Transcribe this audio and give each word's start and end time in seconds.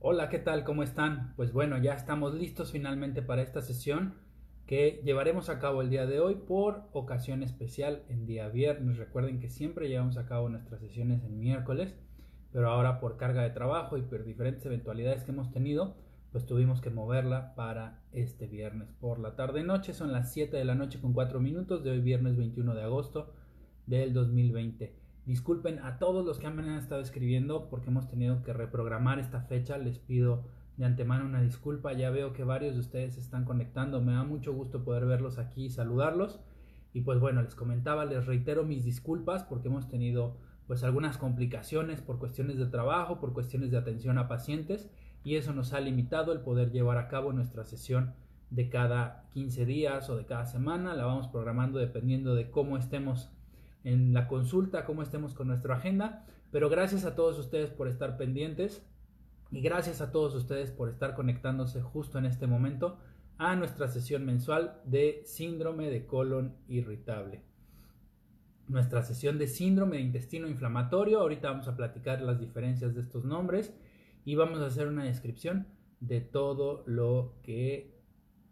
Hola, 0.00 0.28
¿qué 0.28 0.38
tal? 0.38 0.62
¿Cómo 0.62 0.84
están? 0.84 1.34
Pues 1.34 1.52
bueno, 1.52 1.76
ya 1.76 1.92
estamos 1.92 2.32
listos 2.32 2.70
finalmente 2.70 3.20
para 3.20 3.42
esta 3.42 3.62
sesión 3.62 4.14
que 4.64 5.02
llevaremos 5.04 5.48
a 5.48 5.58
cabo 5.58 5.82
el 5.82 5.90
día 5.90 6.06
de 6.06 6.20
hoy 6.20 6.36
por 6.36 6.84
ocasión 6.92 7.42
especial 7.42 8.04
en 8.08 8.24
día 8.24 8.48
viernes. 8.48 8.96
Recuerden 8.96 9.40
que 9.40 9.50
siempre 9.50 9.88
llevamos 9.88 10.16
a 10.16 10.24
cabo 10.24 10.48
nuestras 10.48 10.78
sesiones 10.78 11.24
en 11.24 11.40
miércoles, 11.40 11.96
pero 12.52 12.70
ahora 12.70 13.00
por 13.00 13.16
carga 13.16 13.42
de 13.42 13.50
trabajo 13.50 13.98
y 13.98 14.02
por 14.02 14.22
diferentes 14.22 14.64
eventualidades 14.64 15.24
que 15.24 15.32
hemos 15.32 15.50
tenido, 15.50 15.96
pues 16.30 16.46
tuvimos 16.46 16.80
que 16.80 16.90
moverla 16.90 17.56
para 17.56 18.04
este 18.12 18.46
viernes 18.46 18.92
por 19.00 19.18
la 19.18 19.34
tarde 19.34 19.64
noche. 19.64 19.94
Son 19.94 20.12
las 20.12 20.32
7 20.32 20.56
de 20.56 20.64
la 20.64 20.76
noche 20.76 21.00
con 21.00 21.12
4 21.12 21.40
minutos 21.40 21.82
de 21.82 21.90
hoy 21.90 22.00
viernes 22.00 22.36
21 22.36 22.72
de 22.72 22.82
agosto 22.84 23.34
del 23.86 24.12
2020. 24.12 25.07
Disculpen 25.28 25.78
a 25.80 25.98
todos 25.98 26.24
los 26.24 26.38
que 26.38 26.46
han 26.46 26.58
estado 26.70 27.02
escribiendo 27.02 27.68
porque 27.68 27.90
hemos 27.90 28.08
tenido 28.08 28.42
que 28.42 28.54
reprogramar 28.54 29.18
esta 29.18 29.42
fecha. 29.42 29.76
Les 29.76 29.98
pido 29.98 30.44
de 30.78 30.86
antemano 30.86 31.26
una 31.26 31.42
disculpa. 31.42 31.92
Ya 31.92 32.08
veo 32.08 32.32
que 32.32 32.44
varios 32.44 32.76
de 32.76 32.80
ustedes 32.80 33.12
se 33.12 33.20
están 33.20 33.44
conectando. 33.44 34.00
Me 34.00 34.14
da 34.14 34.24
mucho 34.24 34.54
gusto 34.54 34.84
poder 34.84 35.04
verlos 35.04 35.36
aquí 35.36 35.66
y 35.66 35.70
saludarlos. 35.70 36.40
Y 36.94 37.02
pues 37.02 37.20
bueno, 37.20 37.42
les 37.42 37.54
comentaba, 37.54 38.06
les 38.06 38.24
reitero 38.24 38.64
mis 38.64 38.86
disculpas 38.86 39.44
porque 39.44 39.68
hemos 39.68 39.86
tenido 39.90 40.38
pues 40.66 40.82
algunas 40.82 41.18
complicaciones 41.18 42.00
por 42.00 42.18
cuestiones 42.18 42.56
de 42.56 42.64
trabajo, 42.64 43.20
por 43.20 43.34
cuestiones 43.34 43.70
de 43.70 43.76
atención 43.76 44.16
a 44.16 44.28
pacientes 44.28 44.90
y 45.24 45.36
eso 45.36 45.52
nos 45.52 45.74
ha 45.74 45.80
limitado 45.80 46.32
el 46.32 46.40
poder 46.40 46.72
llevar 46.72 46.96
a 46.96 47.08
cabo 47.08 47.34
nuestra 47.34 47.64
sesión 47.64 48.14
de 48.48 48.70
cada 48.70 49.28
15 49.34 49.66
días 49.66 50.08
o 50.08 50.16
de 50.16 50.24
cada 50.24 50.46
semana. 50.46 50.94
La 50.94 51.04
vamos 51.04 51.28
programando 51.28 51.78
dependiendo 51.78 52.34
de 52.34 52.50
cómo 52.50 52.78
estemos 52.78 53.30
en 53.84 54.12
la 54.12 54.26
consulta, 54.28 54.84
cómo 54.84 55.02
estemos 55.02 55.34
con 55.34 55.48
nuestra 55.48 55.76
agenda. 55.76 56.26
Pero 56.50 56.68
gracias 56.68 57.04
a 57.04 57.14
todos 57.14 57.38
ustedes 57.38 57.70
por 57.70 57.88
estar 57.88 58.16
pendientes 58.16 58.82
y 59.50 59.60
gracias 59.60 60.00
a 60.00 60.12
todos 60.12 60.34
ustedes 60.34 60.70
por 60.70 60.88
estar 60.88 61.14
conectándose 61.14 61.80
justo 61.80 62.18
en 62.18 62.26
este 62.26 62.46
momento 62.46 62.98
a 63.38 63.54
nuestra 63.54 63.88
sesión 63.88 64.26
mensual 64.26 64.80
de 64.84 65.22
síndrome 65.24 65.90
de 65.90 66.06
colon 66.06 66.56
irritable. 66.66 67.42
Nuestra 68.66 69.02
sesión 69.02 69.38
de 69.38 69.46
síndrome 69.46 69.96
de 69.96 70.02
intestino 70.02 70.48
inflamatorio, 70.48 71.20
ahorita 71.20 71.50
vamos 71.50 71.68
a 71.68 71.76
platicar 71.76 72.20
las 72.20 72.40
diferencias 72.40 72.94
de 72.94 73.00
estos 73.00 73.24
nombres 73.24 73.72
y 74.24 74.34
vamos 74.34 74.60
a 74.60 74.66
hacer 74.66 74.88
una 74.88 75.04
descripción 75.04 75.68
de 76.00 76.20
todo 76.20 76.82
lo 76.86 77.34
que 77.42 77.96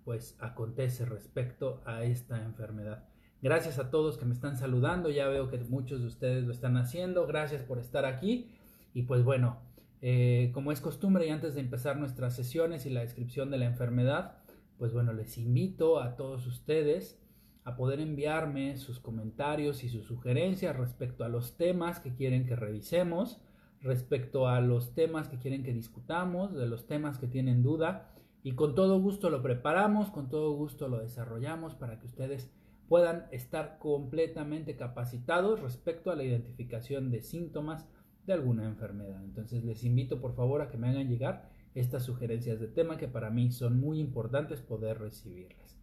pues 0.05 0.37
acontece 0.41 1.05
respecto 1.05 1.83
a 1.85 2.05
esta 2.05 2.43
enfermedad. 2.43 3.09
Gracias 3.43 3.79
a 3.79 3.91
todos 3.91 4.19
que 4.19 4.25
me 4.25 4.35
están 4.35 4.57
saludando. 4.57 5.11
Ya 5.11 5.29
veo 5.29 5.49
que 5.49 5.59
muchos 5.59 6.01
de 6.01 6.07
ustedes 6.07 6.45
lo 6.45 6.53
están 6.53 6.77
haciendo. 6.77 7.27
Gracias 7.27 7.63
por 7.63 7.79
estar 7.79 8.05
aquí. 8.05 8.51
Y 8.95 9.03
pues 9.03 9.25
bueno, 9.25 9.59
eh, 10.01 10.51
como 10.55 10.73
es 10.73 10.81
costumbre 10.81 11.27
y 11.27 11.31
antes 11.31 11.55
de 11.55 11.61
empezar 11.61 11.99
nuestras 11.99 12.35
sesiones 12.35 12.87
y 12.87 12.91
la 12.91 13.01
descripción 13.01 13.51
de 13.51 13.59
la 13.59 13.67
enfermedad, 13.67 14.39
pues 14.79 14.93
bueno, 14.93 15.13
les 15.13 15.39
invito 15.39 16.01
a 16.01 16.17
todos 16.17 16.47
ustedes 16.47 17.21
a 17.65 17.77
poder 17.77 18.01
enviarme 18.01 18.77
sus 18.77 19.01
comentarios 19.01 19.83
y 19.83 19.89
sus 19.89 20.07
sugerencias 20.07 20.77
respecto 20.77 21.25
a 21.25 21.29
los 21.29 21.57
temas 21.57 21.99
que 21.99 22.15
quieren 22.15 22.47
que 22.47 22.55
revisemos, 22.55 23.41
respecto 23.81 24.47
a 24.49 24.61
los 24.61 24.95
temas 24.95 25.29
que 25.29 25.39
quieren 25.39 25.65
que 25.65 25.73
discutamos, 25.73 26.55
de 26.55 26.67
los 26.67 26.87
temas 26.87 27.19
que 27.19 27.27
tienen 27.27 27.63
duda. 27.63 28.13
Y 28.43 28.53
con 28.53 28.77
todo 28.77 29.01
gusto 29.01 29.31
lo 29.31 29.43
preparamos, 29.43 30.11
con 30.11 30.29
todo 30.29 30.53
gusto 30.53 30.89
lo 30.89 31.01
desarrollamos 31.01 31.75
para 31.75 31.99
que 31.99 32.07
ustedes 32.07 32.53
puedan 32.89 33.27
estar 33.33 33.79
completamente 33.79 34.77
capacitados 34.77 35.61
respecto 35.61 36.11
a 36.11 36.17
la 36.17 36.25
identificación 36.25 37.11
de 37.11 37.21
síntomas 37.21 37.87
de 38.27 38.33
alguna 38.33 38.65
enfermedad. 38.67 39.23
Entonces 39.25 39.65
les 39.65 39.85
invito 39.85 40.21
por 40.21 40.35
favor 40.35 40.63
a 40.63 40.69
que 40.69 40.77
me 40.77 40.89
hagan 40.89 41.09
llegar 41.09 41.51
estas 41.75 42.05
sugerencias 42.05 42.59
de 42.61 42.69
tema 42.69 42.97
que 42.97 43.09
para 43.09 43.31
mí 43.31 43.51
son 43.51 43.79
muy 43.79 44.01
importantes 44.01 44.61
poder 44.61 44.99
recibirlas. 44.99 45.79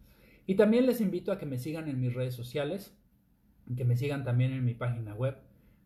Y 0.46 0.56
también 0.56 0.86
les 0.86 1.00
invito 1.00 1.32
a 1.32 1.38
que 1.38 1.46
me 1.46 1.58
sigan 1.58 1.88
en 1.88 2.00
mis 2.00 2.12
redes 2.12 2.34
sociales, 2.34 2.96
que 3.76 3.84
me 3.84 3.96
sigan 3.96 4.24
también 4.24 4.52
en 4.52 4.64
mi 4.64 4.74
página 4.74 5.14
web. 5.14 5.36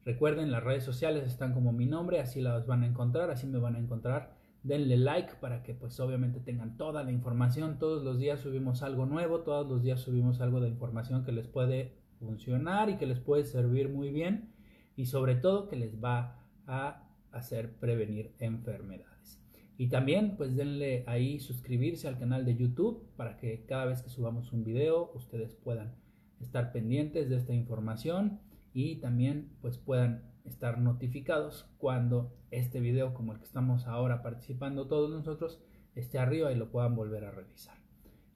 Recuerden, 0.05 0.51
las 0.51 0.65
redes 0.65 0.85
sociales 0.85 1.25
están 1.25 1.53
como 1.53 1.73
mi 1.73 1.87
nombre, 1.87 2.21
así 2.21 2.41
las 2.41 2.67
van 2.67 2.83
a 2.83 2.87
encontrar, 2.87 3.31
así 3.31 3.47
me 3.47 3.59
van 3.59 3.77
a 3.77 3.79
encontrar 3.79 4.38
denle 4.63 4.97
like 4.97 5.35
para 5.41 5.63
que 5.63 5.75
pues 5.75 5.99
obviamente 6.01 6.41
tengan 6.41 6.77
toda 6.77 7.03
la 7.03 7.13
información. 7.13 7.79
Todos 7.79 8.03
los 8.03 8.19
días 8.19 8.41
subimos 8.41 8.83
algo 8.83 9.07
nuevo, 9.07 9.41
todos 9.41 9.69
los 9.69 9.83
días 9.83 10.01
subimos 10.01 10.41
algo 10.41 10.61
de 10.61 10.69
información 10.69 11.25
que 11.25 11.33
les 11.33 11.47
puede 11.47 11.95
funcionar 12.19 12.91
y 12.91 12.97
que 12.97 13.07
les 13.07 13.21
puede 13.21 13.45
servir 13.45 13.89
muy 13.89 14.11
bien 14.11 14.53
y 14.97 15.07
sobre 15.07 15.37
todo 15.37 15.69
que 15.69 15.77
les 15.77 16.03
va 16.03 16.45
a 16.67 17.09
hacer 17.31 17.77
prevenir 17.79 18.33
enfermedades. 18.39 19.41
Y 19.77 19.89
también 19.89 20.37
pues 20.37 20.57
denle 20.57 21.05
ahí 21.07 21.39
suscribirse 21.39 22.09
al 22.09 22.19
canal 22.19 22.45
de 22.45 22.57
YouTube 22.57 23.09
para 23.17 23.37
que 23.37 23.65
cada 23.67 23.85
vez 23.85 24.03
que 24.03 24.11
subamos 24.11 24.53
un 24.53 24.65
video 24.65 25.13
ustedes 25.15 25.55
puedan 25.55 25.95
estar 26.41 26.73
pendientes 26.73 27.29
de 27.29 27.37
esta 27.37 27.55
información 27.55 28.41
y 28.73 28.97
también 28.97 29.51
pues 29.61 29.79
puedan 29.79 30.28
estar 30.49 30.79
notificados 30.79 31.67
cuando 31.79 32.33
este 32.51 32.81
video 32.81 33.15
como 33.15 33.33
el 33.33 33.39
que 33.39 33.45
estamos 33.45 33.87
ahora 33.87 34.23
participando 34.23 34.87
todos 34.87 35.11
nosotros 35.11 35.61
esté 35.95 36.19
arriba 36.19 36.53
y 36.53 36.57
lo 36.57 36.71
puedan 36.71 36.95
volver 36.95 37.25
a 37.25 37.31
revisar. 37.31 37.77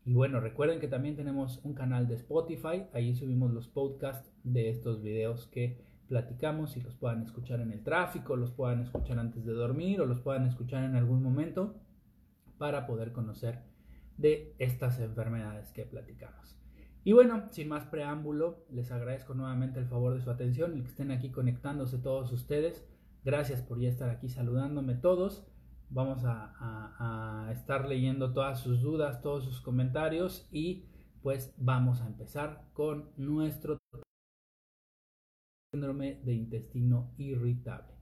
Y 0.05 0.15
bueno, 0.15 0.41
recuerden 0.41 0.81
que 0.81 0.89
también 0.89 1.15
tenemos 1.15 1.61
un 1.65 1.75
canal 1.75 2.09
de 2.09 2.17
Spotify, 2.17 2.85
ahí 2.93 3.15
subimos 3.15 3.53
los 3.53 3.69
podcasts 3.69 4.33
de 4.43 4.69
estos 4.69 5.01
videos 5.01 5.47
que 5.47 5.79
platicamos 6.09 6.77
y 6.77 6.81
los 6.81 6.97
puedan 6.97 7.23
escuchar 7.23 7.61
en 7.61 7.73
el 7.73 7.85
tráfico, 7.85 8.37
los 8.37 8.51
puedan 8.51 8.81
escuchar 8.81 9.19
antes 9.19 9.45
de 9.45 9.53
dormir 9.53 10.01
o 10.01 10.07
los 10.07 10.21
puedan 10.21 10.47
escuchar 10.47 10.85
en 10.85 10.97
algún 10.97 11.23
momento 11.23 11.77
para 12.59 12.87
poder 12.87 13.13
conocer 13.13 13.61
de 14.19 14.55
estas 14.59 14.99
enfermedades 14.99 15.73
que 15.73 15.87
platicamos. 15.87 16.62
Y 17.05 17.13
bueno, 17.13 17.49
sin 17.51 17.69
más 17.69 17.85
preámbulo, 17.87 18.65
les 18.71 18.93
agradezco 18.93 19.35
nuevamente 19.35 19.81
el 19.81 19.87
favor 19.87 20.15
de 20.15 20.21
su 20.21 20.31
atención, 20.31 20.77
y 20.77 20.83
que 20.83 20.89
estén 20.89 21.11
aquí 21.11 21.31
conectándose 21.31 21.99
todos 21.99 22.33
ustedes. 22.33 22.87
Gracias 23.25 23.61
por 23.61 23.81
ya 23.81 23.89
estar 23.89 24.09
aquí 24.09 24.29
saludándome 24.29 24.95
todos. 24.95 25.47
Vamos 25.91 26.25
a, 26.25 26.55
a 26.59 27.53
estar 27.53 27.89
leyendo 27.89 28.33
todas 28.33 28.61
sus 28.61 28.81
dudas, 28.81 29.21
todos 29.21 29.45
sus 29.45 29.61
comentarios 29.61 30.49
y 30.51 30.87
pues 31.23 31.55
vamos 31.59 32.01
a 32.01 32.07
empezar 32.07 32.69
con 32.73 33.11
nuestro 33.17 33.79
síndrome 35.73 36.21
de 36.25 36.33
intestino 36.35 37.13
irritable. 37.19 37.95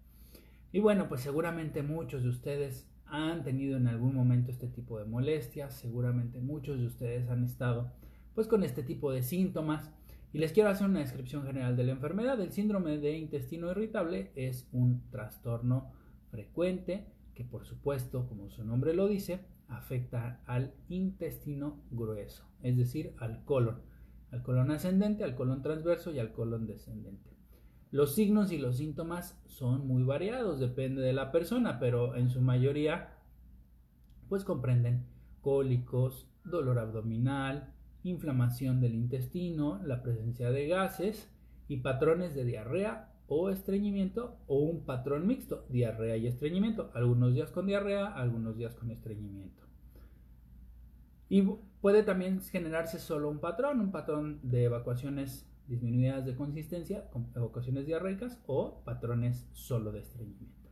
Y 0.73 0.79
bueno, 0.79 1.09
pues 1.09 1.21
seguramente 1.21 1.83
muchos 1.83 2.23
de 2.23 2.29
ustedes 2.29 2.89
han 3.07 3.43
tenido 3.43 3.77
en 3.77 3.89
algún 3.89 4.15
momento 4.15 4.53
este 4.53 4.69
tipo 4.69 4.99
de 4.99 5.05
molestias, 5.05 5.75
seguramente 5.75 6.41
muchos 6.41 6.79
de 6.79 6.87
ustedes 6.87 7.29
han 7.29 7.45
estado 7.45 7.93
pues 8.35 8.47
con 8.47 8.63
este 8.63 8.83
tipo 8.83 9.13
de 9.13 9.23
síntomas. 9.23 9.91
Y 10.33 10.39
les 10.39 10.53
quiero 10.53 10.71
hacer 10.71 10.89
una 10.89 11.01
descripción 11.01 11.45
general 11.45 11.77
de 11.77 11.85
la 11.85 11.93
enfermedad. 11.93 12.41
El 12.41 12.53
síndrome 12.53 12.99
de 12.99 13.19
intestino 13.19 13.71
irritable 13.71 14.31
es 14.37 14.69
un 14.73 15.03
trastorno 15.11 15.93
frecuente 16.31 17.07
que 17.35 17.45
por 17.45 17.65
supuesto, 17.65 18.27
como 18.29 18.51
su 18.51 18.65
nombre 18.65 18.93
lo 18.93 19.09
dice, 19.09 19.41
afecta 19.69 20.43
al 20.47 20.75
intestino 20.89 21.81
grueso, 21.91 22.45
es 22.63 22.77
decir, 22.77 23.15
al 23.19 23.45
colon, 23.45 23.81
al 24.31 24.43
colon 24.43 24.71
ascendente, 24.71 25.25
al 25.25 25.37
colon 25.37 25.63
transverso 25.63 26.13
y 26.13 26.19
al 26.19 26.33
colon 26.33 26.67
descendente. 26.67 27.31
Los 27.91 28.15
signos 28.15 28.53
y 28.53 28.59
los 28.59 28.77
síntomas 28.77 29.41
son 29.47 29.87
muy 29.87 30.03
variados, 30.03 30.61
depende 30.61 31.03
de 31.03 31.13
la 31.13 31.33
persona, 31.33 31.79
pero 31.79 32.15
en 32.15 32.31
su 32.31 32.41
mayoría 32.41 33.17
pues 34.29 34.45
comprenden 34.45 35.07
cólicos, 35.41 36.29
dolor 36.45 36.79
abdominal, 36.79 37.75
inflamación 38.03 38.81
del 38.81 38.95
intestino, 38.95 39.81
la 39.85 40.03
presencia 40.03 40.51
de 40.51 40.67
gases 40.67 41.31
y 41.69 41.79
patrones 41.79 42.35
de 42.35 42.45
diarrea 42.45 43.13
o 43.27 43.51
estreñimiento 43.51 44.39
o 44.49 44.59
un 44.59 44.85
patrón 44.85 45.27
mixto, 45.27 45.65
diarrea 45.69 46.17
y 46.17 46.27
estreñimiento, 46.27 46.91
algunos 46.95 47.33
días 47.33 47.51
con 47.53 47.67
diarrea, 47.67 48.07
algunos 48.07 48.57
días 48.57 48.75
con 48.75 48.91
estreñimiento. 48.91 49.63
Y 51.29 51.43
puede 51.81 52.03
también 52.03 52.41
generarse 52.41 52.99
solo 52.99 53.31
un 53.31 53.39
patrón, 53.39 53.81
un 53.81 53.93
patrón 53.93 54.41
de 54.43 54.65
evacuaciones 54.65 55.49
disminuidas 55.69 56.27
de 56.27 56.35
consistencia, 56.35 57.09
con 57.11 57.31
evacuaciones 57.37 57.87
diarreicas 57.87 58.43
o 58.47 58.83
patrones 58.85 59.49
solo 59.53 59.93
de 59.93 60.01
estreñimiento. 60.01 60.69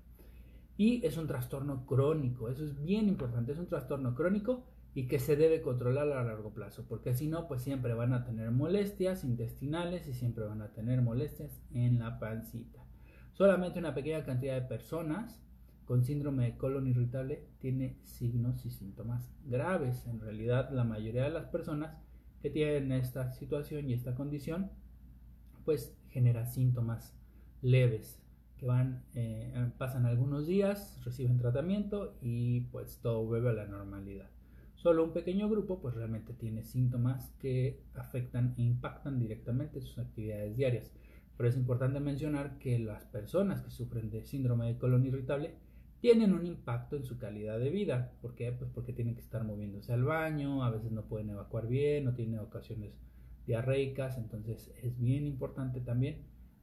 Y 0.76 1.06
es 1.06 1.16
un 1.16 1.28
trastorno 1.28 1.86
crónico, 1.86 2.48
eso 2.48 2.64
es 2.64 2.82
bien 2.82 3.08
importante, 3.08 3.52
es 3.52 3.58
un 3.58 3.68
trastorno 3.68 4.16
crónico 4.16 4.64
y 4.94 5.06
que 5.06 5.18
se 5.18 5.36
debe 5.36 5.62
controlar 5.62 6.10
a 6.10 6.24
largo 6.24 6.52
plazo, 6.52 6.86
porque 6.88 7.14
si 7.14 7.28
no, 7.28 7.46
pues 7.46 7.62
siempre 7.62 7.94
van 7.94 8.12
a 8.12 8.24
tener 8.24 8.50
molestias 8.50 9.24
intestinales 9.24 10.08
y 10.08 10.14
siempre 10.14 10.44
van 10.44 10.62
a 10.62 10.72
tener 10.72 11.02
molestias 11.02 11.62
en 11.72 11.98
la 11.98 12.18
pancita. 12.18 12.84
Solamente 13.32 13.78
una 13.78 13.94
pequeña 13.94 14.24
cantidad 14.24 14.54
de 14.54 14.66
personas 14.66 15.40
con 15.84 16.04
síndrome 16.04 16.44
de 16.44 16.56
colon 16.58 16.86
irritable 16.86 17.46
tiene 17.60 17.98
signos 18.02 18.66
y 18.66 18.70
síntomas 18.70 19.32
graves. 19.46 20.06
En 20.06 20.20
realidad, 20.20 20.70
la 20.70 20.84
mayoría 20.84 21.24
de 21.24 21.30
las 21.30 21.46
personas 21.46 21.96
que 22.42 22.50
tienen 22.50 22.92
esta 22.92 23.30
situación 23.32 23.88
y 23.88 23.94
esta 23.94 24.14
condición, 24.14 24.70
pues 25.64 25.96
genera 26.08 26.44
síntomas 26.46 27.14
leves. 27.62 28.22
que 28.56 28.66
van, 28.66 29.04
eh, 29.14 29.70
pasan 29.78 30.04
algunos 30.04 30.48
días, 30.48 31.00
reciben 31.04 31.38
tratamiento 31.38 32.18
y 32.20 32.62
pues 32.72 32.98
todo 33.00 33.24
vuelve 33.24 33.50
a 33.50 33.52
la 33.52 33.66
normalidad. 33.66 34.28
Solo 34.78 35.02
un 35.02 35.12
pequeño 35.12 35.48
grupo 35.48 35.80
pues 35.80 35.96
realmente 35.96 36.34
tiene 36.34 36.62
síntomas 36.62 37.32
que 37.40 37.82
afectan 37.94 38.54
e 38.56 38.62
impactan 38.62 39.18
directamente 39.18 39.80
sus 39.80 39.98
actividades 39.98 40.56
diarias. 40.56 40.92
Pero 41.36 41.48
es 41.48 41.56
importante 41.56 41.98
mencionar 41.98 42.58
que 42.58 42.78
las 42.78 43.04
personas 43.04 43.60
que 43.60 43.72
sufren 43.72 44.08
de 44.08 44.24
síndrome 44.24 44.68
de 44.68 44.78
colon 44.78 45.04
irritable 45.04 45.56
tienen 46.00 46.32
un 46.32 46.46
impacto 46.46 46.94
en 46.94 47.02
su 47.02 47.18
calidad 47.18 47.58
de 47.58 47.70
vida. 47.70 48.12
¿Por 48.22 48.36
qué? 48.36 48.52
Pues 48.52 48.70
porque 48.72 48.92
tienen 48.92 49.16
que 49.16 49.20
estar 49.20 49.42
moviéndose 49.42 49.92
al 49.92 50.04
baño, 50.04 50.62
a 50.62 50.70
veces 50.70 50.92
no 50.92 51.06
pueden 51.06 51.30
evacuar 51.30 51.66
bien, 51.66 52.04
no 52.04 52.14
tienen 52.14 52.38
ocasiones 52.38 52.92
diarreicas, 53.48 54.16
entonces 54.16 54.72
es 54.80 54.96
bien 54.96 55.26
importante 55.26 55.80
también 55.80 56.18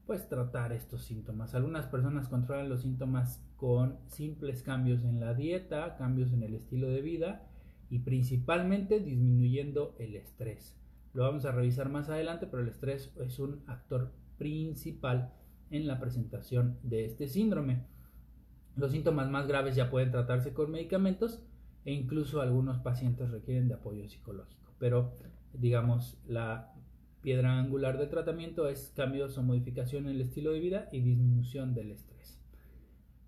pues 0.06 0.30
tratar 0.30 0.72
estos 0.72 1.04
síntomas. 1.04 1.54
Algunas 1.54 1.88
personas 1.88 2.30
controlan 2.30 2.70
los 2.70 2.84
síntomas 2.84 3.44
con 3.58 3.98
simples 4.08 4.64
cambios 4.64 5.04
en 5.04 5.20
la 5.20 5.34
dieta, 5.34 5.98
cambios 5.98 6.32
en 6.32 6.44
el 6.44 6.54
estilo 6.54 6.88
de 6.88 7.02
vida 7.02 7.50
y 7.90 8.00
principalmente 8.00 9.00
disminuyendo 9.00 9.96
el 10.00 10.16
estrés. 10.16 10.76
Lo 11.14 11.24
vamos 11.24 11.46
a 11.46 11.52
revisar 11.52 11.90
más 11.90 12.10
adelante, 12.10 12.48
pero 12.48 12.64
el 12.64 12.70
estrés 12.70 13.14
es 13.20 13.40
un 13.40 13.64
actor 13.68 14.12
principal 14.38 15.34
en 15.72 15.88
la 15.88 16.00
presentación 16.00 16.78
de 16.84 17.06
este 17.06 17.28
síndrome. 17.28 17.84
Los 18.76 18.92
síntomas 18.92 19.30
más 19.30 19.48
graves 19.48 19.76
ya 19.76 19.90
pueden 19.90 20.12
tratarse 20.12 20.54
con 20.54 20.72
medicamentos 20.72 21.42
e 21.86 21.94
incluso 21.94 22.42
algunos 22.42 22.80
pacientes 22.80 23.30
requieren 23.30 23.68
de 23.68 23.76
apoyo 23.76 24.08
psicológico. 24.10 24.74
Pero 24.80 25.14
digamos, 25.54 26.18
la 26.28 26.74
piedra 27.22 27.58
angular 27.58 27.98
de 27.98 28.08
tratamiento 28.08 28.68
es 28.68 28.92
cambios 28.96 29.38
o 29.38 29.44
modificación 29.44 30.06
en 30.06 30.12
el 30.12 30.22
estilo 30.22 30.52
de 30.52 30.60
vida 30.60 30.90
y 30.92 31.02
disminución 31.02 31.74
del 31.74 31.92
estrés. 31.92 32.15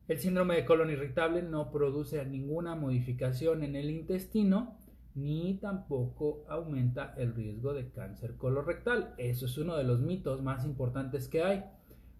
El 0.07 0.19
síndrome 0.19 0.55
de 0.55 0.65
colon 0.65 0.89
irritable 0.89 1.43
no 1.43 1.69
produce 1.69 2.25
ninguna 2.25 2.75
modificación 2.75 3.61
en 3.63 3.75
el 3.75 3.89
intestino 3.89 4.77
ni 5.15 5.55
tampoco 5.55 6.45
aumenta 6.47 7.13
el 7.17 7.35
riesgo 7.35 7.73
de 7.73 7.89
cáncer 7.89 8.37
colorectal. 8.37 9.15
Eso 9.17 9.47
es 9.47 9.57
uno 9.57 9.75
de 9.75 9.83
los 9.83 9.99
mitos 9.99 10.41
más 10.41 10.63
importantes 10.63 11.27
que 11.27 11.43
hay 11.43 11.65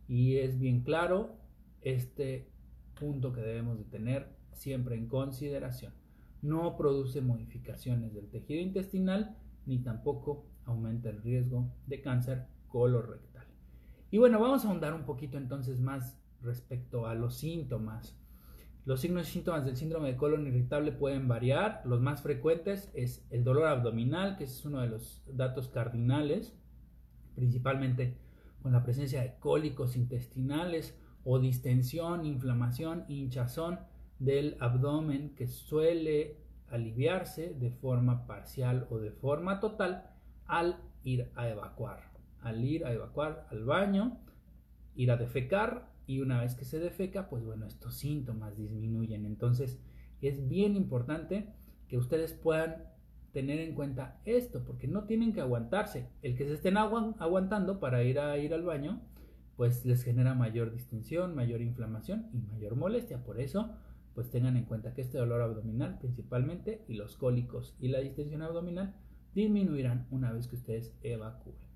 y 0.10 0.38
es 0.38 0.60
bien 0.60 0.82
claro 0.82 1.38
este 1.82 2.50
punto 3.00 3.32
que 3.32 3.42
debemos 3.42 3.78
de 3.78 3.86
tener 3.86 4.36
siempre 4.52 4.96
en 4.96 5.08
consideración. 5.08 5.94
No 6.42 6.76
produce 6.76 7.22
modificaciones 7.22 8.14
del 8.14 8.30
tejido 8.30 8.60
intestinal 8.60 9.38
ni 9.66 9.80
tampoco 9.80 10.46
aumenta 10.66 11.10
el 11.10 11.22
riesgo 11.22 11.72
de 11.86 12.02
cáncer 12.02 12.48
colorectal. 12.68 13.46
Y 14.12 14.18
bueno, 14.18 14.42
vamos 14.42 14.66
a 14.66 14.68
ahondar 14.68 14.94
un 14.94 15.06
poquito 15.06 15.38
entonces 15.38 15.80
más 15.80 16.20
respecto 16.42 17.08
a 17.08 17.16
los 17.16 17.36
síntomas. 17.36 18.18
Los 18.86 19.02
signos 19.02 19.28
y 19.28 19.32
síntomas 19.34 19.66
del 19.66 19.76
síndrome 19.76 20.14
de 20.14 20.18
colon 20.18 20.48
irritable 20.48 20.94
pueden 20.94 21.28
variar. 21.28 21.82
Los 21.84 22.00
más 22.00 22.22
frecuentes 22.22 22.90
es 22.94 23.28
el 23.32 23.44
dolor 23.44 23.66
abdominal, 23.66 24.38
que 24.38 24.46
es 24.46 24.64
uno 24.64 24.80
de 24.80 24.88
los 24.88 25.22
datos 25.28 25.68
cardinales, 25.68 26.58
principalmente 27.36 28.18
con 28.62 28.72
la 28.72 28.84
presencia 28.84 29.22
de 29.22 29.36
cólicos 29.40 29.98
intestinales 29.98 30.98
o 31.26 31.40
distensión, 31.40 32.26
inflamación, 32.26 33.04
hinchazón 33.10 33.80
del 34.20 34.56
abdomen 34.62 35.36
que 35.36 35.48
suele 35.48 36.38
aliviarse 36.70 37.54
de 37.54 37.72
forma 37.72 38.26
parcial 38.26 38.88
o 38.90 39.00
de 39.00 39.12
forma 39.12 39.60
total 39.60 40.12
al 40.46 40.78
ir 41.04 41.30
a 41.36 41.50
evacuar. 41.50 42.12
Al 42.42 42.64
ir 42.64 42.86
a 42.86 42.94
evacuar 42.94 43.48
al 43.52 43.66
baño, 43.66 44.18
ir 44.96 45.12
a 45.12 45.18
defecar 45.18 45.90
y 46.08 46.22
una 46.22 46.42
vez 46.42 46.56
que 46.56 46.66
se 46.66 46.80
defeca, 46.80 47.30
pues 47.30 47.44
bueno, 47.44 47.68
estos 47.68 47.96
síntomas 47.96 48.58
disminuyen. 48.58 49.26
Entonces 49.26 49.80
es 50.22 50.48
bien 50.48 50.76
importante 50.76 51.54
que 51.88 51.98
ustedes 51.98 52.34
puedan 52.34 52.86
tener 53.34 53.60
en 53.60 53.76
cuenta 53.76 54.20
esto, 54.26 54.64
porque 54.64 54.88
no 54.88 55.04
tienen 55.04 55.34
que 55.34 55.42
aguantarse. 55.42 56.10
El 56.24 56.36
que 56.36 56.46
se 56.46 56.54
estén 56.54 56.78
aguantando 56.78 57.80
para 57.80 58.04
ir 58.04 58.20
a 58.20 58.38
ir 58.38 58.54
al 58.54 58.64
baño, 58.64 59.02
pues 59.58 59.86
les 59.86 60.04
genera 60.04 60.34
mayor 60.34 60.72
distensión, 60.72 61.36
mayor 61.36 61.62
inflamación 61.62 62.30
y 62.34 62.38
mayor 62.38 62.76
molestia. 62.76 63.24
Por 63.24 63.40
eso, 63.40 63.76
pues 64.16 64.32
tengan 64.32 64.58
en 64.58 64.66
cuenta 64.66 64.94
que 64.94 65.02
este 65.02 65.18
dolor 65.18 65.42
abdominal 65.42 66.00
principalmente 66.00 66.84
y 66.88 66.94
los 66.94 67.18
cólicos 67.18 67.76
y 67.80 67.90
la 67.90 68.00
distensión 68.00 68.42
abdominal 68.42 68.96
disminuirán 69.36 70.08
una 70.10 70.32
vez 70.32 70.48
que 70.48 70.56
ustedes 70.56 70.96
evacúen. 71.04 71.67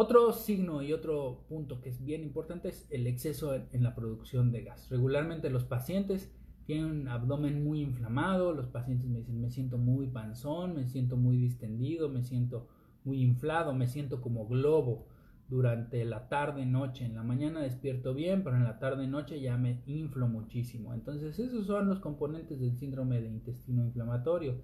Otro 0.00 0.32
signo 0.32 0.80
y 0.80 0.92
otro 0.92 1.44
punto 1.48 1.80
que 1.80 1.88
es 1.88 2.04
bien 2.04 2.22
importante 2.22 2.68
es 2.68 2.86
el 2.92 3.08
exceso 3.08 3.56
en, 3.56 3.82
la 3.82 3.96
producción 3.96 4.52
de 4.52 4.62
gas. 4.62 4.88
Regularmente 4.90 5.50
los 5.50 5.64
pacientes 5.64 6.32
tienen 6.66 6.84
un 6.84 7.08
abdomen 7.08 7.64
muy 7.64 7.80
inflamado, 7.80 8.52
los 8.52 8.68
pacientes 8.68 9.08
me 9.08 9.18
dicen 9.18 9.40
me 9.40 9.50
siento 9.50 9.76
muy 9.76 10.06
panzón, 10.06 10.76
me 10.76 10.86
siento 10.86 11.16
muy 11.16 11.36
distendido, 11.36 12.08
me 12.08 12.22
siento 12.22 12.68
muy 13.02 13.20
inflado, 13.22 13.74
me 13.74 13.88
siento 13.88 14.20
como 14.20 14.46
globo 14.46 15.08
durante 15.48 16.04
la 16.04 16.28
tarde 16.28 16.64
noche. 16.64 17.04
En 17.04 17.16
la 17.16 17.24
mañana 17.24 17.60
despierto 17.60 18.14
bien, 18.14 18.44
pero 18.44 18.54
en 18.54 18.62
la 18.62 18.78
tarde 18.78 19.08
noche 19.08 19.40
ya 19.40 19.56
me 19.56 19.82
inflo 19.86 20.28
muchísimo. 20.28 20.94
Entonces 20.94 21.40
esos 21.40 21.66
son 21.66 21.88
los 21.88 21.98
componentes 21.98 22.60
del 22.60 22.76
síndrome 22.76 23.20
de 23.20 23.30
intestino 23.30 23.84
inflamatorio 23.84 24.62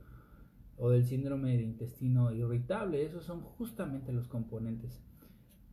o 0.77 0.91
del 0.91 1.05
síndrome 1.05 1.57
de 1.57 1.65
intestino 1.65 2.31
irritable. 2.31 3.05
Esos 3.05 3.25
son 3.25 3.41
justamente 3.41 4.13
los 4.13 4.29
componentes 4.29 5.03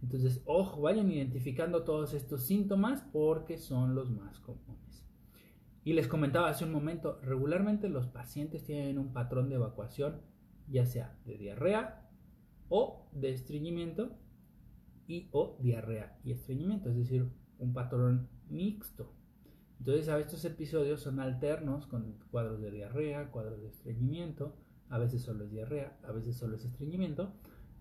entonces, 0.01 0.41
ojo, 0.45 0.81
vayan 0.81 1.11
identificando 1.11 1.83
todos 1.83 2.13
estos 2.13 2.45
síntomas 2.45 3.03
porque 3.13 3.57
son 3.57 3.93
los 3.95 4.09
más 4.09 4.39
comunes. 4.39 5.05
Y 5.83 5.93
les 5.93 6.07
comentaba 6.07 6.49
hace 6.49 6.65
un 6.65 6.71
momento, 6.71 7.19
regularmente 7.21 7.89
los 7.89 8.07
pacientes 8.07 8.63
tienen 8.63 8.97
un 8.97 9.13
patrón 9.13 9.49
de 9.49 9.55
evacuación, 9.55 10.21
ya 10.67 10.85
sea 10.85 11.17
de 11.25 11.37
diarrea 11.37 12.09
o 12.69 13.07
de 13.11 13.31
estreñimiento 13.31 14.17
y 15.07 15.29
o 15.31 15.57
diarrea 15.59 16.19
y 16.23 16.31
estreñimiento, 16.31 16.89
es 16.89 16.97
decir, 16.97 17.29
un 17.59 17.73
patrón 17.73 18.29
mixto. 18.49 19.13
Entonces, 19.79 20.09
a 20.09 20.19
estos 20.19 20.45
episodios 20.45 21.01
son 21.01 21.19
alternos 21.19 21.87
con 21.87 22.17
cuadros 22.29 22.61
de 22.61 22.71
diarrea, 22.71 23.31
cuadros 23.31 23.61
de 23.61 23.69
estreñimiento, 23.69 24.55
a 24.89 24.99
veces 24.99 25.23
solo 25.23 25.45
es 25.45 25.51
diarrea, 25.51 25.97
a 26.03 26.11
veces 26.11 26.37
solo 26.37 26.55
es 26.55 26.65
estreñimiento, 26.65 27.33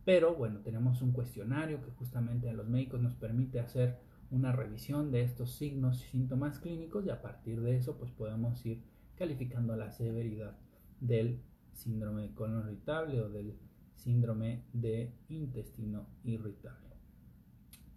pero 0.05 0.35
bueno, 0.35 0.61
tenemos 0.61 1.03
un 1.03 1.13
cuestionario 1.13 1.83
que 1.83 1.91
justamente 1.93 2.49
a 2.49 2.55
los 2.55 2.69
médicos 2.69 3.01
nos 3.01 3.15
permite 3.15 3.61
hacer 3.61 3.99
una 4.31 4.53
revisión 4.53 5.11
de 5.11 5.23
estos 5.23 5.53
signos 5.53 6.05
y 6.05 6.09
síntomas 6.09 6.59
clínicos 6.61 7.05
y 7.05 7.11
a 7.11 7.21
partir 7.21 7.61
de 7.61 7.77
eso 7.77 7.99
pues 7.99 8.11
podemos 8.13 8.65
ir 8.65 8.83
calificando 9.17 9.77
la 9.77 9.91
severidad 9.91 10.57
del 11.01 11.43
síndrome 11.73 12.23
de 12.23 12.35
colon 12.35 12.67
irritable 12.67 13.21
o 13.21 13.29
del 13.29 13.59
síndrome 13.95 14.65
de 14.73 15.13
intestino 15.29 16.07
irritable. 16.25 16.97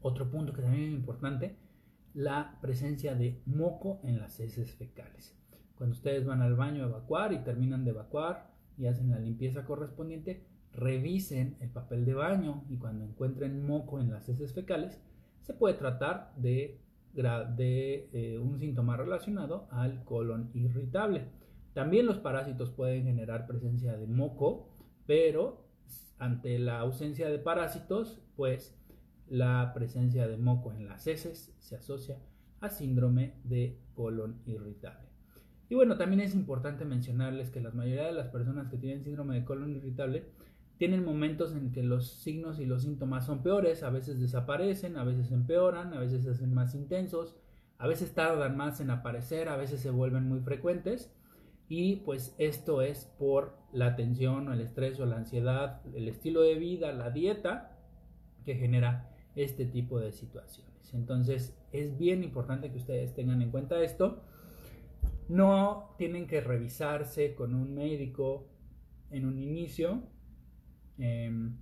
Otro 0.01 0.29
punto 0.29 0.53
que 0.53 0.61
también 0.61 0.89
es 0.89 0.93
importante, 0.93 1.55
la 2.13 2.57
presencia 2.61 3.15
de 3.15 3.41
moco 3.45 4.01
en 4.03 4.19
las 4.19 4.39
heces 4.39 4.75
fecales. 4.75 5.35
Cuando 5.75 5.95
ustedes 5.95 6.25
van 6.25 6.41
al 6.41 6.55
baño 6.55 6.83
a 6.83 6.87
evacuar 6.87 7.31
y 7.33 7.39
terminan 7.39 7.85
de 7.85 7.91
evacuar 7.91 8.51
y 8.77 8.87
hacen 8.87 9.11
la 9.11 9.19
limpieza 9.19 9.65
correspondiente, 9.65 10.45
revisen 10.73 11.55
el 11.59 11.69
papel 11.69 12.05
de 12.05 12.13
baño 12.13 12.63
y 12.69 12.77
cuando 12.77 13.05
encuentren 13.05 13.65
moco 13.65 13.99
en 13.99 14.11
las 14.11 14.27
heces 14.27 14.53
fecales, 14.53 14.99
se 15.41 15.53
puede 15.53 15.75
tratar 15.75 16.33
de, 16.35 16.79
eh, 17.15 18.39
un 18.39 18.59
síntoma 18.59 18.97
relacionado 18.97 19.67
al 19.71 20.03
colon 20.03 20.49
irritable. 20.53 21.27
También 21.73 22.05
los 22.05 22.17
parásitos 22.17 22.71
pueden 22.71 23.05
generar 23.05 23.45
presencia 23.47 23.97
de 23.97 24.07
moco, 24.07 24.69
pero 25.05 25.65
ante 26.17 26.57
la 26.59 26.79
ausencia 26.79 27.29
de 27.29 27.39
parásitos, 27.39 28.21
pues 28.35 28.79
la 29.27 29.71
presencia 29.73 30.27
de 30.27 30.37
moco 30.37 30.71
en 30.71 30.87
las 30.87 31.07
heces 31.07 31.53
se 31.59 31.75
asocia 31.75 32.19
a 32.61 32.69
síndrome 32.69 33.33
de 33.43 33.79
colon 33.95 34.41
irritable. 34.45 35.09
Y 35.69 35.75
bueno, 35.75 35.97
también 35.97 36.21
es 36.21 36.35
importante 36.35 36.85
mencionarles 36.85 37.49
que 37.49 37.59
la 37.59 37.71
mayoría 37.71 38.05
de 38.05 38.13
las 38.13 38.27
personas 38.27 38.67
que 38.69 38.77
tienen 38.77 39.03
síndrome 39.03 39.35
de 39.35 39.45
colon 39.45 39.71
irritable 39.71 40.25
tienen 40.77 41.05
momentos 41.05 41.55
en 41.55 41.71
que 41.71 41.83
los 41.83 42.11
signos 42.21 42.59
y 42.59 42.65
los 42.65 42.83
síntomas 42.83 43.25
son 43.25 43.43
peores, 43.43 43.83
a 43.83 43.89
veces 43.89 44.19
desaparecen, 44.19 44.97
a 44.97 45.03
veces 45.03 45.31
empeoran, 45.31 45.93
a 45.93 45.99
veces 45.99 46.23
se 46.23 46.31
hacen 46.31 46.53
más 46.53 46.75
intensos, 46.75 47.35
a 47.77 47.87
veces 47.87 48.13
tardan 48.13 48.57
más 48.57 48.79
en 48.79 48.89
aparecer, 48.89 49.49
a 49.49 49.57
veces 49.57 49.81
se 49.81 49.91
vuelven 49.91 50.27
muy 50.27 50.39
frecuentes 50.39 51.13
y 51.69 51.97
pues 51.97 52.35
esto 52.37 52.81
es 52.81 53.05
por 53.17 53.57
la 53.71 53.95
tensión 53.95 54.47
o 54.47 54.53
el 54.53 54.61
estrés 54.61 54.99
o 54.99 55.05
la 55.05 55.17
ansiedad, 55.17 55.81
el 55.95 56.07
estilo 56.07 56.41
de 56.41 56.55
vida, 56.55 56.91
la 56.91 57.09
dieta 57.09 57.77
que 58.45 58.55
genera 58.55 59.09
este 59.35 59.65
tipo 59.65 59.99
de 59.99 60.11
situaciones. 60.11 60.93
Entonces 60.93 61.57
es 61.71 61.97
bien 61.97 62.23
importante 62.23 62.71
que 62.71 62.77
ustedes 62.77 63.15
tengan 63.15 63.41
en 63.41 63.51
cuenta 63.51 63.81
esto. 63.81 64.23
No 65.29 65.95
tienen 65.97 66.27
que 66.27 66.41
revisarse 66.41 67.33
con 67.33 67.55
un 67.55 67.73
médico 67.73 68.47
en 69.09 69.25
un 69.25 69.39
inicio, 69.39 70.03
Em, 70.97 71.57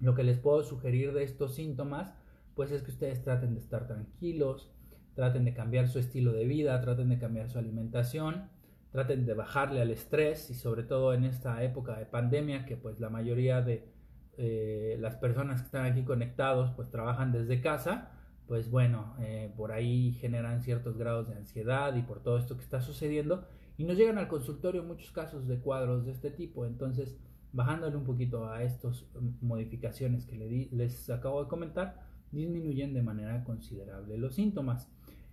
lo 0.00 0.14
que 0.14 0.22
les 0.22 0.38
puedo 0.38 0.62
sugerir 0.62 1.12
de 1.12 1.22
estos 1.24 1.54
síntomas 1.54 2.12
pues 2.54 2.70
es 2.70 2.82
que 2.82 2.90
ustedes 2.90 3.22
traten 3.22 3.54
de 3.54 3.60
estar 3.60 3.86
tranquilos, 3.86 4.70
traten 5.14 5.44
de 5.44 5.54
cambiar 5.54 5.88
su 5.88 5.98
estilo 5.98 6.32
de 6.32 6.44
vida, 6.44 6.80
traten 6.80 7.08
de 7.08 7.18
cambiar 7.18 7.48
su 7.48 7.58
alimentación, 7.58 8.48
traten 8.90 9.26
de 9.26 9.34
bajarle 9.34 9.80
al 9.80 9.90
estrés 9.90 10.50
y 10.50 10.54
sobre 10.54 10.84
todo 10.84 11.14
en 11.14 11.24
esta 11.24 11.62
época 11.64 11.98
de 11.98 12.06
pandemia 12.06 12.64
que 12.64 12.76
pues 12.76 13.00
la 13.00 13.10
mayoría 13.10 13.60
de 13.60 13.88
eh, 14.36 14.96
las 15.00 15.16
personas 15.16 15.60
que 15.60 15.66
están 15.66 15.84
aquí 15.84 16.04
conectados 16.04 16.70
pues 16.76 16.90
trabajan 16.90 17.32
desde 17.32 17.60
casa, 17.60 18.12
pues 18.46 18.70
bueno, 18.70 19.16
eh, 19.20 19.52
por 19.56 19.72
ahí 19.72 20.12
generan 20.12 20.60
ciertos 20.60 20.96
grados 20.96 21.28
de 21.28 21.36
ansiedad 21.36 21.94
y 21.96 22.02
por 22.02 22.22
todo 22.22 22.38
esto 22.38 22.56
que 22.56 22.62
está 22.62 22.80
sucediendo. 22.80 23.46
Y 23.76 23.84
nos 23.84 23.96
llegan 23.96 24.18
al 24.18 24.28
consultorio 24.28 24.84
muchos 24.84 25.10
casos 25.10 25.48
de 25.48 25.58
cuadros 25.58 26.04
de 26.04 26.12
este 26.12 26.30
tipo, 26.30 26.64
entonces 26.66 27.16
bajándole 27.54 27.96
un 27.96 28.04
poquito 28.04 28.48
a 28.48 28.62
estas 28.62 29.06
modificaciones 29.40 30.26
que 30.26 30.68
les 30.70 31.08
acabo 31.08 31.42
de 31.42 31.48
comentar, 31.48 32.02
disminuyen 32.32 32.92
de 32.92 33.02
manera 33.02 33.44
considerable 33.44 34.18
los 34.18 34.34
síntomas. 34.34 34.90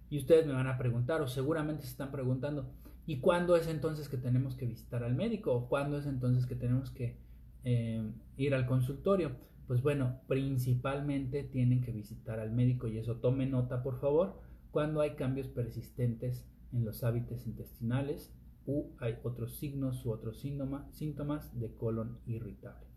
Y 0.09 0.19
ustedes 0.19 0.45
me 0.45 0.53
van 0.53 0.67
a 0.67 0.77
preguntar, 0.77 1.21
o 1.21 1.27
seguramente 1.27 1.83
se 1.83 1.89
están 1.89 2.11
preguntando, 2.11 2.69
¿y 3.07 3.19
cuándo 3.19 3.55
es 3.55 3.67
entonces 3.67 4.07
que 4.07 4.17
tenemos 4.17 4.55
que 4.55 4.67
visitar 4.67 5.03
al 5.03 5.15
médico? 5.15 5.51
¿O 5.53 5.67
cuándo 5.67 5.97
es 5.97 6.05
entonces 6.05 6.45
que 6.45 6.55
tenemos 6.55 6.91
que 6.91 7.17
eh, 7.63 8.11
ir 8.37 8.53
al 8.53 8.67
consultorio? 8.67 9.31
Pues 9.67 9.81
bueno, 9.81 10.19
principalmente 10.27 11.43
tienen 11.43 11.81
que 11.81 11.91
visitar 11.91 12.39
al 12.39 12.51
médico 12.51 12.87
y 12.87 12.99
eso 12.99 13.15
tome 13.15 13.47
nota 13.47 13.81
por 13.81 13.99
favor 13.99 14.39
cuando 14.69 15.01
hay 15.01 15.11
cambios 15.11 15.47
persistentes 15.47 16.45
en 16.71 16.85
los 16.85 17.03
hábitos 17.03 17.47
intestinales 17.47 18.33
u 18.65 18.91
hay 18.99 19.17
otros 19.23 19.57
signos 19.57 20.05
u 20.05 20.11
otros 20.11 20.39
síntomas 20.39 21.59
de 21.59 21.73
colon 21.75 22.19
irritable. 22.25 22.87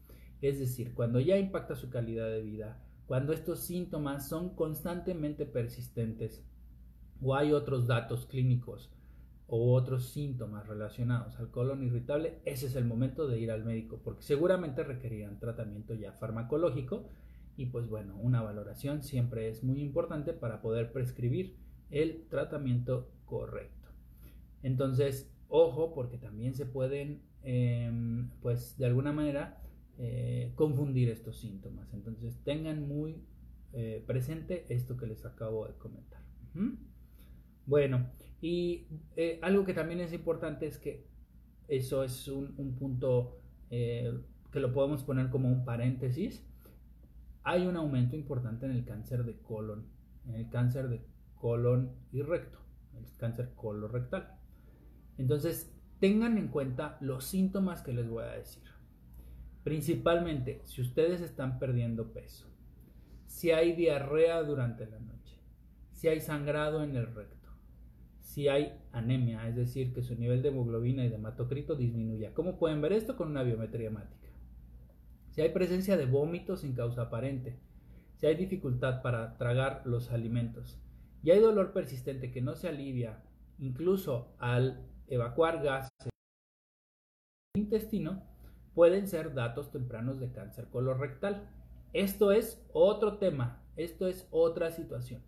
Es 0.40 0.58
decir, 0.58 0.94
cuando 0.94 1.20
ya 1.20 1.38
impacta 1.38 1.74
su 1.74 1.90
calidad 1.90 2.28
de 2.28 2.42
vida, 2.42 2.82
cuando 3.06 3.32
estos 3.32 3.60
síntomas 3.60 4.28
son 4.28 4.54
constantemente 4.54 5.46
persistentes 5.46 6.44
o 7.22 7.34
hay 7.34 7.52
otros 7.52 7.86
datos 7.86 8.26
clínicos 8.26 8.90
o 9.46 9.74
otros 9.74 10.10
síntomas 10.10 10.66
relacionados 10.66 11.38
al 11.38 11.50
colon 11.50 11.82
irritable, 11.82 12.40
ese 12.44 12.66
es 12.66 12.76
el 12.76 12.84
momento 12.84 13.26
de 13.26 13.38
ir 13.38 13.50
al 13.50 13.64
médico 13.64 14.00
porque 14.02 14.22
seguramente 14.22 14.84
requerirán 14.84 15.38
tratamiento 15.38 15.94
ya 15.94 16.12
farmacológico 16.12 17.08
y 17.56 17.66
pues 17.66 17.88
bueno, 17.88 18.16
una 18.16 18.42
valoración 18.42 19.02
siempre 19.02 19.48
es 19.48 19.62
muy 19.62 19.80
importante 19.80 20.32
para 20.32 20.60
poder 20.60 20.92
prescribir 20.92 21.56
el 21.90 22.26
tratamiento 22.28 23.10
correcto. 23.26 23.88
Entonces, 24.62 25.30
ojo 25.56 25.94
porque 25.94 26.18
también 26.18 26.54
se 26.54 26.66
pueden 26.66 27.22
em, 27.42 28.28
pues 28.42 28.76
de 28.76 28.86
alguna 28.86 29.12
manera 29.12 29.62
eh, 29.98 30.52
confundir 30.56 31.08
estos 31.08 31.38
síntomas. 31.38 31.94
Entonces 31.94 32.42
tengan 32.42 32.88
muy 32.88 33.22
eh, 33.72 34.02
presente 34.04 34.66
esto 34.68 34.96
que 34.96 35.06
les 35.06 35.24
acabo 35.24 35.68
de 35.68 35.74
comentar. 35.74 36.20
Bueno, 37.66 38.10
y 38.40 38.88
eh, 39.16 39.38
algo 39.42 39.64
que 39.64 39.74
también 39.74 40.00
es 40.00 40.12
importante 40.12 40.66
es 40.66 40.78
que 40.78 41.06
eso 41.68 42.02
es 42.02 42.26
un, 42.28 42.54
un 42.56 42.74
punto 42.76 43.40
que 43.70 44.60
lo 44.60 44.72
podemos 44.72 45.02
poner 45.02 45.30
como 45.30 45.48
un 45.48 45.64
paréntesis. 45.64 46.44
Hay 47.42 47.66
un 47.66 47.76
aumento 47.76 48.14
importante 48.14 48.66
en 48.66 48.72
el 48.72 48.84
cáncer 48.84 49.24
de 49.24 49.38
colon, 49.38 49.86
en 50.26 50.34
el 50.34 50.48
cáncer 50.48 50.88
de 50.88 51.04
colon 51.34 51.92
y 52.12 52.22
recto, 52.22 52.58
el 52.96 53.04
cáncer 53.18 53.52
colorectal. 53.56 54.38
Entonces, 55.18 55.72
tengan 56.00 56.38
en 56.38 56.48
cuenta 56.48 56.98
los 57.00 57.24
síntomas 57.24 57.82
que 57.82 57.92
les 57.92 58.08
voy 58.08 58.24
a 58.24 58.32
decir. 58.32 58.62
Principalmente, 59.62 60.60
si 60.64 60.82
ustedes 60.82 61.20
están 61.20 61.58
perdiendo 61.58 62.12
peso, 62.12 62.46
si 63.26 63.50
hay 63.50 63.72
diarrea 63.72 64.42
durante 64.42 64.86
la 64.86 64.98
noche, 64.98 65.38
si 65.92 66.08
hay 66.08 66.20
sangrado 66.20 66.84
en 66.84 66.96
el 66.96 67.06
recto, 67.14 67.48
si 68.20 68.48
hay 68.48 68.78
anemia, 68.92 69.48
es 69.48 69.56
decir, 69.56 69.92
que 69.94 70.02
su 70.02 70.16
nivel 70.16 70.42
de 70.42 70.48
hemoglobina 70.48 71.04
y 71.04 71.08
de 71.08 71.14
hematocrito 71.14 71.76
disminuya. 71.76 72.34
¿Cómo 72.34 72.58
pueden 72.58 72.80
ver 72.80 72.92
esto? 72.92 73.16
Con 73.16 73.28
una 73.28 73.42
biometría 73.42 73.88
hemática. 73.88 74.28
Si 75.30 75.40
hay 75.40 75.50
presencia 75.50 75.96
de 75.96 76.06
vómitos 76.06 76.60
sin 76.60 76.74
causa 76.74 77.02
aparente, 77.02 77.58
si 78.16 78.26
hay 78.26 78.34
dificultad 78.34 79.02
para 79.02 79.36
tragar 79.36 79.82
los 79.84 80.10
alimentos 80.10 80.78
y 81.22 81.30
hay 81.30 81.40
dolor 81.40 81.72
persistente 81.72 82.30
que 82.30 82.42
no 82.42 82.54
se 82.54 82.68
alivia 82.68 83.22
incluso 83.58 84.34
al 84.38 84.84
evacuar 85.08 85.62
gases 85.62 85.90
del 86.02 87.62
intestino, 87.62 88.22
pueden 88.74 89.06
ser 89.08 89.34
datos 89.34 89.70
tempranos 89.70 90.18
de 90.20 90.32
cáncer 90.32 90.68
colorectal. 90.68 91.48
Esto 91.92 92.32
es 92.32 92.64
otro 92.72 93.18
tema, 93.18 93.62
esto 93.76 94.06
es 94.08 94.26
otra 94.30 94.70
situación. 94.70 95.22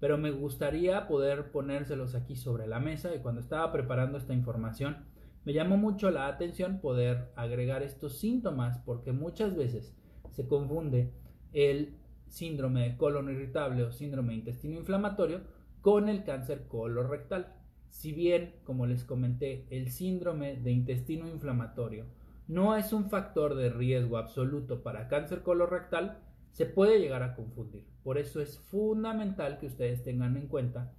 Pero 0.00 0.18
me 0.18 0.30
gustaría 0.30 1.08
poder 1.08 1.50
ponérselos 1.50 2.14
aquí 2.14 2.36
sobre 2.36 2.66
la 2.66 2.80
mesa 2.80 3.14
y 3.14 3.20
cuando 3.20 3.40
estaba 3.40 3.72
preparando 3.72 4.18
esta 4.18 4.34
información 4.34 5.06
me 5.44 5.52
llamó 5.52 5.76
mucho 5.76 6.10
la 6.10 6.26
atención 6.26 6.80
poder 6.80 7.32
agregar 7.34 7.82
estos 7.82 8.18
síntomas 8.18 8.78
porque 8.80 9.12
muchas 9.12 9.56
veces 9.56 9.96
se 10.30 10.46
confunde 10.46 11.12
el 11.52 11.96
síndrome 12.26 12.82
de 12.82 12.96
colon 12.96 13.30
irritable 13.30 13.82
o 13.82 13.90
síndrome 13.90 14.34
de 14.34 14.40
intestino 14.40 14.78
inflamatorio 14.78 15.40
con 15.80 16.08
el 16.08 16.24
cáncer 16.24 16.66
colorectal. 16.68 17.54
Si 17.90 18.12
bien, 18.12 18.54
como 18.64 18.86
les 18.86 19.04
comenté, 19.04 19.66
el 19.70 19.90
síndrome 19.90 20.56
de 20.56 20.70
intestino 20.70 21.28
inflamatorio 21.28 22.06
no 22.46 22.76
es 22.76 22.92
un 22.92 23.10
factor 23.10 23.54
de 23.54 23.70
riesgo 23.70 24.16
absoluto 24.16 24.82
para 24.82 25.08
cáncer 25.08 25.42
colorectal, 25.42 26.18
se 26.52 26.66
puede 26.66 26.98
llegar 26.98 27.22
a 27.22 27.34
confundir. 27.34 27.86
Por 28.02 28.18
eso 28.18 28.40
es 28.40 28.58
fundamental 28.58 29.58
que 29.58 29.66
ustedes 29.66 30.02
tengan 30.02 30.36
en 30.36 30.48
cuenta 30.48 30.92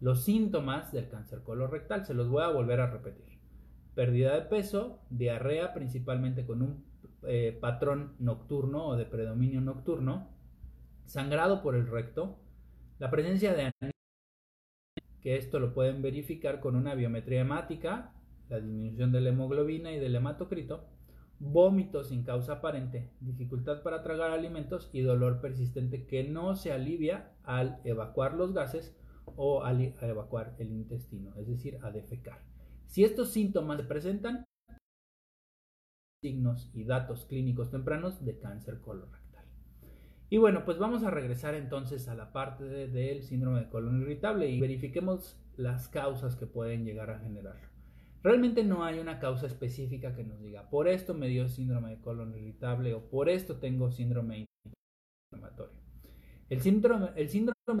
los 0.00 0.22
síntomas 0.22 0.92
del 0.92 1.08
cáncer 1.08 1.42
colorectal. 1.42 2.06
Se 2.06 2.14
los 2.14 2.28
voy 2.28 2.42
a 2.42 2.48
volver 2.48 2.80
a 2.80 2.86
repetir. 2.86 3.38
Pérdida 3.94 4.34
de 4.34 4.42
peso, 4.42 5.00
diarrea 5.10 5.74
principalmente 5.74 6.46
con 6.46 6.62
un 6.62 6.84
eh, 7.24 7.56
patrón 7.60 8.14
nocturno 8.18 8.86
o 8.86 8.96
de 8.96 9.04
predominio 9.04 9.60
nocturno, 9.60 10.28
sangrado 11.04 11.62
por 11.62 11.74
el 11.74 11.86
recto, 11.86 12.38
la 12.98 13.10
presencia 13.10 13.54
de 13.54 13.70
que 15.22 15.36
esto 15.36 15.60
lo 15.60 15.72
pueden 15.72 16.02
verificar 16.02 16.60
con 16.60 16.76
una 16.76 16.94
biometría 16.94 17.40
hemática, 17.40 18.12
la 18.48 18.60
disminución 18.60 19.12
de 19.12 19.20
la 19.20 19.30
hemoglobina 19.30 19.92
y 19.92 19.98
del 19.98 20.16
hematocrito, 20.16 20.84
vómitos 21.38 22.08
sin 22.08 22.24
causa 22.24 22.54
aparente, 22.54 23.10
dificultad 23.20 23.82
para 23.82 24.02
tragar 24.02 24.30
alimentos 24.30 24.90
y 24.92 25.00
dolor 25.00 25.40
persistente 25.40 26.06
que 26.06 26.24
no 26.24 26.54
se 26.54 26.72
alivia 26.72 27.32
al 27.44 27.80
evacuar 27.84 28.34
los 28.34 28.52
gases 28.52 28.96
o 29.36 29.64
al 29.64 29.80
evacuar 30.00 30.54
el 30.58 30.72
intestino, 30.72 31.34
es 31.36 31.48
decir, 31.48 31.78
a 31.82 31.90
defecar. 31.90 32.40
Si 32.86 33.04
estos 33.04 33.30
síntomas 33.30 33.78
se 33.78 33.84
presentan, 33.84 34.44
signos 36.22 36.70
y 36.74 36.84
datos 36.84 37.26
clínicos 37.26 37.70
tempranos 37.70 38.24
de 38.24 38.38
cáncer 38.38 38.80
colorectal. 38.80 39.21
Y 40.32 40.38
bueno, 40.38 40.64
pues 40.64 40.78
vamos 40.78 41.04
a 41.04 41.10
regresar 41.10 41.54
entonces 41.54 42.08
a 42.08 42.14
la 42.14 42.32
parte 42.32 42.64
del 42.64 43.22
síndrome 43.22 43.60
de 43.60 43.68
colon 43.68 44.00
irritable 44.00 44.48
y 44.48 44.58
verifiquemos 44.58 45.38
las 45.58 45.90
causas 45.90 46.36
que 46.36 46.46
pueden 46.46 46.86
llegar 46.86 47.10
a 47.10 47.18
generarlo. 47.18 47.68
Realmente 48.22 48.64
no 48.64 48.82
hay 48.82 48.98
una 48.98 49.20
causa 49.20 49.46
específica 49.46 50.16
que 50.16 50.24
nos 50.24 50.40
diga, 50.40 50.70
por 50.70 50.88
esto 50.88 51.12
me 51.12 51.28
dio 51.28 51.50
síndrome 51.50 51.90
de 51.90 52.00
colon 52.00 52.34
irritable 52.34 52.94
o 52.94 53.10
por 53.10 53.28
esto 53.28 53.58
tengo 53.58 53.90
síndrome 53.90 54.46
inflamatorio. 55.30 55.78
El 56.48 56.62
síndrome, 56.62 57.10
el 57.14 57.28
síndrome 57.28 57.80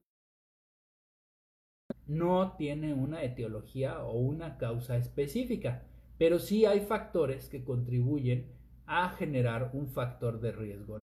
no 2.06 2.54
tiene 2.58 2.92
una 2.92 3.22
etiología 3.22 4.04
o 4.04 4.18
una 4.18 4.58
causa 4.58 4.98
específica, 4.98 5.86
pero 6.18 6.38
sí 6.38 6.66
hay 6.66 6.80
factores 6.80 7.48
que 7.48 7.64
contribuyen 7.64 8.52
a 8.84 9.08
generar 9.08 9.70
un 9.72 9.88
factor 9.88 10.38
de 10.38 10.52
riesgo. 10.52 10.98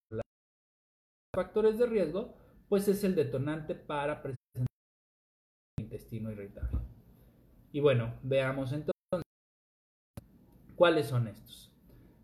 Factores 1.36 1.77
de 1.77 1.86
riesgo, 1.86 2.36
pues 2.69 2.88
es 2.88 3.03
el 3.03 3.15
detonante 3.15 3.75
para 3.75 4.21
presentar 4.21 4.67
intestino 5.79 6.31
irritable. 6.31 6.79
Y 7.71 7.79
bueno, 7.81 8.15
veamos 8.24 8.71
entonces. 8.71 8.93
¿Cuáles 10.75 11.07
son 11.07 11.27
estos? 11.27 11.71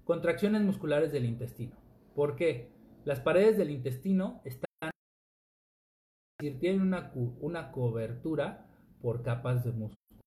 Contracciones 0.06 0.62
musculares 0.64 1.12
del 1.12 1.26
intestino. 1.26 1.76
¿Por 2.16 2.36
qué? 2.36 2.72
Las 3.04 3.20
paredes 3.20 3.58
del 3.58 3.70
intestino 3.70 4.42
están, 4.46 4.92
tienen 6.40 6.82
una, 6.82 7.12
una 7.42 7.72
cobertura 7.72 8.68
por 9.02 9.22
capas 9.22 9.64
de 9.64 9.72
músculo 9.72 10.22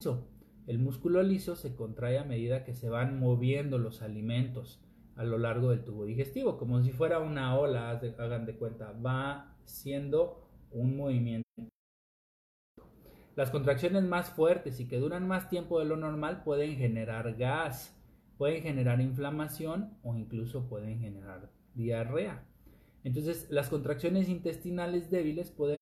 liso. 0.00 0.28
El 0.66 0.78
músculo 0.78 1.22
liso 1.22 1.56
se 1.56 1.74
contrae 1.74 2.18
a 2.18 2.24
medida 2.24 2.64
que 2.64 2.72
se 2.72 2.88
van 2.88 3.18
moviendo 3.18 3.78
los 3.78 4.00
alimentos 4.00 4.80
a 5.16 5.24
lo 5.24 5.38
largo 5.38 5.70
del 5.70 5.84
tubo 5.84 6.04
digestivo, 6.04 6.58
como 6.58 6.82
si 6.82 6.90
fuera 6.90 7.18
una 7.18 7.58
ola, 7.58 8.00
hagan 8.18 8.46
de 8.46 8.56
cuenta, 8.56 8.92
va 8.92 9.56
siendo 9.64 10.48
un 10.70 10.96
movimiento 10.96 11.42
las 13.34 13.50
contracciones 13.50 14.04
más 14.04 14.30
fuertes 14.30 14.78
y 14.80 14.86
que 14.86 14.98
duran 14.98 15.26
más 15.26 15.48
tiempo 15.48 15.78
de 15.78 15.86
lo 15.86 15.96
normal 15.96 16.42
pueden 16.42 16.76
generar 16.76 17.34
gas, 17.36 17.96
pueden 18.36 18.62
generar 18.62 19.00
inflamación 19.00 19.96
o 20.02 20.14
incluso 20.16 20.68
pueden 20.68 21.00
generar 21.00 21.50
diarrea. 21.74 22.44
Entonces, 23.04 23.50
las 23.50 23.68
contracciones 23.68 24.28
intestinales 24.28 25.10
débiles 25.10 25.50
pueden 25.50 25.78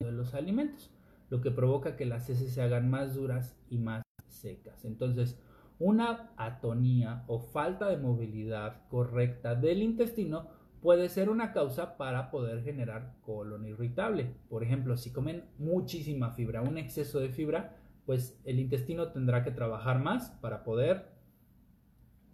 de 0.00 0.12
los 0.12 0.34
alimentos, 0.34 0.90
lo 1.30 1.40
que 1.40 1.50
provoca 1.50 1.96
que 1.96 2.04
las 2.04 2.28
heces 2.28 2.52
se 2.52 2.62
hagan 2.62 2.90
más 2.90 3.14
duras 3.14 3.58
y 3.68 3.78
más 3.78 4.02
secas. 4.28 4.84
Entonces, 4.84 5.40
una 5.78 6.32
atonía 6.36 7.24
o 7.28 7.38
falta 7.38 7.88
de 7.88 7.98
movilidad 7.98 8.88
correcta 8.88 9.54
del 9.54 9.82
intestino 9.82 10.48
puede 10.80 11.08
ser 11.08 11.28
una 11.28 11.52
causa 11.52 11.96
para 11.96 12.30
poder 12.30 12.62
generar 12.62 13.16
colon 13.22 13.66
irritable. 13.66 14.34
Por 14.48 14.62
ejemplo, 14.62 14.96
si 14.96 15.12
comen 15.12 15.44
muchísima 15.58 16.32
fibra, 16.32 16.62
un 16.62 16.78
exceso 16.78 17.20
de 17.20 17.30
fibra, 17.30 17.76
pues 18.06 18.40
el 18.44 18.58
intestino 18.58 19.12
tendrá 19.12 19.44
que 19.44 19.50
trabajar 19.50 20.00
más 20.00 20.30
para 20.40 20.64
poder 20.64 21.10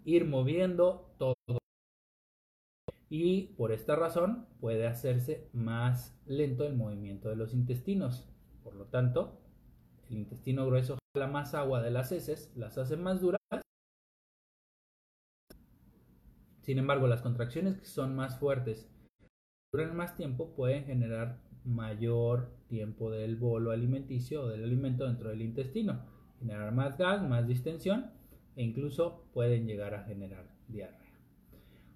ir 0.05 0.25
moviendo 0.25 1.13
todo. 1.17 1.35
Y 3.09 3.53
por 3.57 3.71
esta 3.71 3.95
razón 3.95 4.47
puede 4.59 4.87
hacerse 4.87 5.49
más 5.53 6.19
lento 6.25 6.65
el 6.65 6.75
movimiento 6.75 7.29
de 7.29 7.35
los 7.35 7.53
intestinos. 7.53 8.27
Por 8.63 8.75
lo 8.75 8.85
tanto, 8.85 9.44
el 10.09 10.17
intestino 10.17 10.65
grueso 10.65 10.97
jala 11.13 11.27
más 11.27 11.53
agua 11.53 11.81
de 11.81 11.91
las 11.91 12.11
heces, 12.11 12.51
las 12.55 12.77
hace 12.77 12.97
más 12.97 13.21
duras. 13.21 13.39
Sin 16.61 16.79
embargo, 16.79 17.07
las 17.07 17.21
contracciones 17.21 17.77
que 17.77 17.85
son 17.85 18.15
más 18.15 18.39
fuertes, 18.39 18.89
duran 19.71 19.95
más 19.95 20.15
tiempo, 20.15 20.55
pueden 20.55 20.85
generar 20.85 21.39
mayor 21.63 22.51
tiempo 22.67 23.11
del 23.11 23.35
bolo 23.35 23.71
alimenticio 23.71 24.43
o 24.43 24.47
del 24.47 24.63
alimento 24.63 25.05
dentro 25.05 25.29
del 25.29 25.41
intestino, 25.41 26.05
generar 26.39 26.73
más 26.73 26.97
gas, 26.97 27.27
más 27.27 27.47
distensión 27.47 28.11
e 28.55 28.63
incluso 28.63 29.25
pueden 29.33 29.67
llegar 29.67 29.93
a 29.93 30.03
generar 30.03 30.47
diarrea. 30.67 31.05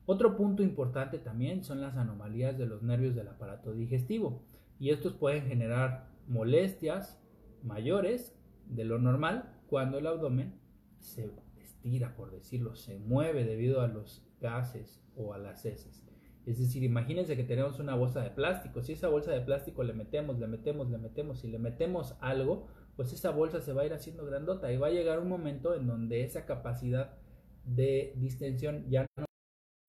Otro 0.06 0.36
punto 0.36 0.64
importante 0.64 1.20
también 1.20 1.64
son 1.64 1.82
las 1.82 1.96
anomalías 1.96 2.58
de 2.58 2.66
los 2.66 2.82
nervios 2.82 3.16
del 3.16 3.28
aparato 3.28 3.74
digestivo 3.74 4.42
y 4.80 4.90
estos 4.90 5.14
pueden 5.14 5.46
generar 5.46 6.08
molestias 6.28 7.22
mayores 7.64 8.36
de 8.68 8.86
lo 8.86 9.00
normal 9.00 9.60
cuando 9.68 9.98
el 9.98 10.08
abdomen 10.08 10.60
se 10.98 11.32
estira, 11.58 12.16
por 12.16 12.32
decirlo, 12.32 12.76
se 12.76 13.00
mueve 13.00 13.46
debido 13.46 13.82
a 13.82 13.88
los 13.88 14.26
gases 14.40 15.02
o 15.16 15.34
a 15.34 15.38
las 15.38 15.66
heces. 15.66 16.06
Es 16.46 16.58
decir, 16.58 16.84
imagínense 16.84 17.36
que 17.36 17.44
tenemos 17.44 17.80
una 17.80 17.96
bolsa 17.96 18.22
de 18.22 18.32
plástico. 18.32 18.82
Si 18.82 18.94
esa 18.94 19.08
bolsa 19.08 19.32
de 19.32 19.42
plástico 19.42 19.84
le 19.84 19.94
metemos, 19.94 20.40
le 20.40 20.48
metemos, 20.48 20.90
le 20.90 20.98
metemos 20.98 21.44
y 21.44 21.48
le 21.48 21.60
metemos 21.60 22.16
algo, 22.22 22.66
pues 22.96 23.14
esa 23.14 23.32
bolsa 23.32 23.62
se 23.62 23.74
va 23.74 23.84
a 23.84 23.86
ir 23.86 23.94
haciendo 23.94 24.26
grandota 24.26 24.72
y 24.72 24.78
va 24.78 24.88
a 24.88 24.92
llegar 24.92 25.20
un 25.20 25.30
momento 25.30 25.76
en 25.76 25.86
donde 25.86 26.24
esa 26.24 26.46
capacidad 26.46 27.18
de 27.66 28.14
distensión 28.18 28.90
ya 28.90 29.06
no... 29.18 29.26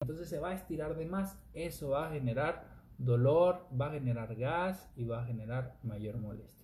Entonces 0.03 0.29
se 0.29 0.39
va 0.39 0.51
a 0.51 0.55
estirar 0.55 0.97
de 0.97 1.07
más. 1.07 1.43
Eso 1.55 1.91
va 1.91 2.09
a 2.09 2.13
generar 2.13 2.81
dolor, 2.99 3.67
va 3.79 3.87
a 3.87 3.93
generar 3.93 4.35
gas 4.37 4.91
y 4.97 5.05
va 5.05 5.23
a 5.23 5.27
generar 5.27 5.79
mayor 5.83 6.19
molestia. 6.19 6.60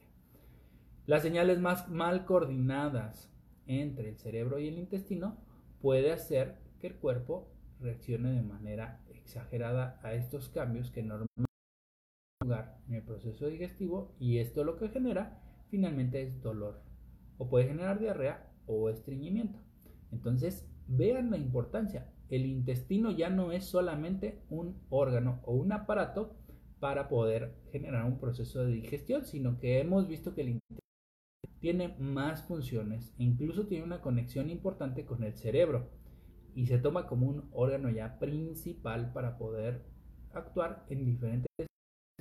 Las 1.06 1.22
señales 1.22 1.60
más 1.60 1.88
mal 1.88 2.24
coordinadas 2.24 3.30
entre 3.66 4.08
el 4.08 4.18
cerebro 4.18 4.58
y 4.58 4.66
el 4.66 4.76
intestino 4.76 5.36
puede 5.80 6.10
hacer 6.10 6.56
que 6.80 6.88
el 6.88 6.96
cuerpo 6.96 7.48
reaccione 7.78 8.32
de 8.32 8.42
manera 8.42 9.00
exagerada 9.10 10.00
a 10.02 10.14
estos 10.14 10.48
cambios 10.48 10.90
que 10.90 11.04
normalmente 11.04 11.46
lugar 12.42 12.80
en 12.88 12.94
el 12.94 13.02
proceso 13.04 13.46
digestivo 13.46 14.16
y 14.18 14.38
esto 14.38 14.64
lo 14.64 14.76
que 14.76 14.88
genera 14.88 15.40
finalmente 15.68 16.22
es 16.22 16.42
dolor 16.42 16.82
o 17.38 17.48
puede 17.48 17.68
generar 17.68 18.00
diarrea 18.00 18.50
o 18.66 18.90
estreñimiento. 18.90 19.60
Entonces, 20.10 20.68
vean 20.88 21.30
la 21.30 21.36
importancia. 21.36 22.10
El 22.30 22.46
intestino 22.46 23.12
ya 23.12 23.30
no 23.30 23.52
es 23.52 23.64
solamente 23.64 24.42
un 24.50 24.80
órgano 24.90 25.40
o 25.44 25.54
un 25.54 25.70
aparato 25.70 26.34
para 26.80 27.08
poder 27.08 27.54
generar 27.70 28.04
un 28.06 28.18
proceso 28.18 28.64
de 28.64 28.72
digestión, 28.72 29.24
sino 29.24 29.60
que 29.60 29.78
hemos 29.78 30.08
visto 30.08 30.34
que 30.34 30.40
el 30.40 30.48
intestino 30.48 30.85
tiene 31.66 31.96
más 31.98 32.44
funciones 32.44 33.12
e 33.18 33.24
incluso 33.24 33.66
tiene 33.66 33.82
una 33.82 34.00
conexión 34.00 34.50
importante 34.50 35.04
con 35.04 35.24
el 35.24 35.34
cerebro 35.34 35.90
y 36.54 36.66
se 36.66 36.78
toma 36.78 37.08
como 37.08 37.26
un 37.26 37.48
órgano 37.50 37.90
ya 37.90 38.20
principal 38.20 39.12
para 39.12 39.36
poder 39.36 39.82
actuar 40.32 40.86
en 40.90 41.04
diferentes 41.04 41.48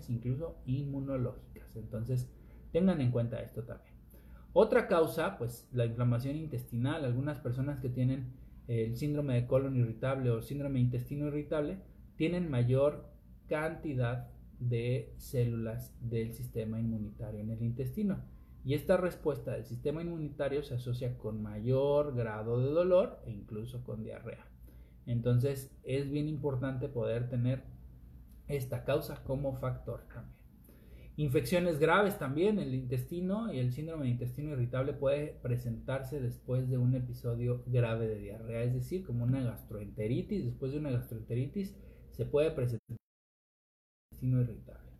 incluso 0.09 0.63
inmunológicas. 0.65 1.75
Entonces, 1.75 2.27
tengan 2.71 3.01
en 3.01 3.11
cuenta 3.11 3.39
esto 3.39 3.61
también. 3.61 3.93
Otra 4.51 4.87
causa, 4.87 5.37
pues 5.37 5.69
la 5.71 5.85
inflamación 5.85 6.37
intestinal. 6.37 7.05
Algunas 7.05 7.37
personas 7.37 7.79
que 7.79 7.89
tienen 7.89 8.33
el 8.67 8.95
síndrome 8.95 9.35
de 9.35 9.45
colon 9.45 9.77
irritable 9.77 10.31
o 10.31 10.41
síndrome 10.41 10.79
de 10.79 10.85
intestino 10.85 11.27
irritable 11.27 11.77
tienen 12.15 12.49
mayor 12.49 13.11
cantidad 13.47 14.27
de 14.57 15.13
células 15.17 15.95
del 16.01 16.33
sistema 16.33 16.79
inmunitario 16.79 17.41
en 17.41 17.51
el 17.51 17.61
intestino. 17.61 18.33
Y 18.65 18.73
esta 18.73 18.97
respuesta 18.97 19.51
del 19.51 19.63
sistema 19.63 20.01
inmunitario 20.01 20.63
se 20.63 20.73
asocia 20.73 21.19
con 21.19 21.43
mayor 21.43 22.15
grado 22.15 22.59
de 22.59 22.71
dolor 22.71 23.21
e 23.27 23.31
incluso 23.31 23.83
con 23.83 24.03
diarrea. 24.03 24.47
Entonces 25.05 25.71
es 25.83 26.09
bien 26.09 26.27
importante 26.27 26.89
poder 26.89 27.29
tener 27.29 27.63
esta 28.47 28.83
causa 28.83 29.23
como 29.23 29.53
factor 29.53 30.07
también. 30.07 30.35
Infecciones 31.15 31.77
graves 31.77 32.17
también, 32.17 32.57
el 32.57 32.73
intestino 32.73 33.53
y 33.53 33.59
el 33.59 33.71
síndrome 33.71 34.05
de 34.05 34.11
intestino 34.11 34.51
irritable 34.53 34.93
puede 34.93 35.27
presentarse 35.43 36.19
después 36.19 36.67
de 36.67 36.79
un 36.79 36.95
episodio 36.95 37.63
grave 37.67 38.07
de 38.07 38.19
diarrea, 38.19 38.63
es 38.63 38.73
decir, 38.73 39.05
como 39.05 39.25
una 39.25 39.43
gastroenteritis. 39.43 40.43
Después 40.43 40.73
de 40.73 40.79
una 40.79 40.89
gastroenteritis 40.89 41.77
se 42.11 42.25
puede 42.25 42.49
presentar 42.49 42.97
intestino 44.11 44.41
irritable. 44.41 44.91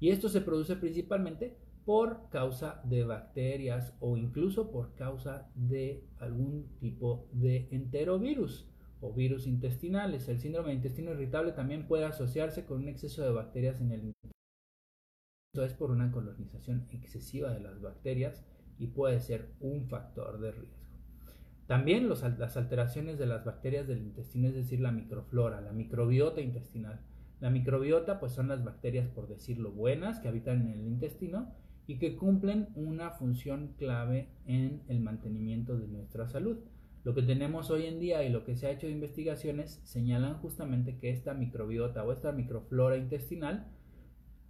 Y 0.00 0.10
esto 0.10 0.28
se 0.28 0.40
produce 0.40 0.74
principalmente 0.76 1.56
por 1.84 2.28
causa 2.30 2.80
de 2.84 3.04
bacterias 3.04 3.94
o 4.00 4.16
incluso 4.16 4.70
por 4.70 4.94
causa 4.94 5.50
de 5.54 6.04
algún 6.18 6.78
tipo 6.80 7.28
de 7.32 7.68
enterovirus 7.70 8.66
o 9.00 9.12
virus 9.12 9.46
intestinales. 9.46 10.28
El 10.28 10.38
síndrome 10.38 10.70
de 10.70 10.76
intestino 10.76 11.12
irritable 11.12 11.52
también 11.52 11.86
puede 11.86 12.06
asociarse 12.06 12.64
con 12.64 12.82
un 12.82 12.88
exceso 12.88 13.22
de 13.22 13.32
bacterias 13.32 13.80
en 13.80 13.92
el 13.92 14.04
intestino. 14.04 14.32
Esto 15.52 15.64
es 15.64 15.74
por 15.74 15.90
una 15.90 16.10
colonización 16.10 16.88
excesiva 16.90 17.52
de 17.52 17.60
las 17.60 17.80
bacterias 17.80 18.44
y 18.78 18.88
puede 18.88 19.20
ser 19.20 19.52
un 19.60 19.86
factor 19.86 20.40
de 20.40 20.52
riesgo. 20.52 20.84
También 21.66 22.08
las 22.08 22.56
alteraciones 22.56 23.18
de 23.18 23.26
las 23.26 23.44
bacterias 23.44 23.86
del 23.86 24.02
intestino, 24.02 24.48
es 24.48 24.54
decir, 24.54 24.80
la 24.80 24.90
microflora, 24.90 25.60
la 25.60 25.72
microbiota 25.72 26.40
intestinal. 26.40 27.00
La 27.40 27.50
microbiota 27.50 28.20
pues 28.20 28.32
son 28.32 28.48
las 28.48 28.64
bacterias, 28.64 29.08
por 29.08 29.28
decirlo, 29.28 29.70
buenas 29.70 30.20
que 30.20 30.28
habitan 30.28 30.62
en 30.62 30.80
el 30.80 30.86
intestino 30.86 31.52
y 31.86 31.98
que 31.98 32.16
cumplen 32.16 32.68
una 32.74 33.10
función 33.10 33.74
clave 33.76 34.28
en 34.46 34.82
el 34.88 35.00
mantenimiento 35.00 35.76
de 35.76 35.88
nuestra 35.88 36.28
salud. 36.28 36.58
Lo 37.04 37.14
que 37.14 37.22
tenemos 37.22 37.70
hoy 37.70 37.84
en 37.84 38.00
día 38.00 38.24
y 38.24 38.30
lo 38.30 38.44
que 38.44 38.56
se 38.56 38.66
ha 38.66 38.70
hecho 38.70 38.86
de 38.86 38.94
investigaciones 38.94 39.80
señalan 39.84 40.38
justamente 40.38 40.96
que 40.96 41.10
esta 41.10 41.34
microbiota 41.34 42.02
o 42.02 42.12
esta 42.12 42.32
microflora 42.32 42.96
intestinal 42.96 43.66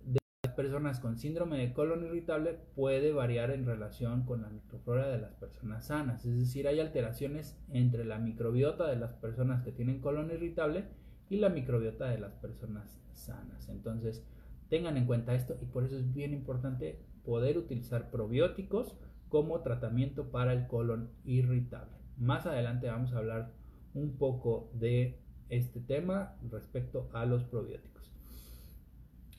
de 0.04 0.20
las 0.44 0.54
personas 0.54 1.00
con 1.00 1.18
síndrome 1.18 1.58
de 1.58 1.72
colon 1.72 2.04
irritable 2.04 2.60
puede 2.76 3.12
variar 3.12 3.50
en 3.50 3.66
relación 3.66 4.24
con 4.24 4.42
la 4.42 4.50
microflora 4.50 5.08
de 5.08 5.18
las 5.18 5.34
personas 5.34 5.86
sanas. 5.86 6.24
Es 6.24 6.38
decir, 6.38 6.68
hay 6.68 6.78
alteraciones 6.78 7.58
entre 7.70 8.04
la 8.04 8.18
microbiota 8.18 8.88
de 8.88 8.96
las 8.96 9.14
personas 9.14 9.64
que 9.64 9.72
tienen 9.72 10.00
colon 10.00 10.30
irritable 10.30 10.84
y 11.28 11.38
la 11.38 11.48
microbiota 11.48 12.08
de 12.08 12.18
las 12.18 12.34
personas 12.34 13.00
sanas. 13.14 13.68
Entonces, 13.68 14.24
tengan 14.68 14.96
en 14.96 15.06
cuenta 15.06 15.34
esto 15.34 15.56
y 15.60 15.66
por 15.66 15.84
eso 15.84 15.98
es 15.98 16.12
bien 16.14 16.32
importante 16.32 17.00
poder 17.24 17.58
utilizar 17.58 18.10
probióticos 18.10 18.94
como 19.28 19.60
tratamiento 19.60 20.30
para 20.30 20.52
el 20.52 20.66
colon 20.66 21.10
irritable. 21.24 21.96
Más 22.18 22.46
adelante 22.46 22.88
vamos 22.88 23.12
a 23.12 23.18
hablar 23.18 23.52
un 23.94 24.16
poco 24.16 24.70
de 24.74 25.18
este 25.48 25.80
tema 25.80 26.36
respecto 26.50 27.08
a 27.12 27.24
los 27.26 27.44
probióticos. 27.44 28.12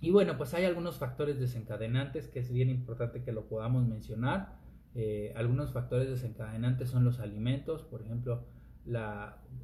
Y 0.02 0.12
bueno, 0.12 0.38
pues 0.38 0.54
hay 0.54 0.66
algunos 0.66 0.98
factores 0.98 1.40
desencadenantes 1.40 2.28
que 2.28 2.40
es 2.40 2.52
bien 2.52 2.70
importante 2.70 3.24
que 3.24 3.32
lo 3.32 3.48
podamos 3.48 3.88
mencionar. 3.88 4.58
Eh, 4.94 5.34
algunos 5.36 5.72
factores 5.72 6.10
desencadenantes 6.10 6.90
son 6.90 7.04
los 7.04 7.20
alimentos, 7.20 7.84
por 7.84 8.02
ejemplo, 8.02 8.44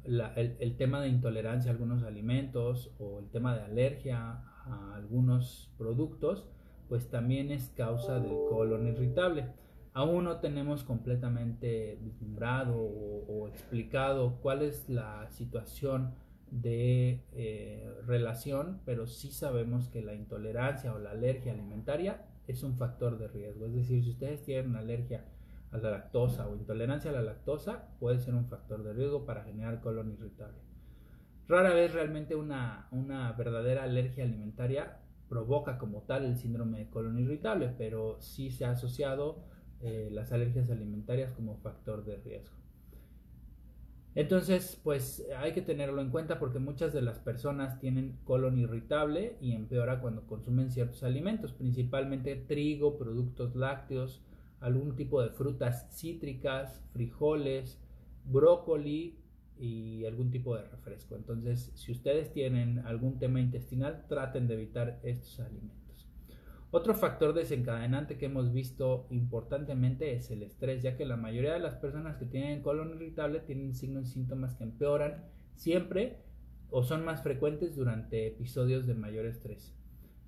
el, 0.04 0.56
el, 0.58 0.76
tema 0.76 1.00
de 1.00 1.08
intolerancia 1.08 1.70
a 1.70 1.74
algunos 1.74 2.02
alimentos 2.02 2.92
o 2.98 3.20
el 3.20 3.30
tema 3.30 3.54
de 3.54 3.62
alergia 3.62 4.42
a 4.64 4.94
algunos 4.96 5.72
productos 5.78 6.48
pues 6.92 7.08
también 7.08 7.50
es 7.50 7.70
causa 7.74 8.20
del 8.20 8.36
colon 8.50 8.86
irritable. 8.86 9.46
Aún 9.94 10.24
no 10.24 10.40
tenemos 10.40 10.84
completamente 10.84 11.98
vislumbrado 12.02 12.76
o, 12.76 13.48
explicado 13.48 14.36
cuál 14.42 14.60
es 14.60 14.90
la 14.90 15.26
situación 15.30 16.12
de 16.50 17.24
eh, 17.32 17.90
relación, 18.06 18.82
pero 18.84 19.06
sí 19.06 19.32
sabemos 19.32 19.88
que 19.88 20.02
la 20.02 20.12
intolerancia 20.12 20.92
o 20.92 20.98
la 20.98 21.12
alergia 21.12 21.52
alimentaria 21.52 22.26
es 22.46 22.62
un 22.62 22.76
factor 22.76 23.16
de 23.16 23.28
riesgo. 23.28 23.64
Es 23.64 23.72
decir, 23.72 24.04
si 24.04 24.10
ustedes 24.10 24.44
tienen 24.44 24.76
alergia 24.76 25.24
a 25.70 25.78
la 25.78 25.92
lactosa 25.92 26.46
o 26.46 26.56
intolerancia 26.56 27.10
a 27.10 27.14
la 27.14 27.22
lactosa, 27.22 27.88
puede 28.00 28.18
ser 28.18 28.34
un 28.34 28.44
factor 28.44 28.82
de 28.82 28.92
riesgo 28.92 29.24
para 29.24 29.44
generar 29.44 29.80
colon 29.80 30.10
irritable. 30.10 30.58
Rara 31.48 31.72
vez 31.72 31.94
realmente 31.94 32.36
una, 32.36 32.86
una 32.90 33.32
verdadera 33.32 33.82
alergia 33.84 34.24
alimentaria 34.24 34.98
provoca 35.32 35.78
como 35.78 36.02
tal 36.02 36.26
el 36.26 36.36
síndrome 36.36 36.80
de 36.80 36.90
colon 36.90 37.18
irritable, 37.18 37.72
pero 37.78 38.20
sí 38.20 38.50
se 38.50 38.66
ha 38.66 38.72
asociado 38.72 39.38
eh, 39.80 40.10
las 40.12 40.30
alergias 40.30 40.68
alimentarias 40.68 41.32
como 41.32 41.56
factor 41.56 42.04
de 42.04 42.18
riesgo. 42.18 42.54
Entonces, 44.14 44.78
pues 44.84 45.26
hay 45.38 45.52
que 45.52 45.62
tenerlo 45.62 46.02
en 46.02 46.10
cuenta 46.10 46.38
porque 46.38 46.58
muchas 46.58 46.92
de 46.92 47.00
las 47.00 47.18
personas 47.18 47.80
tienen 47.80 48.18
colon 48.24 48.58
irritable 48.58 49.38
y 49.40 49.52
empeora 49.52 50.00
cuando 50.02 50.26
consumen 50.26 50.70
ciertos 50.70 51.02
alimentos, 51.02 51.54
principalmente 51.54 52.36
trigo, 52.36 52.98
productos 52.98 53.56
lácteos, 53.56 54.20
algún 54.60 54.96
tipo 54.96 55.22
de 55.22 55.30
frutas 55.30 55.86
cítricas, 55.90 56.84
frijoles, 56.92 57.80
brócoli 58.26 59.16
y 59.62 60.04
algún 60.06 60.32
tipo 60.32 60.56
de 60.56 60.64
refresco. 60.64 61.14
Entonces, 61.14 61.70
si 61.76 61.92
ustedes 61.92 62.32
tienen 62.32 62.80
algún 62.80 63.20
tema 63.20 63.40
intestinal, 63.40 64.06
traten 64.08 64.48
de 64.48 64.54
evitar 64.54 64.98
estos 65.04 65.38
alimentos. 65.38 66.08
Otro 66.72 66.94
factor 66.94 67.32
desencadenante 67.32 68.18
que 68.18 68.26
hemos 68.26 68.52
visto 68.52 69.06
importantemente 69.10 70.16
es 70.16 70.32
el 70.32 70.42
estrés, 70.42 70.82
ya 70.82 70.96
que 70.96 71.06
la 71.06 71.16
mayoría 71.16 71.52
de 71.52 71.60
las 71.60 71.76
personas 71.76 72.16
que 72.16 72.26
tienen 72.26 72.60
colon 72.60 72.94
irritable 72.96 73.38
tienen 73.38 73.72
signos 73.72 74.08
y 74.08 74.14
síntomas 74.14 74.56
que 74.56 74.64
empeoran 74.64 75.26
siempre 75.54 76.16
o 76.70 76.82
son 76.82 77.04
más 77.04 77.22
frecuentes 77.22 77.76
durante 77.76 78.26
episodios 78.26 78.88
de 78.88 78.94
mayor 78.94 79.26
estrés. 79.26 79.76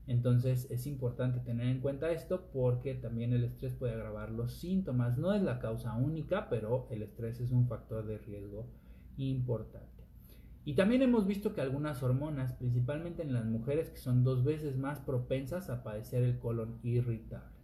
Entonces 0.07 0.71
es 0.71 0.87
importante 0.87 1.41
tener 1.41 1.67
en 1.67 1.81
cuenta 1.81 2.13
esto 2.13 2.51
porque 2.53 2.95
también 2.95 3.33
el 3.33 3.43
estrés 3.43 3.75
puede 3.75 3.95
agravar 3.95 4.31
los 4.31 4.53
síntomas. 4.61 5.19
No 5.19 5.35
es 5.35 5.43
la 5.43 5.59
causa 5.59 5.97
única, 5.97 6.49
pero 6.49 6.87
el 6.91 7.03
estrés 7.03 7.41
es 7.41 7.51
un 7.51 7.67
factor 7.67 8.07
de 8.07 8.19
riesgo 8.19 8.69
importante. 9.17 10.05
Y 10.65 10.75
también 10.75 11.03
hemos 11.03 11.27
visto 11.27 11.55
que 11.55 11.61
algunas 11.61 12.03
hormonas, 12.03 12.55
principalmente 12.55 13.23
en 13.23 13.35
las 13.35 13.45
mujeres, 13.45 13.91
que 13.91 13.99
son 13.99 14.25
dos 14.25 14.45
veces 14.45 14.79
más 14.79 14.99
propensas 15.01 15.69
a 15.69 15.83
padecer 15.83 16.23
el 16.23 16.39
colon 16.39 16.79
irritable. 16.83 17.55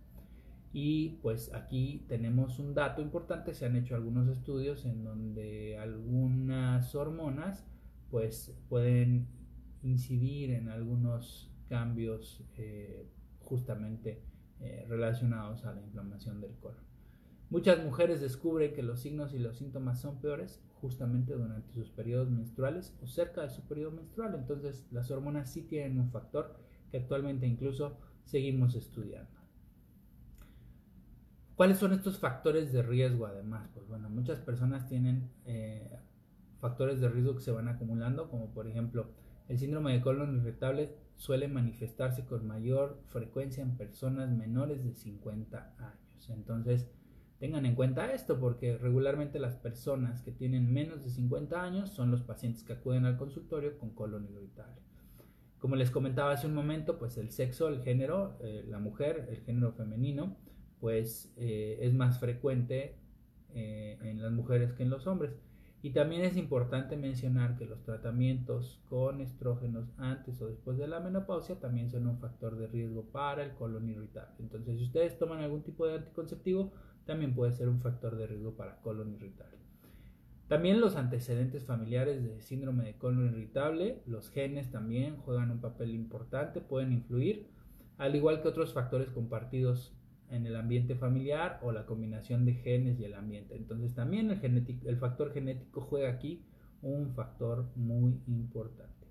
Y 0.72 1.18
pues 1.22 1.52
aquí 1.54 2.04
tenemos 2.08 2.58
un 2.58 2.74
dato 2.74 3.02
importante, 3.02 3.54
se 3.54 3.66
han 3.66 3.76
hecho 3.76 3.96
algunos 3.96 4.28
estudios 4.28 4.84
en 4.84 5.02
donde 5.02 5.78
algunas 5.78 6.94
hormonas 6.94 7.66
pues 8.10 8.54
pueden 8.68 9.26
incidir 9.82 10.50
en 10.50 10.68
algunos 10.68 11.50
cambios 11.68 12.44
eh, 12.56 13.08
justamente 13.40 14.22
eh, 14.60 14.84
relacionados 14.88 15.64
a 15.64 15.72
la 15.72 15.80
inflamación 15.80 16.40
del 16.40 16.54
colon. 16.56 16.89
Muchas 17.50 17.82
mujeres 17.82 18.20
descubren 18.20 18.72
que 18.72 18.82
los 18.82 19.00
signos 19.00 19.34
y 19.34 19.38
los 19.40 19.56
síntomas 19.58 20.00
son 20.00 20.20
peores 20.20 20.62
justamente 20.80 21.34
durante 21.34 21.72
sus 21.72 21.90
periodos 21.90 22.30
menstruales 22.30 22.96
o 23.02 23.08
cerca 23.08 23.42
de 23.42 23.50
su 23.50 23.62
periodo 23.62 23.90
menstrual. 23.90 24.36
Entonces 24.36 24.86
las 24.92 25.10
hormonas 25.10 25.52
sí 25.52 25.62
tienen 25.62 25.98
un 25.98 26.10
factor 26.10 26.54
que 26.92 26.98
actualmente 26.98 27.48
incluso 27.48 27.98
seguimos 28.24 28.76
estudiando. 28.76 29.40
¿Cuáles 31.56 31.78
son 31.78 31.92
estos 31.92 32.18
factores 32.18 32.72
de 32.72 32.82
riesgo 32.82 33.26
además? 33.26 33.68
Pues 33.74 33.86
bueno, 33.88 34.08
muchas 34.08 34.38
personas 34.38 34.86
tienen 34.86 35.28
eh, 35.44 35.98
factores 36.60 37.00
de 37.00 37.08
riesgo 37.08 37.34
que 37.34 37.42
se 37.42 37.50
van 37.50 37.66
acumulando, 37.66 38.30
como 38.30 38.54
por 38.54 38.68
ejemplo 38.68 39.08
el 39.48 39.58
síndrome 39.58 39.92
de 39.92 40.00
colon 40.00 40.36
irritable 40.36 40.94
suele 41.16 41.48
manifestarse 41.48 42.24
con 42.24 42.46
mayor 42.46 43.02
frecuencia 43.08 43.62
en 43.64 43.76
personas 43.76 44.30
menores 44.30 44.84
de 44.84 44.94
50 44.94 45.74
años. 45.78 46.30
Entonces, 46.30 46.86
Tengan 47.40 47.64
en 47.64 47.74
cuenta 47.74 48.12
esto 48.12 48.38
porque 48.38 48.76
regularmente 48.76 49.38
las 49.38 49.56
personas 49.56 50.20
que 50.20 50.30
tienen 50.30 50.70
menos 50.70 51.02
de 51.02 51.08
50 51.08 51.62
años 51.62 51.88
son 51.88 52.10
los 52.10 52.20
pacientes 52.20 52.62
que 52.62 52.74
acuden 52.74 53.06
al 53.06 53.16
consultorio 53.16 53.78
con 53.78 53.94
colon 53.94 54.28
irritable. 54.28 54.76
Como 55.58 55.74
les 55.74 55.90
comentaba 55.90 56.32
hace 56.32 56.46
un 56.46 56.54
momento, 56.54 56.98
pues 56.98 57.16
el 57.16 57.30
sexo, 57.30 57.68
el 57.68 57.82
género, 57.82 58.36
eh, 58.40 58.66
la 58.68 58.78
mujer, 58.78 59.26
el 59.30 59.40
género 59.40 59.72
femenino, 59.72 60.36
pues 60.80 61.32
eh, 61.38 61.78
es 61.80 61.94
más 61.94 62.20
frecuente 62.20 62.96
eh, 63.54 63.98
en 64.02 64.20
las 64.20 64.32
mujeres 64.32 64.74
que 64.74 64.82
en 64.82 64.90
los 64.90 65.06
hombres. 65.06 65.32
Y 65.82 65.92
también 65.92 66.22
es 66.22 66.36
importante 66.36 66.94
mencionar 66.98 67.56
que 67.56 67.64
los 67.64 67.82
tratamientos 67.82 68.82
con 68.90 69.22
estrógenos 69.22 69.88
antes 69.96 70.42
o 70.42 70.46
después 70.46 70.76
de 70.76 70.86
la 70.86 71.00
menopausia 71.00 71.58
también 71.58 71.88
son 71.88 72.06
un 72.06 72.18
factor 72.18 72.56
de 72.56 72.66
riesgo 72.66 73.04
para 73.04 73.42
el 73.42 73.54
colon 73.54 73.88
irritable. 73.88 74.34
Entonces, 74.40 74.76
si 74.76 74.84
ustedes 74.84 75.18
toman 75.18 75.38
algún 75.38 75.62
tipo 75.62 75.86
de 75.86 75.94
anticonceptivo, 75.94 76.70
también 77.10 77.34
puede 77.34 77.50
ser 77.50 77.68
un 77.68 77.80
factor 77.80 78.16
de 78.16 78.28
riesgo 78.28 78.54
para 78.54 78.80
colon 78.82 79.12
irritable. 79.12 79.58
También 80.46 80.80
los 80.80 80.94
antecedentes 80.94 81.64
familiares 81.64 82.22
de 82.22 82.40
síndrome 82.40 82.84
de 82.84 82.94
colon 82.94 83.26
irritable, 83.26 84.00
los 84.06 84.30
genes 84.30 84.70
también 84.70 85.16
juegan 85.16 85.50
un 85.50 85.60
papel 85.60 85.92
importante, 85.92 86.60
pueden 86.60 86.92
influir, 86.92 87.48
al 87.98 88.14
igual 88.14 88.42
que 88.42 88.48
otros 88.48 88.72
factores 88.72 89.10
compartidos 89.10 89.92
en 90.28 90.46
el 90.46 90.54
ambiente 90.54 90.94
familiar 90.94 91.58
o 91.62 91.72
la 91.72 91.84
combinación 91.84 92.44
de 92.44 92.54
genes 92.54 93.00
y 93.00 93.04
el 93.06 93.14
ambiente. 93.14 93.56
Entonces 93.56 93.92
también 93.92 94.30
el, 94.30 94.80
el 94.84 94.96
factor 94.98 95.32
genético 95.32 95.80
juega 95.80 96.10
aquí 96.10 96.44
un 96.80 97.12
factor 97.12 97.66
muy 97.74 98.20
importante. 98.28 99.08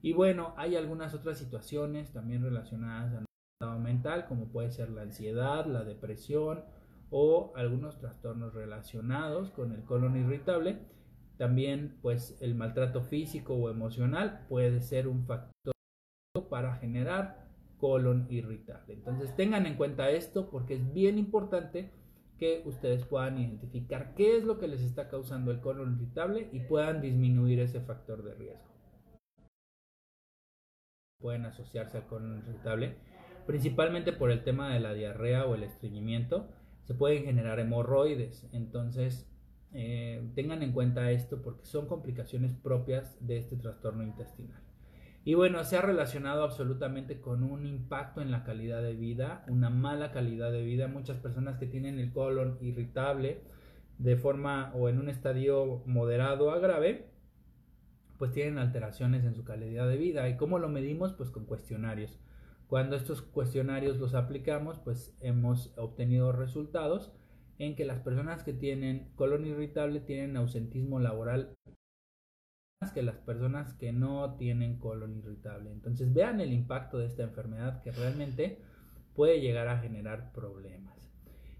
Y 0.00 0.14
bueno, 0.14 0.54
hay 0.56 0.74
algunas 0.74 1.12
otras 1.12 1.36
situaciones 1.36 2.12
también 2.12 2.42
relacionadas 2.42 3.12
al 3.12 3.26
estado 3.60 3.78
mental, 3.78 4.24
como 4.26 4.48
puede 4.48 4.70
ser 4.70 4.88
la 4.88 5.02
ansiedad, 5.02 5.66
la 5.66 5.84
depresión, 5.84 6.64
o 7.10 7.52
algunos 7.56 7.98
trastornos 7.98 8.54
relacionados 8.54 9.50
con 9.50 9.72
el 9.72 9.84
colon 9.84 10.16
irritable. 10.16 10.78
También 11.38 11.98
pues 12.02 12.38
el 12.40 12.54
maltrato 12.54 13.02
físico 13.02 13.54
o 13.54 13.70
emocional 13.70 14.46
puede 14.48 14.80
ser 14.80 15.06
un 15.06 15.26
factor 15.26 15.74
para 16.48 16.76
generar 16.76 17.46
colon 17.78 18.26
irritable. 18.30 18.94
Entonces 18.94 19.34
tengan 19.36 19.66
en 19.66 19.76
cuenta 19.76 20.10
esto 20.10 20.50
porque 20.50 20.74
es 20.74 20.92
bien 20.92 21.18
importante 21.18 21.90
que 22.38 22.62
ustedes 22.66 23.04
puedan 23.04 23.38
identificar 23.38 24.14
qué 24.14 24.36
es 24.36 24.44
lo 24.44 24.58
que 24.58 24.68
les 24.68 24.82
está 24.82 25.08
causando 25.08 25.50
el 25.50 25.60
colon 25.60 25.96
irritable 25.96 26.48
y 26.52 26.60
puedan 26.60 27.00
disminuir 27.00 27.60
ese 27.60 27.80
factor 27.80 28.22
de 28.22 28.34
riesgo. 28.34 28.74
Pueden 31.18 31.46
asociarse 31.46 31.98
al 31.98 32.06
colon 32.06 32.38
irritable 32.38 32.96
principalmente 33.46 34.12
por 34.12 34.30
el 34.30 34.42
tema 34.42 34.74
de 34.74 34.80
la 34.80 34.92
diarrea 34.92 35.46
o 35.46 35.54
el 35.54 35.62
estreñimiento 35.62 36.48
se 36.86 36.94
pueden 36.94 37.24
generar 37.24 37.58
hemorroides. 37.58 38.48
Entonces, 38.52 39.28
eh, 39.72 40.22
tengan 40.34 40.62
en 40.62 40.72
cuenta 40.72 41.10
esto 41.10 41.42
porque 41.42 41.66
son 41.66 41.86
complicaciones 41.86 42.54
propias 42.54 43.16
de 43.26 43.38
este 43.38 43.56
trastorno 43.56 44.04
intestinal. 44.04 44.62
Y 45.24 45.34
bueno, 45.34 45.64
se 45.64 45.76
ha 45.76 45.82
relacionado 45.82 46.44
absolutamente 46.44 47.20
con 47.20 47.42
un 47.42 47.66
impacto 47.66 48.20
en 48.20 48.30
la 48.30 48.44
calidad 48.44 48.80
de 48.80 48.94
vida, 48.94 49.44
una 49.48 49.70
mala 49.70 50.12
calidad 50.12 50.52
de 50.52 50.62
vida. 50.62 50.86
Muchas 50.86 51.18
personas 51.18 51.58
que 51.58 51.66
tienen 51.66 51.98
el 51.98 52.12
colon 52.12 52.58
irritable 52.60 53.40
de 53.98 54.16
forma 54.16 54.72
o 54.74 54.88
en 54.88 55.00
un 55.00 55.08
estadio 55.08 55.82
moderado 55.84 56.52
a 56.52 56.60
grave, 56.60 57.08
pues 58.18 58.30
tienen 58.30 58.58
alteraciones 58.58 59.24
en 59.24 59.34
su 59.34 59.42
calidad 59.42 59.88
de 59.88 59.96
vida. 59.96 60.28
¿Y 60.28 60.36
cómo 60.36 60.60
lo 60.60 60.68
medimos? 60.68 61.12
Pues 61.12 61.30
con 61.30 61.44
cuestionarios. 61.44 62.20
Cuando 62.68 62.96
estos 62.96 63.22
cuestionarios 63.22 63.98
los 63.98 64.14
aplicamos, 64.14 64.78
pues 64.78 65.16
hemos 65.20 65.72
obtenido 65.78 66.32
resultados 66.32 67.12
en 67.58 67.76
que 67.76 67.84
las 67.84 68.00
personas 68.00 68.42
que 68.42 68.52
tienen 68.52 69.12
colon 69.14 69.46
irritable 69.46 70.00
tienen 70.00 70.36
ausentismo 70.36 70.98
laboral 70.98 71.54
más 72.80 72.92
que 72.92 73.02
las 73.02 73.16
personas 73.16 73.72
que 73.74 73.92
no 73.92 74.36
tienen 74.36 74.78
colon 74.78 75.16
irritable. 75.16 75.72
Entonces 75.72 76.12
vean 76.12 76.40
el 76.40 76.52
impacto 76.52 76.98
de 76.98 77.06
esta 77.06 77.22
enfermedad 77.22 77.82
que 77.82 77.92
realmente 77.92 78.60
puede 79.14 79.40
llegar 79.40 79.68
a 79.68 79.78
generar 79.78 80.32
problemas. 80.32 81.10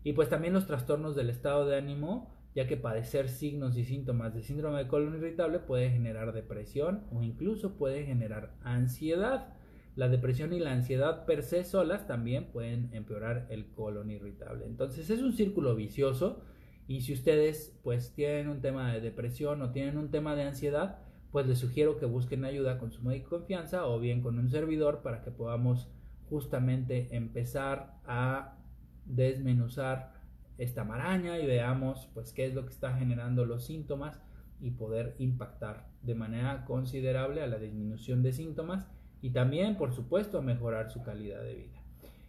Y 0.04 0.12
pues 0.12 0.28
también 0.28 0.52
los 0.52 0.66
trastornos 0.66 1.16
del 1.16 1.30
estado 1.30 1.66
de 1.66 1.76
ánimo, 1.76 2.30
ya 2.54 2.66
que 2.66 2.76
padecer 2.76 3.28
signos 3.28 3.76
y 3.78 3.84
síntomas 3.84 4.34
de 4.34 4.42
síndrome 4.42 4.78
de 4.78 4.88
colon 4.88 5.16
irritable 5.16 5.58
puede 5.58 5.90
generar 5.90 6.32
depresión 6.32 7.06
o 7.10 7.22
incluso 7.22 7.76
puede 7.76 8.04
generar 8.04 8.54
ansiedad. 8.62 9.55
La 9.96 10.10
depresión 10.10 10.52
y 10.52 10.60
la 10.60 10.72
ansiedad 10.72 11.24
per 11.24 11.42
se 11.42 11.64
solas 11.64 12.06
también 12.06 12.52
pueden 12.52 12.90
empeorar 12.92 13.46
el 13.48 13.70
colon 13.70 14.10
irritable. 14.10 14.66
Entonces 14.66 15.08
es 15.08 15.22
un 15.22 15.32
círculo 15.32 15.74
vicioso 15.74 16.42
y 16.86 17.00
si 17.00 17.14
ustedes 17.14 17.80
pues 17.82 18.12
tienen 18.12 18.48
un 18.48 18.60
tema 18.60 18.92
de 18.92 19.00
depresión 19.00 19.62
o 19.62 19.72
tienen 19.72 19.96
un 19.96 20.10
tema 20.10 20.36
de 20.36 20.42
ansiedad, 20.42 20.98
pues 21.32 21.46
les 21.46 21.58
sugiero 21.58 21.96
que 21.96 22.04
busquen 22.04 22.44
ayuda 22.44 22.76
con 22.76 22.92
su 22.92 23.02
médico 23.02 23.30
de 23.30 23.38
confianza 23.38 23.86
o 23.86 23.98
bien 23.98 24.20
con 24.20 24.38
un 24.38 24.50
servidor 24.50 25.00
para 25.00 25.22
que 25.22 25.30
podamos 25.30 25.88
justamente 26.28 27.08
empezar 27.16 27.94
a 28.04 28.58
desmenuzar 29.06 30.12
esta 30.58 30.84
maraña 30.84 31.38
y 31.38 31.46
veamos 31.46 32.10
pues 32.12 32.34
qué 32.34 32.44
es 32.44 32.54
lo 32.54 32.66
que 32.66 32.72
está 32.72 32.94
generando 32.98 33.46
los 33.46 33.64
síntomas 33.64 34.20
y 34.60 34.72
poder 34.72 35.16
impactar 35.18 35.88
de 36.02 36.14
manera 36.14 36.66
considerable 36.66 37.42
a 37.42 37.46
la 37.46 37.58
disminución 37.58 38.22
de 38.22 38.34
síntomas 38.34 38.86
y 39.22 39.30
también, 39.30 39.76
por 39.76 39.92
supuesto, 39.92 40.38
a 40.38 40.42
mejorar 40.42 40.90
su 40.90 41.02
calidad 41.02 41.42
de 41.42 41.54
vida. 41.54 41.82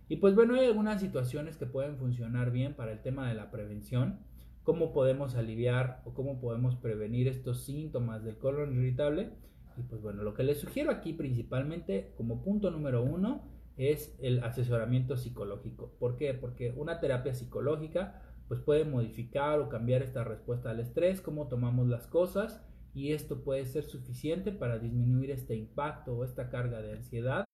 Y 0.10 0.17
pues 0.17 0.36
bueno, 0.36 0.56
hay 0.56 0.65
algunas 0.65 1.02
situaciones 1.02 1.58
que 1.58 1.65
pueden 1.65 1.97
funcionar 1.97 2.52
bien 2.52 2.73
para 2.73 2.91
el 2.91 3.02
tema 3.02 3.28
de 3.28 3.36
la 3.36 3.52
prevención, 3.52 4.19
cómo 4.63 4.93
podemos 4.93 5.36
aliviar 5.36 6.02
o 6.06 6.13
cómo 6.13 6.39
podemos 6.39 6.76
prevenir 6.76 7.28
estos 7.28 7.63
síntomas 7.63 8.23
del 8.23 8.38
colon 8.38 8.73
irritable. 8.73 9.32
Y 9.78 9.84
pues 9.84 10.02
bueno, 10.02 10.23
lo 10.23 10.34
que 10.34 10.43
les 10.43 10.60
sugiero 10.60 10.91
aquí 10.91 11.13
principalmente 11.13 12.13
como 12.15 12.41
punto 12.41 12.71
número 12.71 13.04
uno 13.04 13.43
es 13.76 14.17
el 14.21 14.43
asesoramiento 14.43 15.17
psicológico. 15.17 15.93
¿Por 16.00 16.15
qué? 16.15 16.34
Porque 16.34 16.73
una 16.76 17.00
terapia 17.00 17.34
psicológica 17.34 18.21
pues 18.47 18.62
puede 18.62 18.86
modificar 18.86 19.60
o 19.60 19.69
cambiar 19.69 20.02
esta 20.02 20.23
respuesta 20.23 20.71
al 20.71 20.80
estrés, 20.80 21.21
cómo 21.21 21.47
tomamos 21.47 21.88
las 21.88 22.08
cosas 22.08 22.63
y 22.97 23.13
esto 23.13 23.43
puede 23.43 23.63
ser 23.67 23.83
suficiente 23.83 24.51
para 24.51 24.79
disminuir 24.79 25.29
este 25.29 25.55
impacto 25.55 26.13
o 26.17 26.23
esta 26.23 26.49
carga 26.49 26.81
de 26.81 26.93
ansiedad. 26.93 27.45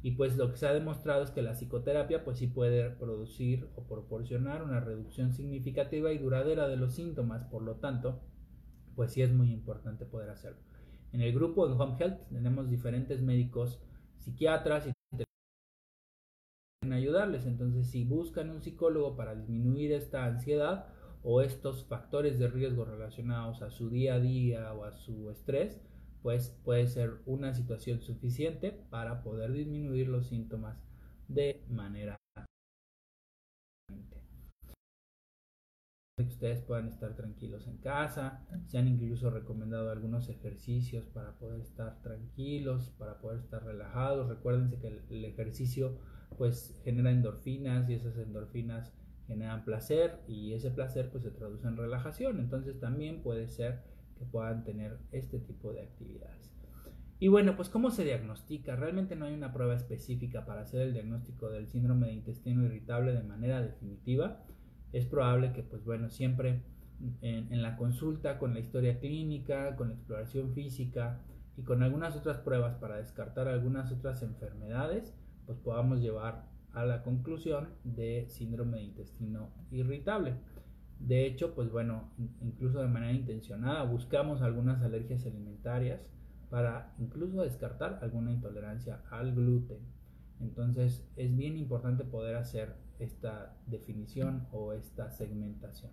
Y 0.00 0.12
pues 0.12 0.38
lo 0.38 0.50
que 0.50 0.56
se 0.56 0.66
ha 0.66 0.72
demostrado 0.72 1.22
es 1.22 1.30
que 1.30 1.42
la 1.42 1.52
psicoterapia 1.52 2.24
pues 2.24 2.38
sí 2.38 2.46
puede 2.46 2.88
producir 2.88 3.68
o 3.76 3.82
proporcionar 3.86 4.62
una 4.62 4.80
reducción 4.80 5.34
significativa 5.34 6.10
y 6.10 6.16
duradera 6.16 6.68
de 6.68 6.78
los 6.78 6.94
síntomas, 6.94 7.44
por 7.44 7.60
lo 7.60 7.76
tanto, 7.76 8.22
pues 8.96 9.12
sí 9.12 9.20
es 9.20 9.30
muy 9.30 9.52
importante 9.52 10.06
poder 10.06 10.30
hacerlo. 10.30 10.62
En 11.12 11.20
el 11.20 11.34
grupo 11.34 11.68
de 11.68 11.74
Home 11.74 12.02
Health 12.02 12.28
tenemos 12.30 12.70
diferentes 12.70 13.20
médicos, 13.20 13.78
psiquiatras 14.16 14.86
y 14.86 14.92
en 16.82 16.94
ayudarles. 16.94 17.44
Entonces, 17.44 17.90
si 17.90 18.04
buscan 18.04 18.48
un 18.48 18.62
psicólogo 18.62 19.16
para 19.16 19.34
disminuir 19.34 19.92
esta 19.92 20.24
ansiedad 20.24 20.94
o 21.22 21.40
estos 21.42 21.84
factores 21.84 22.38
de 22.38 22.48
riesgo 22.48 22.84
relacionados 22.84 23.62
a 23.62 23.70
su 23.70 23.90
día 23.90 24.14
a 24.14 24.20
día 24.20 24.72
o 24.72 24.84
a 24.84 24.92
su 24.92 25.30
estrés, 25.30 25.80
pues 26.22 26.50
puede 26.64 26.86
ser 26.86 27.20
una 27.26 27.54
situación 27.54 28.00
suficiente 28.00 28.72
para 28.90 29.22
poder 29.22 29.52
disminuir 29.52 30.08
los 30.08 30.28
síntomas 30.28 30.82
de 31.28 31.62
manera 31.68 32.16
que 36.16 36.32
ustedes 36.32 36.60
puedan 36.60 36.88
estar 36.88 37.14
tranquilos 37.16 37.66
en 37.66 37.78
casa. 37.78 38.46
Se 38.66 38.78
han 38.78 38.88
incluso 38.88 39.30
recomendado 39.30 39.90
algunos 39.90 40.28
ejercicios 40.28 41.06
para 41.06 41.38
poder 41.38 41.60
estar 41.60 42.02
tranquilos, 42.02 42.90
para 42.98 43.18
poder 43.20 43.40
estar 43.40 43.64
relajados. 43.64 44.28
Recuérdense 44.28 44.78
que 44.78 44.88
el, 44.88 45.24
ejercicio 45.24 45.98
pues 46.36 46.78
genera 46.84 47.10
endorfinas 47.10 47.88
y 47.88 47.94
esas 47.94 48.16
endorfinas 48.18 48.92
generan 49.30 49.64
placer 49.64 50.20
y 50.28 50.52
ese 50.52 50.70
placer 50.70 51.10
pues 51.10 51.24
se 51.24 51.30
traduce 51.30 51.66
en 51.66 51.76
relajación. 51.76 52.40
Entonces 52.40 52.78
también 52.78 53.22
puede 53.22 53.48
ser 53.48 53.80
que 54.18 54.26
puedan 54.26 54.64
tener 54.64 54.98
este 55.12 55.38
tipo 55.38 55.72
de 55.72 55.82
actividades. 55.82 56.52
Y 57.18 57.28
bueno, 57.28 57.56
pues 57.56 57.68
¿cómo 57.68 57.90
se 57.90 58.04
diagnostica? 58.04 58.76
Realmente 58.76 59.16
no 59.16 59.26
hay 59.26 59.34
una 59.34 59.52
prueba 59.52 59.74
específica 59.74 60.44
para 60.44 60.62
hacer 60.62 60.82
el 60.82 60.92
diagnóstico 60.92 61.48
del 61.48 61.68
síndrome 61.68 62.08
de 62.08 62.14
intestino 62.14 62.64
irritable 62.64 63.12
de 63.12 63.22
manera 63.22 63.62
definitiva 63.62 64.44
es 64.92 65.06
probable 65.06 65.52
que, 65.52 65.62
pues 65.62 65.84
bueno, 65.84 66.10
siempre 66.10 66.62
en, 67.22 67.62
la 67.62 67.76
consulta 67.76 68.38
con 68.38 68.54
la 68.54 68.60
historia 68.60 68.98
clínica, 68.98 69.76
con 69.76 69.88
la 69.88 69.94
exploración 69.94 70.52
física 70.52 71.20
y 71.56 71.62
con 71.62 71.82
algunas 71.82 72.16
otras 72.16 72.38
pruebas 72.38 72.74
para 72.76 72.96
descartar 72.96 73.48
algunas 73.48 73.92
otras 73.92 74.22
enfermedades, 74.22 75.14
pues 75.46 75.58
podamos 75.58 76.00
llevar 76.00 76.49
a 76.72 76.84
la 76.84 77.02
conclusión 77.02 77.70
de 77.84 78.26
síndrome 78.28 78.78
de 78.78 78.84
intestino 78.84 79.50
irritable. 79.70 80.34
De 80.98 81.26
hecho, 81.26 81.54
pues 81.54 81.70
bueno, 81.70 82.10
incluso 82.42 82.80
de 82.80 82.88
manera 82.88 83.12
intencionada 83.12 83.84
buscamos 83.84 84.42
algunas 84.42 84.82
alergias 84.82 85.24
alimentarias 85.24 86.00
para 86.50 86.92
incluso 86.98 87.42
descartar 87.42 88.00
alguna 88.02 88.32
intolerancia 88.32 89.02
al 89.10 89.34
gluten. 89.34 89.78
Entonces 90.40 91.06
es 91.16 91.36
bien 91.36 91.56
importante 91.56 92.04
poder 92.04 92.36
hacer 92.36 92.74
esta 92.98 93.56
definición 93.66 94.46
o 94.52 94.72
esta 94.72 95.10
segmentación. 95.10 95.90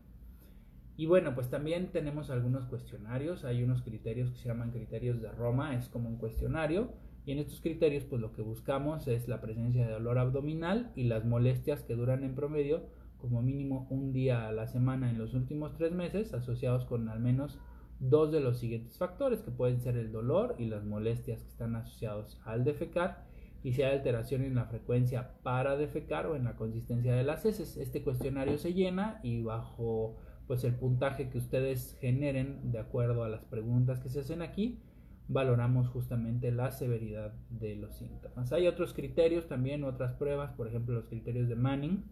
Y 0.97 1.05
bueno, 1.05 1.35
pues 1.35 1.49
también 1.49 1.91
tenemos 1.91 2.31
algunos 2.31 2.65
cuestionarios, 2.65 3.45
hay 3.45 3.63
unos 3.63 3.83
criterios 3.83 4.31
que 4.31 4.37
se 4.39 4.47
llaman 4.47 4.71
criterios 4.71 5.21
de 5.21 5.31
Roma, 5.31 5.75
es 5.75 5.89
como 5.89 6.09
un 6.09 6.17
cuestionario, 6.17 6.91
y 7.27 7.33
en 7.33 7.39
estos 7.39 7.59
criterios 7.59 8.05
pues 8.05 8.21
lo 8.21 8.31
que 8.31 8.41
buscamos 8.41 9.05
es 9.09 9.27
la 9.27 9.41
presencia 9.41 9.85
de 9.85 9.91
dolor 9.91 10.17
abdominal 10.17 10.93
y 10.95 11.03
las 11.03 11.25
molestias 11.25 11.83
que 11.83 11.93
duran 11.93 12.23
en 12.23 12.35
promedio 12.35 12.85
como 13.17 13.41
mínimo 13.41 13.85
un 13.89 14.13
día 14.13 14.47
a 14.47 14.53
la 14.53 14.65
semana 14.65 15.09
en 15.09 15.17
los 15.17 15.33
últimos 15.33 15.75
tres 15.75 15.91
meses, 15.91 16.33
asociados 16.33 16.85
con 16.85 17.09
al 17.09 17.19
menos 17.19 17.59
dos 17.99 18.31
de 18.31 18.39
los 18.39 18.59
siguientes 18.59 18.97
factores, 18.97 19.41
que 19.41 19.51
pueden 19.51 19.81
ser 19.81 19.97
el 19.97 20.13
dolor 20.13 20.55
y 20.57 20.67
las 20.67 20.85
molestias 20.85 21.41
que 21.41 21.49
están 21.49 21.75
asociados 21.75 22.39
al 22.45 22.63
defecar, 22.63 23.25
y 23.61 23.73
si 23.73 23.81
hay 23.81 23.91
alteración 23.91 24.43
en 24.43 24.55
la 24.55 24.65
frecuencia 24.65 25.33
para 25.43 25.75
defecar 25.75 26.27
o 26.27 26.35
en 26.37 26.45
la 26.45 26.55
consistencia 26.55 27.13
de 27.13 27.23
las 27.23 27.43
heces. 27.43 27.75
Este 27.75 28.03
cuestionario 28.03 28.57
se 28.57 28.73
llena 28.73 29.19
y 29.21 29.41
bajo 29.41 30.15
pues 30.45 30.63
el 30.63 30.75
puntaje 30.75 31.29
que 31.29 31.39
ustedes 31.39 31.97
generen 31.99 32.71
de 32.71 32.79
acuerdo 32.79 33.25
a 33.25 33.29
las 33.29 33.43
preguntas 33.43 33.99
que 33.99 34.07
se 34.07 34.21
hacen 34.21 34.41
aquí, 34.41 34.79
valoramos 35.27 35.87
justamente 35.89 36.51
la 36.51 36.71
severidad 36.71 37.33
de 37.49 37.75
los 37.75 37.97
síntomas. 37.97 38.51
Hay 38.53 38.67
otros 38.67 38.93
criterios 38.93 39.47
también, 39.47 39.83
otras 39.83 40.13
pruebas, 40.13 40.53
por 40.53 40.67
ejemplo 40.67 40.95
los 40.95 41.07
criterios 41.07 41.49
de 41.49 41.55
Manning. 41.55 42.03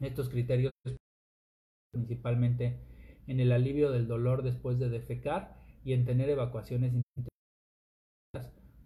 Estos 0.00 0.28
criterios 0.28 0.72
principalmente 1.92 2.78
en 3.26 3.40
el 3.40 3.52
alivio 3.52 3.90
del 3.90 4.06
dolor 4.06 4.42
después 4.42 4.78
de 4.78 4.88
defecar 4.88 5.56
y 5.84 5.92
en 5.92 6.04
tener 6.04 6.28
evacuaciones 6.28 6.92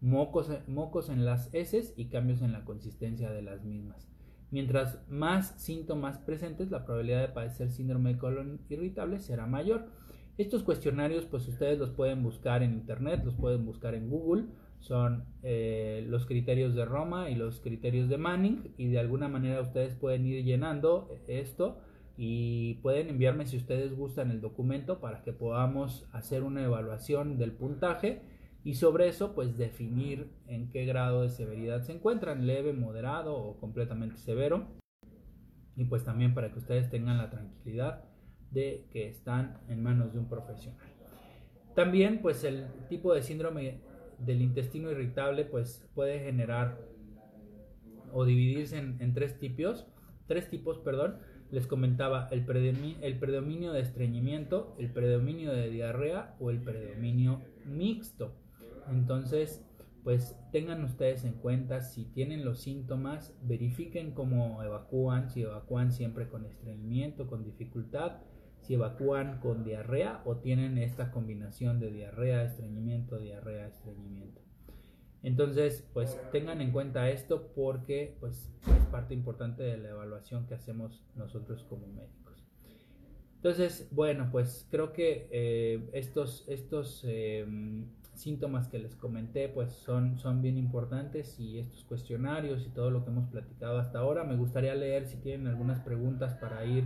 mocos, 0.00 0.50
mocos 0.68 1.08
en 1.08 1.24
las 1.24 1.52
heces 1.54 1.94
y 1.96 2.08
cambios 2.08 2.42
en 2.42 2.52
la 2.52 2.64
consistencia 2.64 3.30
de 3.30 3.42
las 3.42 3.64
mismas. 3.64 4.08
Mientras 4.50 5.08
más 5.08 5.60
síntomas 5.62 6.18
presentes, 6.18 6.70
la 6.70 6.84
probabilidad 6.84 7.20
de 7.20 7.32
padecer 7.32 7.70
síndrome 7.70 8.14
de 8.14 8.18
colon 8.18 8.60
irritable 8.68 9.20
será 9.20 9.46
mayor. 9.46 9.88
Estos 10.40 10.62
cuestionarios, 10.62 11.26
pues 11.26 11.46
ustedes 11.48 11.78
los 11.78 11.90
pueden 11.90 12.22
buscar 12.22 12.62
en 12.62 12.72
internet, 12.72 13.20
los 13.26 13.34
pueden 13.34 13.66
buscar 13.66 13.94
en 13.94 14.08
Google. 14.08 14.46
Son 14.78 15.26
eh, 15.42 16.02
los 16.08 16.24
criterios 16.24 16.74
de 16.74 16.86
Roma 16.86 17.28
y 17.28 17.34
los 17.34 17.60
criterios 17.60 18.08
de 18.08 18.16
Manning 18.16 18.72
y 18.78 18.88
de 18.88 19.00
alguna 19.00 19.28
manera 19.28 19.60
ustedes 19.60 19.94
pueden 19.96 20.24
ir 20.24 20.42
llenando 20.42 21.14
esto 21.28 21.82
y 22.16 22.76
pueden 22.76 23.10
enviarme 23.10 23.44
si 23.44 23.58
ustedes 23.58 23.94
gustan 23.94 24.30
el 24.30 24.40
documento 24.40 24.98
para 24.98 25.22
que 25.24 25.34
podamos 25.34 26.08
hacer 26.10 26.42
una 26.42 26.64
evaluación 26.64 27.36
del 27.36 27.52
puntaje 27.52 28.22
y 28.64 28.76
sobre 28.76 29.08
eso 29.08 29.34
pues 29.34 29.58
definir 29.58 30.30
en 30.46 30.70
qué 30.70 30.86
grado 30.86 31.20
de 31.20 31.28
severidad 31.28 31.82
se 31.82 31.92
encuentran, 31.92 32.46
leve, 32.46 32.72
moderado 32.72 33.36
o 33.36 33.60
completamente 33.60 34.16
severo. 34.16 34.68
Y 35.76 35.84
pues 35.84 36.02
también 36.02 36.32
para 36.32 36.50
que 36.50 36.60
ustedes 36.60 36.88
tengan 36.88 37.18
la 37.18 37.28
tranquilidad 37.28 38.09
de 38.50 38.86
que 38.90 39.08
están 39.08 39.58
en 39.68 39.82
manos 39.82 40.12
de 40.12 40.18
un 40.18 40.28
profesional. 40.28 40.86
También 41.74 42.20
pues 42.20 42.44
el 42.44 42.66
tipo 42.88 43.14
de 43.14 43.22
síndrome 43.22 43.80
del 44.18 44.42
intestino 44.42 44.90
irritable 44.90 45.44
pues 45.44 45.88
puede 45.94 46.20
generar 46.20 46.78
o 48.12 48.24
dividirse 48.24 48.78
en, 48.78 49.14
tres 49.14 49.38
tipos, 49.38 49.86
tres 50.26 50.48
tipos, 50.48 50.78
perdón. 50.78 51.18
Les 51.50 51.66
comentaba 51.66 52.28
el 52.30 52.44
el 53.00 53.18
predominio 53.18 53.72
de 53.72 53.80
estreñimiento, 53.80 54.74
el 54.78 54.92
predominio 54.92 55.52
de 55.52 55.68
diarrea 55.68 56.36
o 56.38 56.50
el 56.50 56.60
predominio 56.60 57.40
mixto. 57.66 58.36
Entonces, 58.88 59.64
pues 60.04 60.36
tengan 60.52 60.82
ustedes 60.84 61.24
en 61.24 61.34
cuenta 61.34 61.82
si 61.82 62.04
tienen 62.04 62.44
los 62.44 62.60
síntomas, 62.60 63.34
verifiquen 63.42 64.12
cómo 64.12 64.62
evacúan, 64.62 65.28
si 65.28 65.42
evacúan 65.42 65.92
siempre 65.92 66.28
con 66.28 66.46
estreñimiento, 66.46 67.26
con 67.26 67.44
dificultad, 67.44 68.18
si 68.62 68.74
evacúan 68.74 69.40
con 69.40 69.64
diarrea 69.64 70.22
o 70.24 70.36
tienen 70.36 70.78
esta 70.78 71.10
combinación 71.10 71.80
de 71.80 71.90
diarrea, 71.90 72.44
estreñimiento, 72.44 73.18
diarrea, 73.18 73.66
estreñimiento. 73.66 74.40
Entonces, 75.22 75.86
pues 75.92 76.18
tengan 76.32 76.60
en 76.60 76.72
cuenta 76.72 77.10
esto 77.10 77.52
porque 77.54 78.16
pues, 78.20 78.50
es 78.76 78.86
parte 78.86 79.14
importante 79.14 79.62
de 79.62 79.76
la 79.76 79.90
evaluación 79.90 80.46
que 80.46 80.54
hacemos 80.54 81.04
nosotros 81.14 81.64
como 81.64 81.86
médicos. 81.88 82.46
Entonces, 83.36 83.88
bueno, 83.90 84.28
pues 84.30 84.66
creo 84.70 84.92
que 84.92 85.28
eh, 85.30 85.88
estos, 85.92 86.44
estos 86.46 87.02
em, 87.04 87.86
síntomas 88.14 88.68
que 88.68 88.78
les 88.78 88.94
comenté 88.94 89.48
pues 89.48 89.72
son, 89.72 90.18
son 90.18 90.42
bien 90.42 90.58
importantes 90.58 91.40
y 91.40 91.58
estos 91.58 91.84
cuestionarios 91.84 92.66
y 92.66 92.68
todo 92.68 92.90
lo 92.90 93.02
que 93.02 93.10
hemos 93.10 93.28
platicado 93.30 93.78
hasta 93.78 93.98
ahora. 93.98 94.24
Me 94.24 94.36
gustaría 94.36 94.74
leer 94.74 95.06
si 95.06 95.16
tienen 95.16 95.46
algunas 95.46 95.80
preguntas 95.80 96.34
para 96.34 96.64
ir 96.66 96.84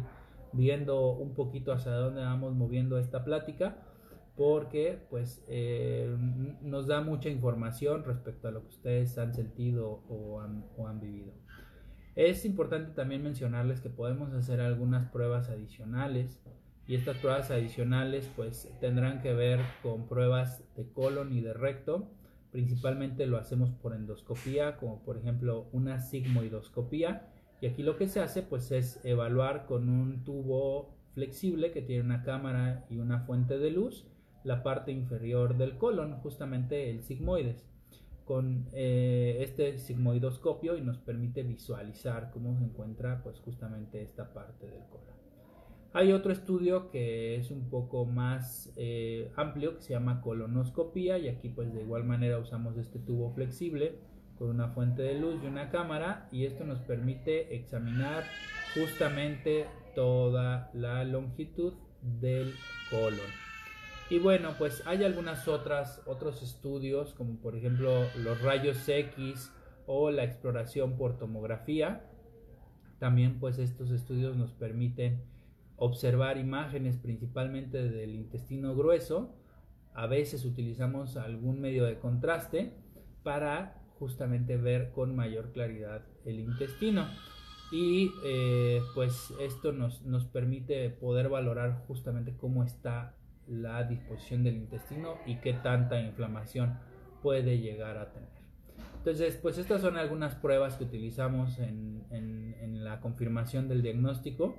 viendo 0.54 1.10
un 1.10 1.34
poquito 1.34 1.72
hacia 1.72 1.92
dónde 1.92 2.22
vamos 2.22 2.54
moviendo 2.54 2.98
esta 2.98 3.24
plática 3.24 3.76
porque 4.36 4.98
pues 5.10 5.44
eh, 5.48 6.14
nos 6.62 6.86
da 6.86 7.00
mucha 7.00 7.28
información 7.28 8.04
respecto 8.04 8.48
a 8.48 8.50
lo 8.50 8.62
que 8.62 8.68
ustedes 8.68 9.16
han 9.18 9.34
sentido 9.34 10.02
o 10.08 10.40
han, 10.40 11.00
vivido. 11.00 11.32
Es 12.16 12.44
importante 12.44 12.92
también 12.92 13.22
mencionarles 13.22 13.80
que 13.80 13.90
podemos 13.90 14.32
hacer 14.32 14.60
algunas 14.60 15.10
pruebas 15.10 15.50
adicionales 15.50 16.40
y 16.86 16.96
estas 16.96 17.16
pruebas 17.18 17.50
adicionales 17.50 18.30
pues 18.36 18.68
tendrán 18.80 19.20
que 19.22 19.32
ver 19.32 19.60
con 19.82 20.06
pruebas 20.08 20.64
de 20.76 20.90
colon 20.92 21.32
y 21.32 21.40
de 21.40 21.54
recto. 21.54 22.10
Principalmente 22.50 23.26
lo 23.26 23.36
hacemos 23.36 23.70
por 23.70 23.94
endoscopía, 23.94 24.76
como 24.76 25.02
por 25.02 25.16
ejemplo 25.16 25.68
una 25.72 25.98
sigmoidoscopía. 26.00 27.33
Y 27.60 27.66
aquí 27.66 27.82
lo 27.82 27.96
que 27.96 28.08
se 28.08 28.20
hace 28.20 28.42
pues 28.42 28.70
es 28.72 29.00
evaluar 29.04 29.66
con 29.66 29.88
un 29.88 30.24
tubo 30.24 30.94
flexible 31.14 31.70
que 31.70 31.82
tiene 31.82 32.02
una 32.02 32.22
cámara 32.22 32.84
y 32.90 32.98
una 32.98 33.20
fuente 33.20 33.58
de 33.58 33.70
luz 33.70 34.06
la 34.44 34.62
parte 34.62 34.92
inferior 34.92 35.56
del 35.56 35.78
colon, 35.78 36.18
justamente 36.20 36.90
el 36.90 37.02
sigmoides, 37.02 37.66
con 38.24 38.66
eh, 38.72 39.38
este 39.40 39.78
sigmoidoscopio 39.78 40.76
y 40.76 40.82
nos 40.82 40.98
permite 40.98 41.42
visualizar 41.42 42.30
cómo 42.30 42.56
se 42.56 42.64
encuentra 42.64 43.22
pues 43.22 43.40
justamente 43.40 44.02
esta 44.02 44.32
parte 44.32 44.66
del 44.66 44.82
colon. 44.90 45.14
Hay 45.92 46.12
otro 46.12 46.32
estudio 46.32 46.90
que 46.90 47.36
es 47.36 47.50
un 47.50 47.70
poco 47.70 48.04
más 48.04 48.72
eh, 48.76 49.30
amplio 49.36 49.76
que 49.76 49.82
se 49.82 49.92
llama 49.92 50.20
colonoscopía 50.20 51.18
y 51.18 51.28
aquí 51.28 51.48
pues 51.48 51.72
de 51.72 51.82
igual 51.82 52.04
manera 52.04 52.38
usamos 52.38 52.76
este 52.76 52.98
tubo 52.98 53.32
flexible 53.32 53.98
con 54.38 54.50
una 54.50 54.68
fuente 54.68 55.02
de 55.02 55.18
luz 55.18 55.42
y 55.42 55.46
una 55.46 55.70
cámara 55.70 56.28
y 56.32 56.44
esto 56.44 56.64
nos 56.64 56.80
permite 56.80 57.54
examinar 57.54 58.24
justamente 58.74 59.66
toda 59.94 60.70
la 60.74 61.04
longitud 61.04 61.74
del 62.02 62.54
colon. 62.90 63.30
Y 64.10 64.18
bueno, 64.18 64.50
pues 64.58 64.82
hay 64.86 65.02
algunas 65.02 65.48
otras 65.48 66.02
otros 66.06 66.42
estudios 66.42 67.14
como 67.14 67.40
por 67.40 67.56
ejemplo 67.56 67.90
los 68.22 68.42
rayos 68.42 68.88
X 68.88 69.50
o 69.86 70.10
la 70.10 70.24
exploración 70.24 70.96
por 70.96 71.16
tomografía. 71.16 72.04
También 72.98 73.38
pues 73.40 73.58
estos 73.58 73.90
estudios 73.90 74.36
nos 74.36 74.52
permiten 74.52 75.22
observar 75.76 76.38
imágenes 76.38 76.98
principalmente 76.98 77.88
del 77.88 78.14
intestino 78.14 78.74
grueso. 78.74 79.34
A 79.94 80.06
veces 80.06 80.44
utilizamos 80.44 81.16
algún 81.16 81.60
medio 81.60 81.84
de 81.84 81.98
contraste 81.98 82.74
para 83.22 83.83
justamente 83.98 84.56
ver 84.56 84.90
con 84.92 85.14
mayor 85.14 85.52
claridad 85.52 86.02
el 86.24 86.40
intestino 86.40 87.06
y 87.70 88.12
eh, 88.24 88.82
pues 88.94 89.32
esto 89.40 89.72
nos, 89.72 90.02
nos 90.02 90.24
permite 90.26 90.90
poder 90.90 91.28
valorar 91.28 91.84
justamente 91.88 92.36
cómo 92.36 92.62
está 92.62 93.14
la 93.48 93.82
disposición 93.84 94.44
del 94.44 94.56
intestino 94.56 95.18
y 95.26 95.36
qué 95.36 95.54
tanta 95.54 96.00
inflamación 96.00 96.78
puede 97.22 97.58
llegar 97.58 97.98
a 97.98 98.12
tener. 98.12 98.28
Entonces, 98.98 99.36
pues 99.36 99.58
estas 99.58 99.82
son 99.82 99.96
algunas 99.96 100.34
pruebas 100.34 100.76
que 100.76 100.84
utilizamos 100.84 101.58
en, 101.58 102.04
en, 102.10 102.56
en, 102.60 102.84
la 102.84 103.00
confirmación 103.00 103.68
del 103.68 103.82
diagnóstico. 103.82 104.56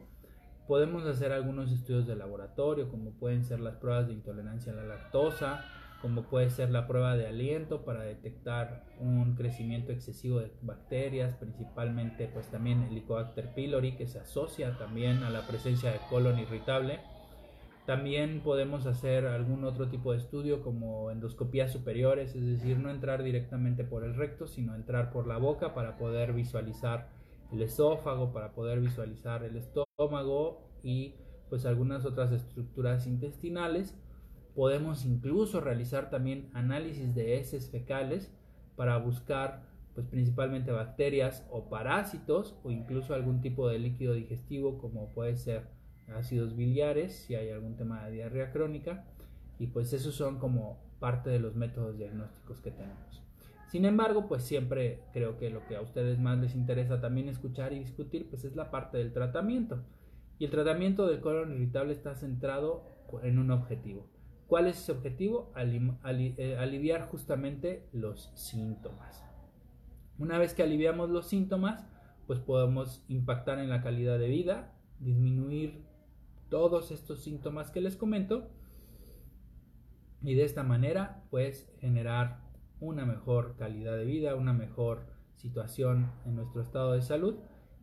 Podemos 0.67 1.05
hacer 1.05 1.31
algunos 1.31 1.71
estudios 1.71 2.05
de 2.05 2.15
laboratorio, 2.15 2.89
como 2.89 3.11
pueden 3.11 3.43
ser 3.43 3.59
las 3.59 3.75
pruebas 3.77 4.07
de 4.07 4.13
intolerancia 4.13 4.71
a 4.73 4.75
la 4.75 4.83
lactosa, 4.83 5.65
como 6.05 6.21
puede 6.21 6.51
ser 6.51 6.69
la 6.69 6.85
prueba 6.85 7.17
de 7.17 7.25
aliento 7.25 7.83
para 7.83 8.03
detectar 8.03 8.83
un 8.99 9.33
crecimiento 9.33 9.91
excesivo 9.91 10.39
de 10.39 10.51
bacterias, 10.61 11.33
principalmente 11.33 12.29
pues 12.31 12.45
también 12.51 12.83
el 12.83 12.91
Helicobacter 12.91 13.55
pylori 13.55 13.95
que 13.95 14.05
se 14.05 14.19
asocia 14.19 14.77
también 14.77 15.23
a 15.23 15.31
la 15.31 15.47
presencia 15.47 15.91
de 15.91 15.97
colon 16.07 16.37
irritable. 16.37 16.99
También 17.87 18.41
podemos 18.41 18.85
hacer 18.85 19.25
algún 19.25 19.63
otro 19.63 19.89
tipo 19.89 20.11
de 20.11 20.19
estudio 20.19 20.61
como 20.61 21.09
endoscopías 21.09 21.71
superiores, 21.71 22.35
es 22.35 22.45
decir, 22.45 22.77
no 22.77 22.91
entrar 22.91 23.23
directamente 23.23 23.83
por 23.83 24.03
el 24.03 24.13
recto, 24.13 24.45
sino 24.45 24.75
entrar 24.75 25.11
por 25.11 25.25
la 25.25 25.37
boca 25.37 25.73
para 25.73 25.97
poder 25.97 26.33
visualizar 26.33 27.09
el 27.51 27.63
esófago, 27.63 28.31
para 28.31 28.51
poder 28.51 28.79
visualizar 28.79 29.43
el 29.43 29.57
estómago 29.57 30.69
y 30.83 31.15
pues 31.49 31.65
algunas 31.65 32.05
otras 32.05 32.31
estructuras 32.31 33.07
intestinales 33.07 33.97
Podemos 34.55 35.05
incluso 35.05 35.59
realizar 35.59 36.09
también 36.09 36.49
análisis 36.53 37.13
de 37.13 37.37
heces 37.37 37.69
fecales 37.69 38.31
para 38.75 38.97
buscar 38.97 39.63
pues 39.93 40.07
principalmente 40.07 40.71
bacterias 40.71 41.45
o 41.49 41.69
parásitos 41.69 42.55
o 42.63 42.71
incluso 42.71 43.13
algún 43.13 43.41
tipo 43.41 43.67
de 43.67 43.79
líquido 43.79 44.13
digestivo 44.13 44.77
como 44.77 45.13
puede 45.13 45.37
ser 45.37 45.67
ácidos 46.13 46.55
biliares 46.55 47.13
si 47.13 47.35
hay 47.35 47.49
algún 47.49 47.75
tema 47.77 48.05
de 48.05 48.11
diarrea 48.11 48.51
crónica 48.51 49.05
y 49.57 49.67
pues 49.67 49.93
esos 49.93 50.15
son 50.15 50.37
como 50.39 50.79
parte 50.99 51.29
de 51.29 51.39
los 51.39 51.55
métodos 51.55 51.97
diagnósticos 51.97 52.61
que 52.61 52.71
tenemos. 52.71 53.21
Sin 53.67 53.85
embargo, 53.85 54.27
pues 54.27 54.43
siempre 54.43 55.01
creo 55.11 55.37
que 55.37 55.49
lo 55.49 55.65
que 55.67 55.75
a 55.75 55.81
ustedes 55.81 56.19
más 56.19 56.37
les 56.39 56.55
interesa 56.55 57.01
también 57.01 57.29
escuchar 57.29 57.73
y 57.73 57.79
discutir 57.79 58.29
pues 58.29 58.43
es 58.45 58.55
la 58.55 58.71
parte 58.71 58.97
del 58.97 59.11
tratamiento. 59.11 59.83
Y 60.37 60.45
el 60.45 60.51
tratamiento 60.51 61.07
del 61.07 61.21
colon 61.21 61.53
irritable 61.53 61.93
está 61.93 62.15
centrado 62.15 62.83
en 63.23 63.39
un 63.39 63.51
objetivo, 63.51 64.07
¿Cuál 64.47 64.67
es 64.67 64.77
ese 64.77 64.91
objetivo? 64.91 65.51
Eh, 65.55 66.57
aliviar 66.59 67.07
justamente 67.09 67.87
los 67.91 68.31
síntomas. 68.35 69.23
Una 70.17 70.37
vez 70.37 70.53
que 70.53 70.63
aliviamos 70.63 71.09
los 71.09 71.27
síntomas, 71.27 71.85
pues 72.27 72.39
podemos 72.39 73.03
impactar 73.07 73.59
en 73.59 73.69
la 73.69 73.81
calidad 73.81 74.19
de 74.19 74.29
vida, 74.29 74.73
disminuir 74.99 75.83
todos 76.49 76.91
estos 76.91 77.23
síntomas 77.23 77.71
que 77.71 77.81
les 77.81 77.97
comento 77.97 78.49
y 80.21 80.35
de 80.35 80.43
esta 80.43 80.63
manera 80.63 81.23
pues 81.29 81.69
generar 81.79 82.39
una 82.79 83.05
mejor 83.05 83.55
calidad 83.57 83.97
de 83.97 84.05
vida, 84.05 84.35
una 84.35 84.53
mejor 84.53 85.05
situación 85.35 86.11
en 86.25 86.35
nuestro 86.35 86.61
estado 86.61 86.93
de 86.93 87.01
salud 87.01 87.35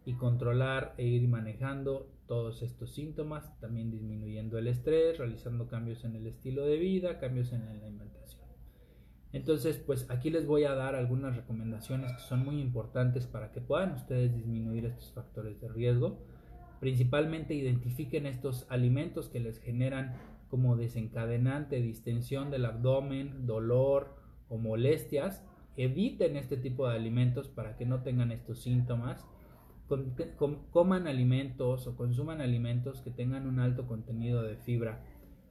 y 0.04 0.14
controlar 0.14 0.94
e 0.96 1.04
ir 1.04 1.28
manejando 1.28 2.08
todos 2.26 2.62
estos 2.62 2.94
síntomas, 2.94 3.58
también 3.60 3.90
disminuyendo 3.90 4.58
el 4.58 4.68
estrés, 4.68 5.18
realizando 5.18 5.66
cambios 5.68 6.04
en 6.04 6.16
el 6.16 6.26
estilo 6.26 6.64
de 6.64 6.78
vida, 6.78 7.18
cambios 7.18 7.52
en 7.52 7.64
la 7.64 7.72
alimentación. 7.72 8.42
Entonces, 9.32 9.78
pues 9.78 10.10
aquí 10.10 10.30
les 10.30 10.46
voy 10.46 10.64
a 10.64 10.74
dar 10.74 10.94
algunas 10.94 11.34
recomendaciones 11.34 12.12
que 12.12 12.20
son 12.20 12.44
muy 12.44 12.60
importantes 12.60 13.26
para 13.26 13.50
que 13.50 13.60
puedan 13.62 13.92
ustedes 13.92 14.34
disminuir 14.34 14.84
estos 14.84 15.12
factores 15.12 15.60
de 15.60 15.68
riesgo. 15.68 16.18
Principalmente 16.80 17.54
identifiquen 17.54 18.26
estos 18.26 18.66
alimentos 18.68 19.28
que 19.28 19.40
les 19.40 19.58
generan 19.58 20.16
como 20.50 20.76
desencadenante 20.76 21.80
distensión 21.80 22.50
del 22.50 22.66
abdomen, 22.66 23.46
dolor 23.46 24.16
o 24.50 24.58
molestias. 24.58 25.42
Eviten 25.78 26.36
este 26.36 26.58
tipo 26.58 26.86
de 26.86 26.96
alimentos 26.96 27.48
para 27.48 27.76
que 27.78 27.86
no 27.86 28.02
tengan 28.02 28.32
estos 28.32 28.60
síntomas 28.60 29.24
coman 30.70 31.06
alimentos 31.06 31.86
o 31.86 31.96
consuman 31.96 32.40
alimentos 32.40 33.00
que 33.02 33.10
tengan 33.10 33.46
un 33.46 33.60
alto 33.60 33.86
contenido 33.86 34.42
de 34.42 34.56
fibra. 34.56 35.04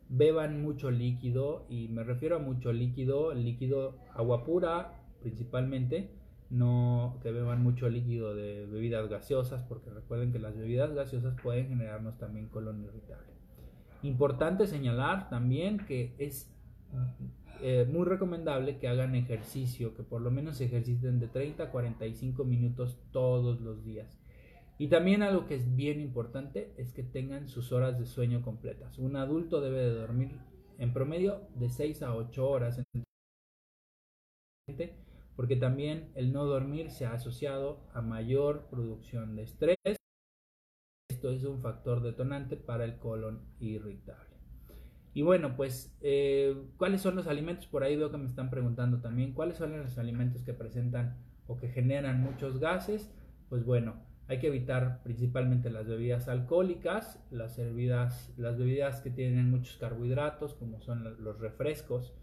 Beban 0.10 0.62
mucho 0.62 0.92
líquido 0.92 1.66
y 1.70 1.88
me 1.88 2.04
refiero 2.04 2.36
a 2.36 2.40
mucho 2.40 2.74
líquido, 2.74 3.34
líquido 3.34 3.98
agua 4.14 4.44
pura 4.44 4.98
principalmente, 5.22 6.12
no 6.50 7.20
que 7.24 7.32
beban 7.32 7.64
mucho 7.64 7.88
líquido 7.88 8.36
de 8.36 8.66
bebidas 8.66 9.08
gaseosas 9.08 9.64
porque 9.64 9.90
recuerden 9.90 10.32
que 10.32 10.40
las 10.40 10.58
bebidas 10.58 10.94
gaseosas 10.94 11.40
pueden 11.42 11.70
generarnos 11.70 12.18
también 12.18 12.50
colon 12.50 12.84
irritable. 12.84 13.32
Importante 14.04 14.68
señalar 14.68 15.30
también 15.30 15.86
que 15.86 16.16
es 16.18 16.54
eh, 17.62 17.88
muy 17.90 18.06
recomendable 18.06 18.80
que 18.80 18.88
hagan 18.88 19.16
ejercicio, 19.16 19.94
que 19.94 20.04
por 20.04 20.22
lo 20.22 20.32
menos 20.32 20.60
ejerciten 20.62 21.20
de 21.20 21.28
30 21.28 21.64
a 21.64 21.72
45 21.72 22.44
minutos 22.44 22.98
todos 23.12 23.62
los 23.62 23.86
días. 23.86 24.21
Y 24.82 24.88
también 24.88 25.22
algo 25.22 25.46
que 25.46 25.54
es 25.54 25.76
bien 25.76 26.02
importante 26.02 26.74
es 26.76 26.92
que 26.92 27.04
tengan 27.04 27.48
sus 27.48 27.72
horas 27.72 28.00
de 28.00 28.08
sueño 28.08 28.42
completas. 28.42 28.98
Un 28.98 29.16
adulto 29.16 29.62
debe 29.62 29.78
de 29.78 29.94
dormir 29.94 30.40
en 30.80 30.92
promedio 30.92 31.48
de 31.54 31.70
6 31.70 32.02
a 32.02 32.16
8 32.16 32.50
horas. 32.50 32.82
Porque 35.36 35.56
también 35.56 36.12
el 36.16 36.34
no 36.34 36.46
dormir 36.46 36.90
se 36.90 37.06
ha 37.06 37.14
asociado 37.14 37.86
a 37.94 38.02
mayor 38.02 38.70
producción 38.72 39.36
de 39.36 39.44
estrés. 39.44 39.78
Esto 41.12 41.30
es 41.30 41.44
un 41.44 41.62
factor 41.62 42.02
detonante 42.02 42.58
para 42.58 42.84
el 42.84 42.98
colon 42.98 43.54
irritable. 43.60 44.36
Y 45.14 45.22
bueno, 45.22 45.56
pues, 45.56 45.96
eh, 46.02 46.60
¿cuáles 46.78 47.02
son 47.02 47.16
los 47.16 47.28
alimentos? 47.28 47.68
Por 47.68 47.84
ahí 47.84 47.96
veo 47.96 48.10
que 48.10 48.18
me 48.18 48.26
están 48.26 48.50
preguntando 48.50 49.00
también, 49.00 49.34
¿cuáles 49.34 49.58
son 49.58 49.78
los 49.78 50.00
alimentos 50.00 50.42
que 50.42 50.56
presentan 50.56 51.24
o 51.46 51.56
que 51.56 51.68
generan 51.68 52.24
muchos 52.24 52.60
gases? 52.60 53.14
Pues 53.48 53.64
bueno, 53.64 54.10
hay 54.32 54.40
que 54.40 54.48
evitar 54.48 55.04
principalmente 55.04 55.70
las 55.70 55.90
bebidas 55.90 56.30
alcohólicas, 56.30 57.20
las 57.32 57.58
bebidas, 57.58 58.34
las 58.38 58.58
bebidas 58.58 59.02
que 59.02 59.10
tienen 59.10 59.52
muchos 59.52 59.76
carbohidratos, 59.76 60.54
como 60.54 60.80
son 60.80 61.04
los 61.22 61.38
refrescos, 61.42 62.14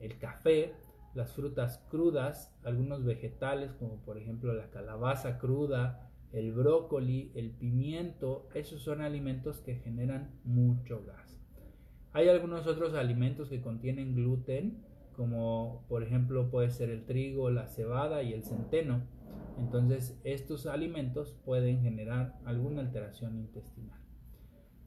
el 0.00 0.16
café, 0.16 0.72
las 1.12 1.34
frutas 1.34 1.84
crudas, 1.90 2.56
algunos 2.64 3.04
vegetales, 3.04 3.74
como 3.74 3.96
por 4.06 4.16
ejemplo 4.16 4.54
la 4.54 4.70
calabaza 4.70 5.36
cruda, 5.36 6.08
el 6.32 6.50
brócoli, 6.54 7.30
el 7.34 7.50
pimiento, 7.50 8.48
esos 8.54 8.80
son 8.80 9.02
alimentos 9.02 9.60
que 9.60 9.74
generan 9.74 10.30
mucho 10.44 11.04
gas. 11.04 11.38
Hay 12.14 12.30
algunos 12.30 12.66
otros 12.66 12.94
alimentos 12.94 13.50
que 13.50 13.60
contienen 13.60 14.14
gluten, 14.14 14.82
como 15.14 15.84
por 15.90 16.04
ejemplo 16.04 16.50
puede 16.50 16.70
ser 16.70 16.88
el 16.88 17.04
trigo, 17.04 17.50
la 17.50 17.68
cebada 17.68 18.22
y 18.22 18.32
el 18.32 18.44
centeno 18.44 19.02
entonces, 19.58 20.18
estos 20.24 20.66
alimentos 20.66 21.36
pueden 21.44 21.80
generar 21.82 22.38
alguna 22.44 22.80
alteración 22.80 23.36
intestinal. 23.38 23.98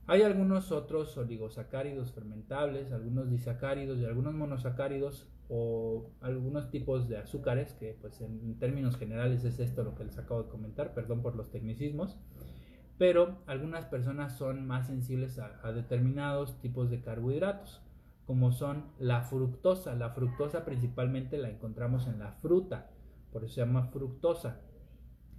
Hay 0.05 0.21
algunos 0.21 0.71
otros 0.71 1.17
oligosacáridos 1.17 2.13
fermentables, 2.13 2.91
algunos 2.91 3.29
disacáridos 3.29 3.99
y 3.99 4.05
algunos 4.05 4.33
monosacáridos 4.33 5.27
o 5.49 6.11
algunos 6.21 6.71
tipos 6.71 7.07
de 7.09 7.17
azúcares, 7.17 7.73
que 7.73 7.97
pues 7.99 8.21
en 8.21 8.57
términos 8.59 8.97
generales 8.97 9.43
es 9.43 9.59
esto 9.59 9.83
lo 9.83 9.95
que 9.95 10.05
les 10.05 10.17
acabo 10.17 10.43
de 10.43 10.49
comentar, 10.49 10.93
perdón 10.93 11.21
por 11.21 11.35
los 11.35 11.51
tecnicismos, 11.51 12.17
pero 12.97 13.43
algunas 13.47 13.85
personas 13.85 14.37
son 14.37 14.65
más 14.65 14.87
sensibles 14.87 15.39
a, 15.39 15.59
a 15.63 15.71
determinados 15.71 16.59
tipos 16.61 16.89
de 16.89 17.01
carbohidratos. 17.01 17.81
como 18.25 18.51
son 18.51 18.91
la 18.99 19.21
fructosa. 19.21 19.95
La 19.95 20.09
fructosa 20.09 20.65
principalmente 20.65 21.37
la 21.37 21.49
encontramos 21.49 22.07
en 22.07 22.19
la 22.19 22.33
fruta, 22.33 22.89
por 23.31 23.43
eso 23.43 23.55
se 23.55 23.61
llama 23.61 23.87
fructosa. 23.87 24.61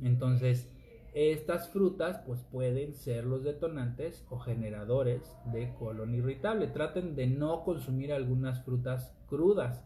Entonces, 0.01 0.73
estas 1.15 1.71
frutas 1.71 2.21
pues 2.27 2.43
pueden 2.45 2.95
ser 2.95 3.25
los 3.25 3.43
detonantes 3.43 4.25
o 4.31 4.39
generadores 4.39 5.37
de 5.47 5.75
colon 5.75 6.15
irritable. 6.15 6.69
Traten 6.69 7.17
de 7.17 7.27
no 7.27 7.65
consumir 7.65 8.13
algunas 8.13 8.63
frutas 8.65 9.15
crudas 9.29 9.85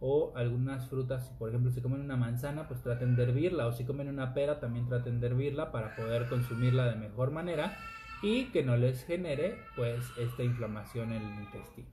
o 0.00 0.32
algunas 0.36 0.88
frutas, 0.88 1.34
por 1.38 1.48
ejemplo, 1.48 1.72
si 1.72 1.80
comen 1.80 2.02
una 2.02 2.16
manzana, 2.16 2.68
pues 2.68 2.80
traten 2.82 3.16
de 3.16 3.24
hervirla 3.24 3.66
o 3.66 3.72
si 3.72 3.84
comen 3.84 4.08
una 4.08 4.32
pera, 4.34 4.60
también 4.60 4.86
traten 4.86 5.20
de 5.20 5.26
hervirla 5.26 5.72
para 5.72 5.96
poder 5.96 6.28
consumirla 6.28 6.88
de 6.88 6.96
mejor 6.96 7.32
manera 7.32 7.76
y 8.22 8.46
que 8.46 8.62
no 8.62 8.76
les 8.76 9.04
genere 9.04 9.56
pues 9.74 10.04
esta 10.18 10.44
inflamación 10.44 11.12
en 11.12 11.22
el 11.22 11.40
intestino. 11.40 11.88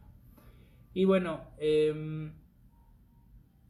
Y 0.93 1.05
bueno, 1.05 1.41
eh, 1.57 2.31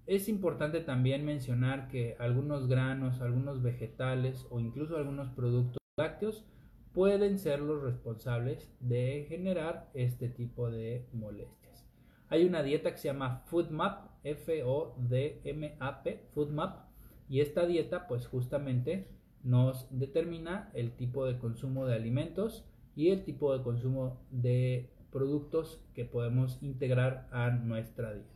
es 0.08 0.30
importante 0.30 0.82
también 0.82 1.26
mencionar 1.26 1.88
que 1.88 2.16
algunos 2.20 2.68
granos, 2.68 3.22
algunos 3.22 3.64
vegetales 3.64 4.46
o 4.50 4.60
incluso 4.60 4.98
algunos 4.98 5.30
productos 5.30 5.78
lácteos 5.98 6.46
pueden 6.94 7.40
ser 7.40 7.60
los 7.60 7.82
responsables 7.82 8.72
de 8.80 9.26
generar 9.28 9.90
este 9.94 10.30
tipo 10.30 10.70
de 10.70 11.08
molestias. 11.12 11.86
Hay 12.30 12.46
una 12.46 12.64
dieta 12.64 12.92
que 12.92 12.98
se 12.98 13.08
llama 13.08 13.44
FoodMap, 13.48 14.10
F-O-D-M-A-P, 14.24 16.20
FoodMap, 16.34 16.86
y 17.28 17.42
esta 17.42 17.66
dieta 17.66 18.08
pues 18.08 18.28
justamente 18.28 19.08
nos 19.44 19.88
determina 19.90 20.70
el 20.74 20.92
tipo 20.96 21.26
de 21.26 21.38
consumo 21.38 21.86
de 21.86 21.96
alimentos 21.96 22.66
y 22.96 23.10
el 23.10 23.24
tipo 23.24 23.56
de 23.56 23.64
consumo 23.64 24.22
de 24.32 24.90
productos 25.12 25.82
que 25.94 26.06
podemos 26.06 26.62
integrar 26.62 27.28
a 27.32 27.50
nuestra 27.50 28.14
dieta. 28.14 28.35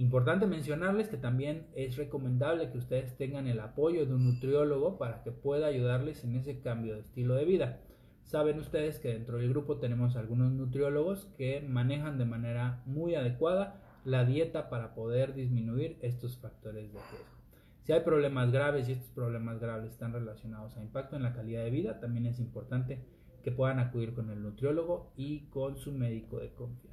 Importante 0.00 0.46
mencionarles 0.46 1.10
que 1.10 1.18
también 1.18 1.66
es 1.74 1.98
recomendable 1.98 2.70
que 2.70 2.78
ustedes 2.78 3.18
tengan 3.18 3.46
el 3.46 3.60
apoyo 3.60 4.06
de 4.06 4.14
un 4.14 4.24
nutriólogo 4.24 4.96
para 4.96 5.22
que 5.22 5.30
pueda 5.30 5.66
ayudarles 5.66 6.24
en 6.24 6.36
ese 6.36 6.58
cambio 6.60 6.94
de 6.94 7.00
estilo 7.00 7.34
de 7.34 7.44
vida. 7.44 7.80
Saben 8.24 8.58
ustedes 8.58 8.98
que 8.98 9.12
dentro 9.12 9.36
del 9.36 9.50
grupo 9.50 9.76
tenemos 9.76 10.16
algunos 10.16 10.52
nutriólogos 10.52 11.26
que 11.36 11.60
manejan 11.60 12.16
de 12.16 12.24
manera 12.24 12.82
muy 12.86 13.14
adecuada 13.14 13.82
la 14.06 14.24
dieta 14.24 14.70
para 14.70 14.94
poder 14.94 15.34
disminuir 15.34 15.98
estos 16.00 16.38
factores 16.38 16.94
de 16.94 16.98
riesgo. 16.98 17.36
Si 17.82 17.92
hay 17.92 18.00
problemas 18.00 18.50
graves 18.52 18.88
y 18.88 18.92
estos 18.92 19.10
problemas 19.10 19.60
graves 19.60 19.90
están 19.90 20.14
relacionados 20.14 20.78
a 20.78 20.82
impacto 20.82 21.16
en 21.16 21.24
la 21.24 21.34
calidad 21.34 21.62
de 21.62 21.70
vida, 21.72 22.00
también 22.00 22.24
es 22.24 22.40
importante 22.40 23.04
que 23.42 23.52
puedan 23.52 23.78
acudir 23.78 24.14
con 24.14 24.30
el 24.30 24.42
nutriólogo 24.42 25.12
y 25.18 25.40
con 25.50 25.76
su 25.76 25.92
médico 25.92 26.38
de 26.38 26.54
confianza. 26.54 26.89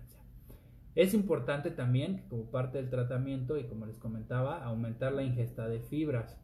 Es 0.97 1.13
importante 1.13 1.69
también 1.69 2.23
como 2.27 2.49
parte 2.49 2.79
del 2.79 2.89
tratamiento 2.89 3.59
y 3.59 3.65
como 3.65 3.85
les 3.85 3.99
comentaba, 3.99 4.63
aumentar 4.63 5.13
la 5.13 5.21
ingesta 5.21 5.69
de 5.69 5.79
fibras. 5.79 6.39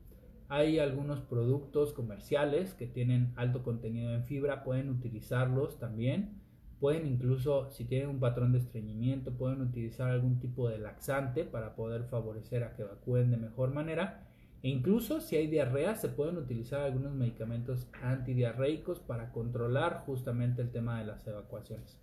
Hay 0.48 0.78
algunos 0.78 1.22
productos 1.22 1.92
comerciales 1.92 2.76
que 2.76 2.86
tienen 2.86 3.34
alto 3.36 3.64
contenido 3.64 4.14
en 4.14 4.26
fibra, 4.26 4.64
pueden 4.64 4.92
utilizarlos 4.92 5.80
también. 5.80 6.40
Pueden 6.80 7.08
incluso, 7.08 7.72
si 7.72 7.86
tienen 7.86 8.10
un 8.10 8.20
patrón 8.20 8.52
de 8.52 8.60
estreñimiento, 8.60 9.32
pueden 9.32 9.60
utilizar 9.60 10.12
algún 10.12 10.40
tipo 10.40 10.70
de 10.70 10.78
laxante 10.78 11.46
para 11.46 11.74
poder 11.74 12.04
favorecer 12.04 12.64
a 12.64 12.76
que 12.76 12.84
evacúen 12.84 13.32
de 13.32 13.38
mejor 13.38 13.74
manera. 13.74 14.28
E 14.62 14.70
incluso 14.70 15.20
si 15.20 15.36
hay 15.36 15.48
diarrea, 15.48 15.96
se 15.96 16.10
pueden 16.10 16.38
utilizar 16.38 16.82
algunos 16.82 17.16
medicamentos 17.16 17.90
antidiarreicos 18.04 19.00
para 19.00 19.32
controlar 19.32 20.04
justamente 20.06 20.62
el 20.62 20.70
tema 20.70 21.00
de 21.00 21.08
las 21.08 21.26
evacuaciones. 21.26 22.03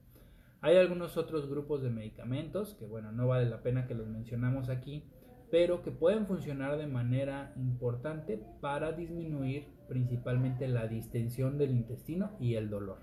Hay 0.62 0.76
algunos 0.76 1.16
otros 1.16 1.48
grupos 1.48 1.82
de 1.82 1.90
medicamentos 1.90 2.74
que, 2.74 2.86
bueno, 2.86 3.12
no 3.12 3.26
vale 3.26 3.48
la 3.48 3.62
pena 3.62 3.86
que 3.86 3.94
los 3.94 4.08
mencionamos 4.08 4.68
aquí, 4.68 5.04
pero 5.50 5.82
que 5.82 5.90
pueden 5.90 6.26
funcionar 6.26 6.76
de 6.76 6.86
manera 6.86 7.52
importante 7.56 8.40
para 8.60 8.92
disminuir 8.92 9.66
principalmente 9.88 10.68
la 10.68 10.86
distensión 10.86 11.58
del 11.58 11.70
intestino 11.70 12.30
y 12.38 12.54
el 12.54 12.68
dolor. 12.68 12.98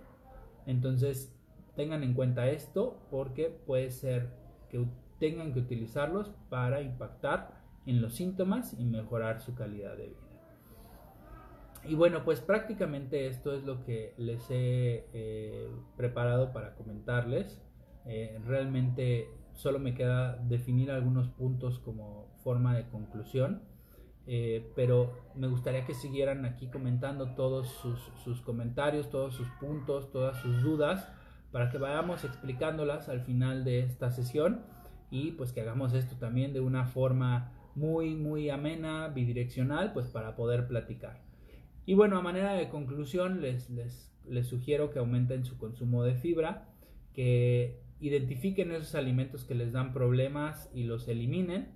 Entonces, 0.66 1.36
tengan 1.76 2.04
en 2.04 2.14
cuenta 2.14 2.48
esto 2.50 3.00
porque 3.10 3.50
puede 3.66 3.90
ser 3.90 4.30
que 4.70 4.86
tengan 5.20 5.54
que 5.54 5.60
utilizarlos 5.60 6.32
para 6.50 6.82
impactar 6.82 7.62
en 7.86 8.02
los 8.02 8.16
síntomas 8.16 8.76
y 8.80 8.86
mejorar 8.86 9.42
su 9.42 9.56
calidad 9.56 9.98
de 9.98 10.08
vida. 10.08 10.27
Y 11.88 11.96
bueno, 11.96 12.26
pues 12.26 12.42
prácticamente 12.42 13.28
esto 13.28 13.54
es 13.54 13.64
lo 13.64 13.86
que 13.86 14.14
les 14.18 14.50
he 14.52 15.08
eh, 15.14 15.72
preparado 15.96 16.52
para 16.52 16.76
comentarles. 16.76 17.62
Eh, 18.06 18.40
realmente 18.46 19.30
solo 19.54 19.80
me 19.80 19.94
queda 19.94 20.36
definir 20.36 20.92
algunos 20.92 21.30
puntos 21.30 21.80
como 21.80 22.36
forma 22.44 22.76
de 22.76 22.88
conclusión. 22.90 23.62
Eh, 24.30 24.70
pero 24.76 25.14
me 25.36 25.48
gustaría 25.48 25.86
que 25.86 25.94
siguieran 25.94 26.44
aquí 26.44 26.68
comentando 26.68 27.36
todos 27.36 27.70
sus, 27.70 28.12
sus, 28.26 28.42
comentarios, 28.42 29.10
todos 29.10 29.34
sus 29.34 29.48
puntos, 29.62 30.12
todas 30.12 30.36
sus 30.42 30.62
dudas, 30.62 31.10
para 31.54 31.70
que 31.70 31.78
vayamos 31.78 32.26
explicándolas 32.26 33.08
al 33.08 33.22
final 33.22 33.64
de 33.64 33.84
esta 33.84 34.12
sesión 34.12 34.66
y 35.10 35.32
pues 35.32 35.54
que 35.54 35.62
hagamos 35.62 35.94
esto 35.94 36.18
también 36.18 36.52
de 36.52 36.60
una 36.60 36.84
forma 36.88 37.54
muy, 37.76 38.16
muy 38.16 38.50
amena, 38.50 39.08
bidireccional, 39.08 39.94
pues 39.94 40.08
para 40.08 40.36
poder 40.36 40.68
platicar. 40.68 41.27
Y 41.88 41.94
bueno, 41.94 42.18
a 42.18 42.22
manera 42.22 42.52
de 42.52 42.68
conclusión, 42.68 43.40
les, 43.42 43.70
les, 43.70 44.46
sugiero 44.46 44.92
que 44.92 45.00
aumenten 45.00 45.46
su 45.46 45.58
consumo 45.58 46.04
de 46.04 46.16
fibra, 46.16 46.68
que 47.14 47.80
identifiquen 48.02 48.74
esos 48.74 48.94
alimentos 48.94 49.46
que 49.46 49.56
les 49.56 49.72
dan 49.72 49.94
problemas 49.94 50.70
y 50.74 50.84
los 50.84 51.08
eliminen. 51.08 51.70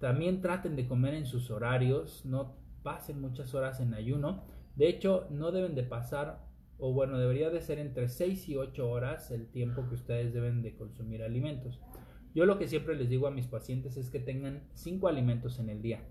También 0.00 0.42
traten 0.42 0.74
de 0.74 0.88
comer 0.88 1.14
en 1.14 1.26
sus 1.26 1.52
horarios, 1.52 2.26
no 2.26 2.56
pasen 2.82 3.20
muchas 3.20 3.54
horas 3.54 3.78
en 3.78 3.94
ayuno. 3.94 4.42
De 4.74 4.88
hecho, 4.88 5.28
no 5.30 5.52
deben 5.52 5.76
de 5.76 5.84
pasar, 5.84 6.44
o 6.76 6.92
bueno, 6.92 7.16
debería 7.16 7.48
de 7.48 7.60
ser 7.60 7.78
entre 7.78 8.08
6 8.08 8.48
y 8.48 8.56
8 8.56 8.90
horas 8.90 9.30
el 9.30 9.46
tiempo 9.46 9.88
que 9.88 9.94
ustedes 9.94 10.34
deben 10.34 10.62
de 10.62 10.74
consumir 10.74 11.22
alimentos. 11.22 11.80
Yo 12.34 12.46
lo 12.46 12.58
que 12.58 12.66
siempre 12.66 12.96
les 12.96 13.08
digo 13.08 13.28
a 13.28 13.30
mis 13.30 13.46
pacientes 13.46 13.96
es 13.96 14.10
que 14.10 14.18
tengan 14.18 14.64
5 14.74 15.06
alimentos 15.06 15.60
en 15.60 15.70
el 15.70 15.82
día. 15.82 16.02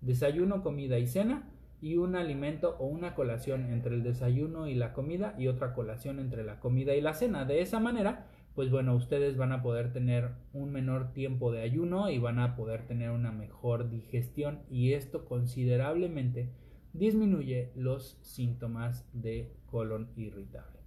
Desayuno, 0.00 0.62
comida 0.62 0.96
y 1.00 1.08
cena 1.08 1.50
y 1.80 1.96
un 1.96 2.16
alimento 2.16 2.76
o 2.78 2.86
una 2.86 3.14
colación 3.14 3.70
entre 3.70 3.94
el 3.94 4.02
desayuno 4.02 4.68
y 4.68 4.74
la 4.74 4.92
comida 4.92 5.34
y 5.38 5.48
otra 5.48 5.74
colación 5.74 6.18
entre 6.18 6.44
la 6.44 6.60
comida 6.60 6.94
y 6.94 7.00
la 7.00 7.14
cena. 7.14 7.44
De 7.44 7.60
esa 7.60 7.80
manera, 7.80 8.26
pues 8.54 8.70
bueno, 8.70 8.94
ustedes 8.94 9.36
van 9.36 9.52
a 9.52 9.62
poder 9.62 9.92
tener 9.92 10.30
un 10.52 10.70
menor 10.70 11.12
tiempo 11.12 11.52
de 11.52 11.62
ayuno 11.62 12.10
y 12.10 12.18
van 12.18 12.38
a 12.38 12.56
poder 12.56 12.86
tener 12.86 13.10
una 13.10 13.32
mejor 13.32 13.90
digestión 13.90 14.60
y 14.70 14.92
esto 14.92 15.24
considerablemente 15.24 16.52
disminuye 16.92 17.72
los 17.74 18.18
síntomas 18.22 19.06
de 19.12 19.52
colon 19.66 20.10
irritable. 20.16 20.80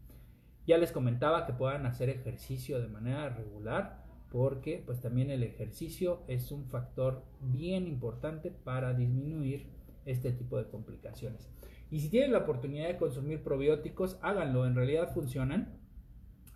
Ya 0.65 0.77
les 0.77 0.91
comentaba 0.91 1.45
que 1.45 1.53
puedan 1.53 1.85
hacer 1.85 2.09
ejercicio 2.09 2.81
de 2.81 2.87
manera 2.87 3.29
regular 3.29 4.05
porque 4.31 4.83
pues 4.85 5.01
también 5.01 5.29
el 5.29 5.43
ejercicio 5.43 6.23
es 6.27 6.51
un 6.51 6.65
factor 6.65 7.23
bien 7.41 7.87
importante 7.87 8.51
para 8.51 8.93
disminuir 8.93 9.67
este 10.07 10.31
tipo 10.31 10.57
de 10.57 10.67
complicaciones. 10.67 11.49
Y 11.89 11.99
si 11.99 12.09
tienen 12.09 12.31
la 12.33 12.39
oportunidad 12.39 12.87
de 12.87 12.97
consumir 12.97 13.43
probióticos, 13.43 14.17
háganlo, 14.21 14.65
en 14.65 14.75
realidad 14.75 15.13
funcionan. 15.13 15.77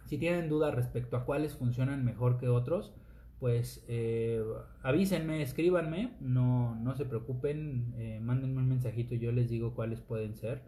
Si 0.06 0.18
tienen 0.18 0.50
dudas 0.50 0.76
respecto 0.76 1.16
a 1.16 1.26
cuáles 1.26 1.56
funcionan 1.56 2.04
mejor 2.04 2.38
que 2.38 2.50
otros, 2.50 2.94
pues 3.40 3.84
eh, 3.88 4.44
avísenme, 4.84 5.42
escríbanme, 5.42 6.16
no, 6.20 6.76
no 6.76 6.96
se 6.96 7.06
preocupen, 7.06 7.94
eh, 7.98 8.20
mándenme 8.22 8.60
un 8.60 8.70
mensajito 8.70 9.16
y 9.16 9.20
yo 9.20 9.32
les 9.32 9.50
digo 9.50 9.74
cuáles 9.74 10.02
pueden 10.02 10.36
ser, 10.36 10.62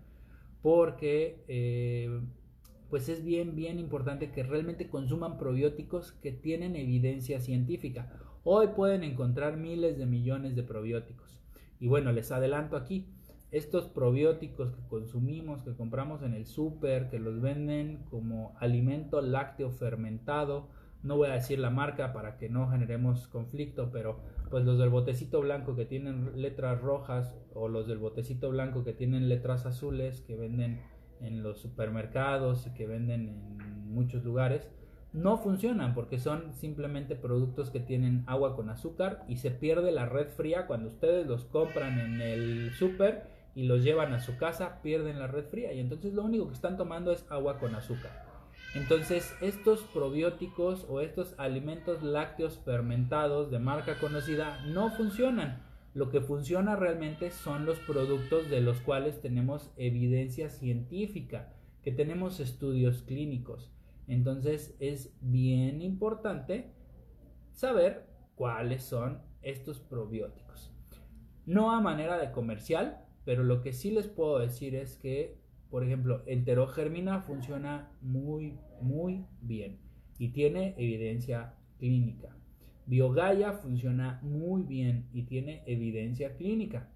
porque 0.63 1.43
eh, 1.47 2.19
pues 2.89 3.09
es 3.09 3.23
bien, 3.23 3.55
bien 3.55 3.79
importante 3.79 4.31
que 4.31 4.43
realmente 4.43 4.87
consuman 4.87 5.37
probióticos 5.37 6.13
que 6.13 6.31
tienen 6.31 6.75
evidencia 6.75 7.39
científica. 7.39 8.11
Hoy 8.43 8.69
pueden 8.75 9.03
encontrar 9.03 9.57
miles 9.57 9.97
de 9.97 10.05
millones 10.05 10.55
de 10.55 10.63
probióticos. 10.63 11.42
Y 11.83 11.89
bueno, 11.89 12.13
les 12.13 12.31
adelanto 12.31 12.77
aquí, 12.77 13.09
estos 13.51 13.89
probióticos 13.89 14.71
que 14.71 14.87
consumimos, 14.87 15.63
que 15.63 15.75
compramos 15.75 16.23
en 16.23 16.33
el 16.33 16.45
súper, 16.45 17.09
que 17.09 17.19
los 17.19 17.41
venden 17.41 18.05
como 18.09 18.55
alimento 18.61 19.19
lácteo 19.19 19.69
fermentado, 19.69 20.69
no 21.01 21.17
voy 21.17 21.27
a 21.27 21.33
decir 21.33 21.59
la 21.59 21.71
marca 21.71 22.13
para 22.13 22.37
que 22.37 22.47
no 22.47 22.69
generemos 22.69 23.27
conflicto, 23.27 23.89
pero 23.91 24.21
pues 24.49 24.63
los 24.63 24.79
del 24.79 24.91
botecito 24.91 25.41
blanco 25.41 25.75
que 25.75 25.83
tienen 25.83 26.41
letras 26.41 26.79
rojas 26.79 27.35
o 27.53 27.67
los 27.67 27.85
del 27.85 27.97
botecito 27.97 28.49
blanco 28.49 28.85
que 28.85 28.93
tienen 28.93 29.27
letras 29.27 29.65
azules 29.65 30.21
que 30.21 30.37
venden 30.37 30.81
en 31.19 31.43
los 31.43 31.59
supermercados 31.59 32.65
y 32.65 32.73
que 32.73 32.87
venden 32.87 33.27
en 33.59 33.93
muchos 33.93 34.23
lugares, 34.23 34.69
no 35.13 35.37
funcionan 35.37 35.93
porque 35.93 36.19
son 36.19 36.53
simplemente 36.55 37.15
productos 37.15 37.69
que 37.69 37.79
tienen 37.79 38.23
agua 38.25 38.55
con 38.55 38.69
azúcar 38.69 39.23
y 39.27 39.37
se 39.37 39.51
pierde 39.51 39.91
la 39.91 40.07
red 40.07 40.27
fría 40.29 40.65
cuando 40.65 40.89
ustedes 40.89 41.27
los 41.27 41.45
compran 41.45 41.99
en 41.99 42.19
el 42.19 42.71
súper 42.73 43.27
y 43.55 43.63
los 43.63 43.83
llevan 43.83 44.13
a 44.13 44.19
su 44.19 44.37
casa, 44.37 44.81
pierden 44.81 45.19
la 45.19 45.27
red 45.27 45.45
fría 45.45 45.71
y 45.73 45.79
entonces 45.79 46.13
lo 46.13 46.23
único 46.23 46.47
que 46.47 46.55
están 46.55 46.77
tomando 46.77 47.11
es 47.11 47.25
agua 47.29 47.59
con 47.59 47.75
azúcar. 47.75 48.23
Entonces, 48.73 49.35
estos 49.39 49.81
probióticos 49.81 50.87
o 50.89 50.99
estos 50.99 51.35
alimentos 51.37 52.01
lácteos 52.01 52.59
fermentados 52.65 53.51
de 53.51 53.59
marca 53.59 53.99
conocida 53.99 54.63
no 54.65 54.89
funcionan. 54.89 55.61
Lo 55.93 56.09
que 56.09 56.21
funciona 56.21 56.75
realmente 56.75 57.29
son 57.29 57.67
los 57.67 57.77
productos 57.77 58.49
de 58.49 58.61
los 58.61 58.79
cuales 58.79 59.21
tenemos 59.21 59.71
evidencia 59.77 60.49
científica, 60.49 61.53
que 61.83 61.91
tenemos 61.91 62.39
estudios 62.39 63.03
clínicos. 63.03 63.69
Entonces, 64.07 64.75
es 64.79 65.15
bien 65.21 65.81
importante 65.81 66.71
saber 67.51 68.07
cuáles 68.35 68.83
son 68.83 69.21
estos 69.41 69.79
probióticos. 69.79 70.71
No 71.45 71.71
a 71.71 71.81
manera 71.81 72.17
de 72.17 72.31
comercial, 72.31 73.05
pero 73.25 73.43
lo 73.43 73.61
que 73.61 73.73
sí 73.73 73.91
les 73.91 74.07
puedo 74.07 74.39
decir 74.39 74.75
es 74.75 74.97
que 74.97 75.43
por 75.73 75.83
ejemplo, 75.83 76.21
enterogermina 76.27 77.21
funciona 77.21 77.89
muy, 77.99 78.59
muy 78.79 79.25
bien 79.41 79.79
y 80.19 80.29
tiene 80.29 80.75
evidencia 80.77 81.55
clínica. 81.79 82.29
Biogaya 82.85 83.53
funciona 83.53 84.19
muy 84.21 84.61
bien 84.61 85.09
y 85.13 85.23
tiene 85.23 85.63
evidencia 85.65 86.35
clínica. 86.35 86.91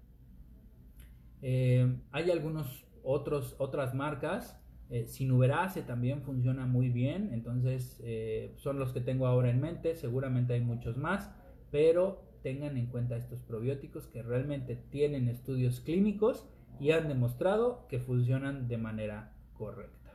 Eh, 1.42 1.92
hay 2.12 2.30
algunos 2.30 2.86
otros, 3.02 3.56
otras 3.58 3.96
marcas. 3.96 4.56
Eh, 4.90 5.06
Sinuberase 5.06 5.82
también 5.82 6.22
funciona 6.22 6.66
muy 6.66 6.88
bien. 6.88 7.30
Entonces 7.32 8.00
eh, 8.02 8.52
son 8.56 8.78
los 8.78 8.92
que 8.92 9.00
tengo 9.00 9.26
ahora 9.26 9.50
en 9.50 9.60
mente. 9.60 9.94
Seguramente 9.94 10.54
hay 10.54 10.60
muchos 10.60 10.96
más. 10.96 11.30
Pero 11.70 12.22
tengan 12.42 12.76
en 12.76 12.86
cuenta 12.86 13.16
estos 13.16 13.42
probióticos 13.42 14.06
que 14.06 14.22
realmente 14.22 14.76
tienen 14.90 15.28
estudios 15.28 15.80
clínicos 15.80 16.46
y 16.80 16.92
han 16.92 17.08
demostrado 17.08 17.86
que 17.88 17.98
funcionan 17.98 18.68
de 18.68 18.78
manera 18.78 19.32
correcta. 19.54 20.12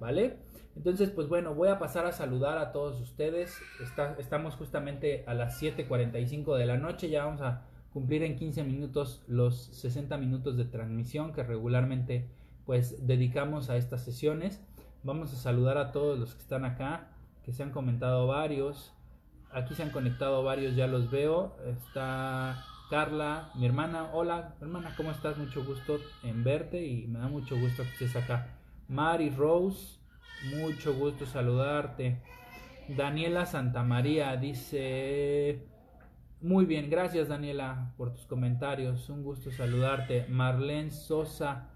¿Vale? 0.00 0.36
Entonces, 0.76 1.10
pues 1.10 1.28
bueno, 1.28 1.54
voy 1.54 1.68
a 1.68 1.78
pasar 1.78 2.06
a 2.06 2.12
saludar 2.12 2.58
a 2.58 2.72
todos 2.72 3.00
ustedes. 3.00 3.58
estamos 4.18 4.56
justamente 4.56 5.24
a 5.26 5.34
las 5.34 5.62
7.45 5.62 6.56
de 6.56 6.66
la 6.66 6.78
noche. 6.78 7.10
Ya 7.10 7.24
vamos 7.24 7.42
a 7.42 7.66
cumplir 7.92 8.22
en 8.22 8.36
15 8.36 8.64
minutos 8.64 9.22
los 9.26 9.66
60 9.72 10.16
minutos 10.16 10.56
de 10.56 10.64
transmisión 10.64 11.32
que 11.32 11.42
regularmente 11.42 12.28
pues 12.66 13.06
dedicamos 13.06 13.70
a 13.70 13.76
estas 13.76 14.04
sesiones. 14.04 14.60
Vamos 15.02 15.32
a 15.32 15.36
saludar 15.36 15.78
a 15.78 15.92
todos 15.92 16.18
los 16.18 16.34
que 16.34 16.42
están 16.42 16.64
acá, 16.64 17.08
que 17.44 17.52
se 17.52 17.62
han 17.62 17.70
comentado 17.70 18.26
varios. 18.26 18.92
Aquí 19.52 19.74
se 19.74 19.82
han 19.82 19.90
conectado 19.90 20.42
varios, 20.44 20.76
ya 20.76 20.86
los 20.86 21.10
veo. 21.10 21.56
Está 21.66 22.64
Carla, 22.90 23.50
mi 23.54 23.66
hermana. 23.66 24.10
Hola, 24.12 24.56
hermana, 24.60 24.92
¿cómo 24.96 25.10
estás? 25.10 25.38
Mucho 25.38 25.64
gusto 25.64 25.98
en 26.22 26.44
verte 26.44 26.86
y 26.86 27.06
me 27.06 27.18
da 27.18 27.28
mucho 27.28 27.58
gusto 27.58 27.82
que 27.84 28.04
estés 28.04 28.16
acá. 28.16 28.48
Mari 28.88 29.30
Rose, 29.30 29.98
mucho 30.56 30.94
gusto 30.94 31.24
saludarte. 31.24 32.20
Daniela 32.88 33.46
Santamaría 33.46 34.36
dice, 34.36 35.64
muy 36.40 36.64
bien, 36.64 36.90
gracias 36.90 37.28
Daniela 37.28 37.92
por 37.96 38.12
tus 38.12 38.26
comentarios, 38.26 39.08
un 39.08 39.22
gusto 39.22 39.52
saludarte. 39.52 40.26
Marlene 40.28 40.90
Sosa, 40.90 41.70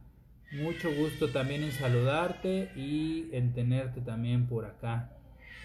mucho 0.55 0.94
gusto 0.94 1.30
también 1.30 1.64
en 1.64 1.72
saludarte 1.72 2.70
y 2.76 3.28
en 3.32 3.52
tenerte 3.52 4.00
también 4.00 4.46
por 4.46 4.64
acá. 4.64 5.11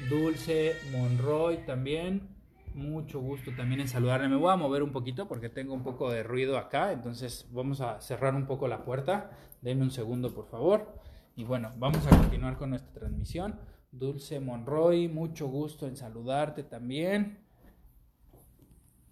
Dulce 0.09 0.75
Monroy 0.91 1.65
también, 1.65 2.29
mucho 2.73 3.19
gusto 3.19 3.51
también 3.55 3.81
en 3.81 3.87
saludarle. 3.87 4.29
Me 4.29 4.35
voy 4.35 4.51
a 4.51 4.55
mover 4.55 4.81
un 4.81 4.91
poquito 4.91 5.27
porque 5.27 5.49
tengo 5.49 5.73
un 5.73 5.83
poco 5.83 6.09
de 6.09 6.23
ruido 6.23 6.57
acá, 6.57 6.91
entonces 6.91 7.47
vamos 7.51 7.81
a 7.81 8.01
cerrar 8.01 8.33
un 8.33 8.47
poco 8.47 8.67
la 8.67 8.83
puerta. 8.83 9.31
Denme 9.61 9.83
un 9.83 9.91
segundo, 9.91 10.33
por 10.33 10.47
favor. 10.47 10.99
Y 11.35 11.43
bueno, 11.43 11.71
vamos 11.77 12.05
a 12.07 12.09
continuar 12.09 12.57
con 12.57 12.71
nuestra 12.71 12.91
transmisión. 12.93 13.59
Dulce 13.91 14.39
Monroy, 14.39 15.07
mucho 15.07 15.47
gusto 15.47 15.87
en 15.87 15.97
saludarte 15.97 16.63
también. 16.63 17.39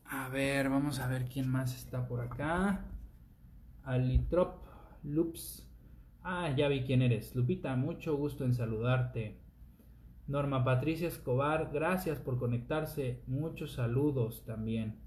A 0.05 0.29
ver, 0.29 0.69
vamos 0.69 0.99
a 0.99 1.07
ver 1.07 1.25
quién 1.25 1.49
más 1.49 1.75
está 1.75 2.07
por 2.07 2.21
acá. 2.21 2.85
Alitrop 3.83 4.65
Loops. 5.03 5.66
Ah, 6.29 6.53
ya 6.53 6.67
vi 6.67 6.81
quién 6.83 7.01
eres. 7.01 7.33
Lupita, 7.37 7.73
mucho 7.77 8.17
gusto 8.17 8.43
en 8.43 8.53
saludarte. 8.53 9.37
Norma 10.27 10.65
Patricia 10.65 11.07
Escobar, 11.07 11.69
gracias 11.71 12.19
por 12.19 12.37
conectarse. 12.37 13.23
Muchos 13.27 13.71
saludos 13.71 14.43
también. 14.45 14.99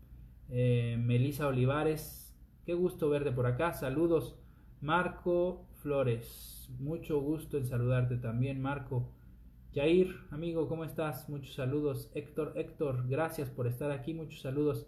Eh, 0.49 0.97
Melisa 0.99 1.47
Olivares, 1.47 2.35
qué 2.65 2.73
gusto 2.73 3.11
verte 3.11 3.33
por 3.33 3.45
acá. 3.45 3.75
Saludos. 3.75 4.39
Marco 4.81 5.67
Flores, 5.83 6.71
mucho 6.79 7.21
gusto 7.21 7.59
en 7.59 7.67
saludarte 7.67 8.17
también, 8.17 8.63
Marco. 8.63 9.13
Jair, 9.75 10.17
amigo, 10.31 10.69
¿cómo 10.69 10.85
estás? 10.85 11.29
Muchos 11.29 11.55
saludos. 11.55 12.11
Héctor, 12.15 12.55
Héctor, 12.57 13.07
gracias 13.07 13.51
por 13.51 13.67
estar 13.67 13.91
aquí. 13.91 14.15
Muchos 14.15 14.41
saludos. 14.41 14.87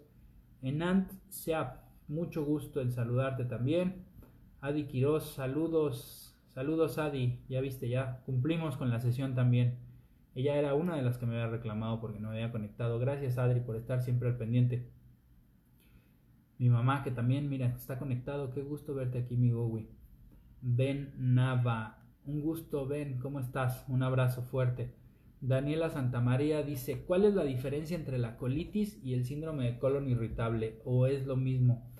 Enant 0.63 1.11
Seap, 1.29 1.77
mucho 2.07 2.43
gusto 2.43 2.81
en 2.81 2.91
saludarte 2.91 3.45
también. 3.45 4.11
Adi 4.61 4.85
Quiroz, 4.85 5.33
saludos. 5.35 6.22
Saludos, 6.53 6.99
Adi. 6.99 7.39
Ya 7.49 7.61
viste, 7.61 7.89
ya 7.89 8.21
cumplimos 8.25 8.77
con 8.77 8.91
la 8.91 8.99
sesión 8.99 9.33
también. 9.33 9.79
Ella 10.35 10.55
era 10.55 10.75
una 10.75 10.95
de 10.95 11.01
las 11.01 11.17
que 11.17 11.25
me 11.25 11.33
había 11.33 11.47
reclamado 11.47 11.99
porque 11.99 12.19
no 12.19 12.29
me 12.29 12.35
había 12.35 12.51
conectado. 12.51 12.99
Gracias 12.99 13.39
Adri 13.39 13.59
por 13.59 13.75
estar 13.75 14.01
siempre 14.01 14.29
al 14.29 14.37
pendiente. 14.37 14.87
Mi 16.59 16.69
mamá 16.69 17.03
que 17.03 17.09
también, 17.09 17.49
mira, 17.49 17.67
está 17.75 17.97
conectado. 17.97 18.51
Qué 18.51 18.61
gusto 18.61 18.93
verte 18.93 19.17
aquí, 19.17 19.35
mi 19.35 19.51
Gowi. 19.51 19.89
Ben 20.61 21.13
Nava. 21.17 22.03
Un 22.25 22.41
gusto, 22.41 22.87
Ben. 22.87 23.19
¿Cómo 23.19 23.39
estás? 23.39 23.83
Un 23.87 24.03
abrazo 24.03 24.43
fuerte. 24.43 24.93
Daniela 25.41 25.89
Santamaría 25.89 26.61
dice, 26.61 27.03
¿cuál 27.03 27.25
es 27.25 27.33
la 27.33 27.43
diferencia 27.43 27.97
entre 27.97 28.19
la 28.19 28.37
colitis 28.37 29.03
y 29.03 29.13
el 29.13 29.25
síndrome 29.25 29.65
de 29.65 29.79
colon 29.79 30.07
irritable? 30.07 30.79
¿O 30.85 31.07
es 31.07 31.25
lo 31.25 31.35
mismo? 31.35 31.91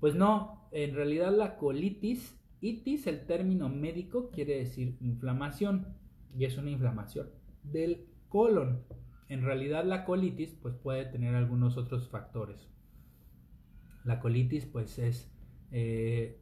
Pues 0.00 0.14
no, 0.14 0.66
en 0.72 0.94
realidad 0.94 1.32
la 1.36 1.58
colitis, 1.58 2.37
itis, 2.60 3.06
el 3.06 3.26
término 3.26 3.68
médico, 3.68 4.30
quiere 4.30 4.58
decir 4.58 4.96
inflamación. 5.00 5.86
Y 6.36 6.44
es 6.44 6.58
una 6.58 6.70
inflamación 6.70 7.30
del 7.62 8.06
colon. 8.28 8.82
En 9.28 9.42
realidad 9.42 9.84
la 9.84 10.04
colitis 10.04 10.54
pues 10.60 10.74
puede 10.74 11.04
tener 11.06 11.34
algunos 11.34 11.76
otros 11.76 12.08
factores. 12.08 12.68
La 14.04 14.20
colitis 14.20 14.66
pues 14.66 14.98
es 14.98 15.30
eh, 15.70 16.40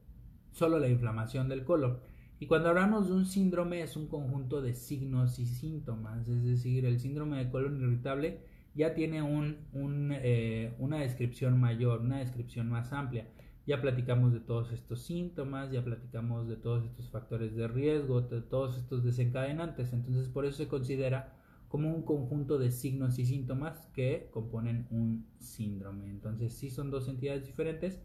solo 0.52 0.78
la 0.78 0.88
inflamación 0.88 1.48
del 1.48 1.64
colon. 1.64 1.98
Y 2.38 2.46
cuando 2.46 2.68
hablamos 2.68 3.08
de 3.08 3.14
un 3.14 3.24
síndrome 3.24 3.82
es 3.82 3.96
un 3.96 4.08
conjunto 4.08 4.60
de 4.60 4.74
signos 4.74 5.38
y 5.38 5.46
síntomas, 5.46 6.28
es 6.28 6.44
decir, 6.44 6.84
el 6.84 7.00
síndrome 7.00 7.38
de 7.38 7.50
colon 7.50 7.80
irritable 7.80 8.40
ya 8.74 8.92
tiene 8.92 9.22
un, 9.22 9.56
eh, 9.72 10.74
una 10.78 10.98
descripción 10.98 11.58
mayor, 11.58 12.02
una 12.02 12.18
descripción 12.18 12.68
más 12.68 12.92
amplia. 12.92 13.26
Ya 13.66 13.80
platicamos 13.80 14.32
de 14.32 14.40
todos 14.40 14.72
estos 14.72 15.02
síntomas, 15.02 15.72
ya 15.72 15.82
platicamos 15.82 16.48
de 16.48 16.56
todos 16.56 16.84
estos 16.84 17.10
factores 17.10 17.56
de 17.56 17.66
riesgo, 17.66 18.20
de 18.20 18.40
todos 18.40 18.76
estos 18.76 19.02
desencadenantes. 19.02 19.92
Entonces 19.92 20.28
por 20.28 20.46
eso 20.46 20.58
se 20.58 20.68
considera 20.68 21.34
como 21.68 21.92
un 21.92 22.02
conjunto 22.02 22.58
de 22.58 22.70
signos 22.70 23.18
y 23.18 23.26
síntomas 23.26 23.88
que 23.92 24.28
componen 24.30 24.86
un 24.90 25.26
síndrome. 25.38 26.08
Entonces 26.08 26.54
sí 26.54 26.70
son 26.70 26.90
dos 26.90 27.08
entidades 27.08 27.44
diferentes. 27.44 28.00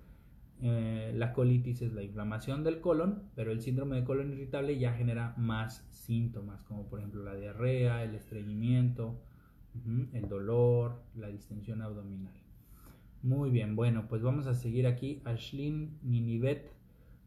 Eh, 0.63 1.11
la 1.15 1.33
colitis 1.33 1.81
es 1.81 1.93
la 1.93 2.03
inflamación 2.03 2.63
del 2.63 2.81
colon, 2.81 3.23
pero 3.35 3.51
el 3.51 3.61
síndrome 3.61 3.97
de 3.97 4.03
colon 4.03 4.31
irritable 4.31 4.77
ya 4.77 4.93
genera 4.93 5.33
más 5.37 5.87
síntomas, 5.89 6.63
como 6.63 6.87
por 6.87 6.99
ejemplo 6.99 7.23
la 7.23 7.35
diarrea, 7.35 8.03
el 8.03 8.15
estreñimiento, 8.15 9.21
el 10.13 10.27
dolor, 10.27 11.01
la 11.15 11.27
distensión 11.27 11.81
abdominal. 11.81 12.40
Muy 13.23 13.51
bien, 13.51 13.75
bueno, 13.75 14.07
pues 14.09 14.23
vamos 14.23 14.47
a 14.47 14.55
seguir 14.55 14.87
aquí. 14.87 15.21
Ashlyn 15.25 15.99
Ninivet. 16.01 16.71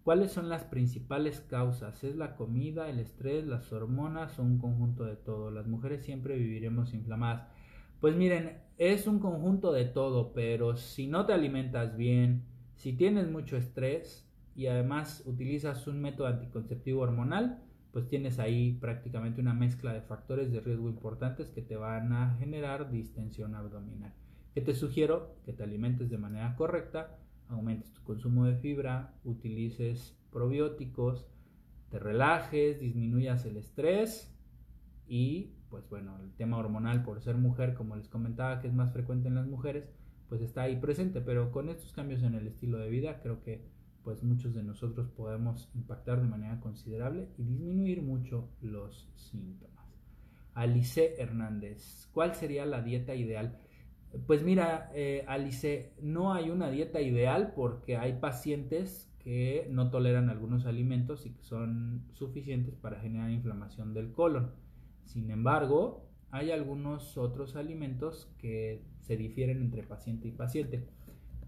¿Cuáles 0.02 0.32
son 0.32 0.48
las 0.48 0.64
principales 0.64 1.40
causas? 1.40 2.02
¿Es 2.02 2.16
la 2.16 2.34
comida, 2.34 2.90
el 2.90 2.98
estrés, 2.98 3.46
las 3.46 3.72
hormonas 3.72 4.36
o 4.40 4.42
un 4.42 4.58
conjunto 4.58 5.04
de 5.04 5.14
todo? 5.14 5.52
Las 5.52 5.68
mujeres 5.68 6.04
siempre 6.04 6.36
viviremos 6.36 6.94
inflamadas. 6.94 7.46
Pues 8.00 8.16
miren, 8.16 8.58
es 8.76 9.06
un 9.06 9.20
conjunto 9.20 9.72
de 9.72 9.84
todo, 9.84 10.32
pero 10.34 10.76
si 10.76 11.06
no 11.06 11.26
te 11.26 11.32
alimentas 11.32 11.96
bien, 11.96 12.42
si 12.74 12.92
tienes 12.94 13.30
mucho 13.30 13.56
estrés 13.56 14.28
y 14.56 14.66
además 14.66 15.22
utilizas 15.26 15.86
un 15.86 16.02
método 16.02 16.26
anticonceptivo 16.26 17.02
hormonal, 17.02 17.62
pues 17.92 18.08
tienes 18.08 18.40
ahí 18.40 18.72
prácticamente 18.80 19.40
una 19.40 19.54
mezcla 19.54 19.92
de 19.92 20.02
factores 20.02 20.50
de 20.50 20.58
riesgo 20.58 20.88
importantes 20.88 21.50
que 21.50 21.62
te 21.62 21.76
van 21.76 22.12
a 22.12 22.36
generar 22.40 22.90
distensión 22.90 23.54
abdominal 23.54 24.12
que 24.54 24.60
te 24.60 24.74
sugiero 24.74 25.36
que 25.44 25.52
te 25.52 25.64
alimentes 25.64 26.08
de 26.08 26.16
manera 26.16 26.54
correcta, 26.54 27.18
aumentes 27.48 27.92
tu 27.92 28.02
consumo 28.04 28.46
de 28.46 28.56
fibra, 28.56 29.14
utilices 29.24 30.16
probióticos, 30.30 31.26
te 31.90 31.98
relajes, 31.98 32.80
disminuyas 32.80 33.44
el 33.46 33.56
estrés 33.56 34.32
y 35.06 35.52
pues 35.70 35.88
bueno, 35.88 36.16
el 36.22 36.32
tema 36.34 36.56
hormonal 36.58 37.02
por 37.02 37.20
ser 37.20 37.36
mujer, 37.36 37.74
como 37.74 37.96
les 37.96 38.08
comentaba 38.08 38.60
que 38.60 38.68
es 38.68 38.74
más 38.74 38.92
frecuente 38.92 39.26
en 39.26 39.34
las 39.34 39.46
mujeres, 39.46 39.90
pues 40.28 40.40
está 40.40 40.62
ahí 40.62 40.76
presente, 40.76 41.20
pero 41.20 41.50
con 41.50 41.68
estos 41.68 41.92
cambios 41.92 42.22
en 42.22 42.34
el 42.34 42.46
estilo 42.46 42.78
de 42.78 42.88
vida 42.88 43.20
creo 43.20 43.42
que 43.42 43.64
pues 44.04 44.22
muchos 44.22 44.54
de 44.54 44.62
nosotros 44.62 45.08
podemos 45.08 45.68
impactar 45.74 46.20
de 46.20 46.28
manera 46.28 46.60
considerable 46.60 47.28
y 47.38 47.42
disminuir 47.42 48.02
mucho 48.02 48.50
los 48.60 49.10
síntomas. 49.16 49.74
Alice 50.52 51.20
Hernández, 51.20 52.08
¿cuál 52.12 52.34
sería 52.36 52.64
la 52.66 52.82
dieta 52.82 53.14
ideal? 53.14 53.58
Pues 54.26 54.42
mira, 54.42 54.90
eh, 54.94 55.24
Alice, 55.26 55.92
no 56.00 56.32
hay 56.32 56.50
una 56.50 56.70
dieta 56.70 57.00
ideal 57.00 57.52
porque 57.54 57.96
hay 57.96 58.14
pacientes 58.14 59.10
que 59.18 59.66
no 59.70 59.90
toleran 59.90 60.28
algunos 60.28 60.66
alimentos 60.66 61.26
y 61.26 61.30
que 61.30 61.42
son 61.42 62.04
suficientes 62.12 62.76
para 62.76 63.00
generar 63.00 63.30
inflamación 63.30 63.94
del 63.94 64.12
colon. 64.12 64.52
Sin 65.04 65.30
embargo, 65.30 66.06
hay 66.30 66.50
algunos 66.50 67.16
otros 67.16 67.56
alimentos 67.56 68.30
que 68.38 68.82
se 69.00 69.16
difieren 69.16 69.62
entre 69.62 69.82
paciente 69.82 70.28
y 70.28 70.32
paciente. 70.32 70.86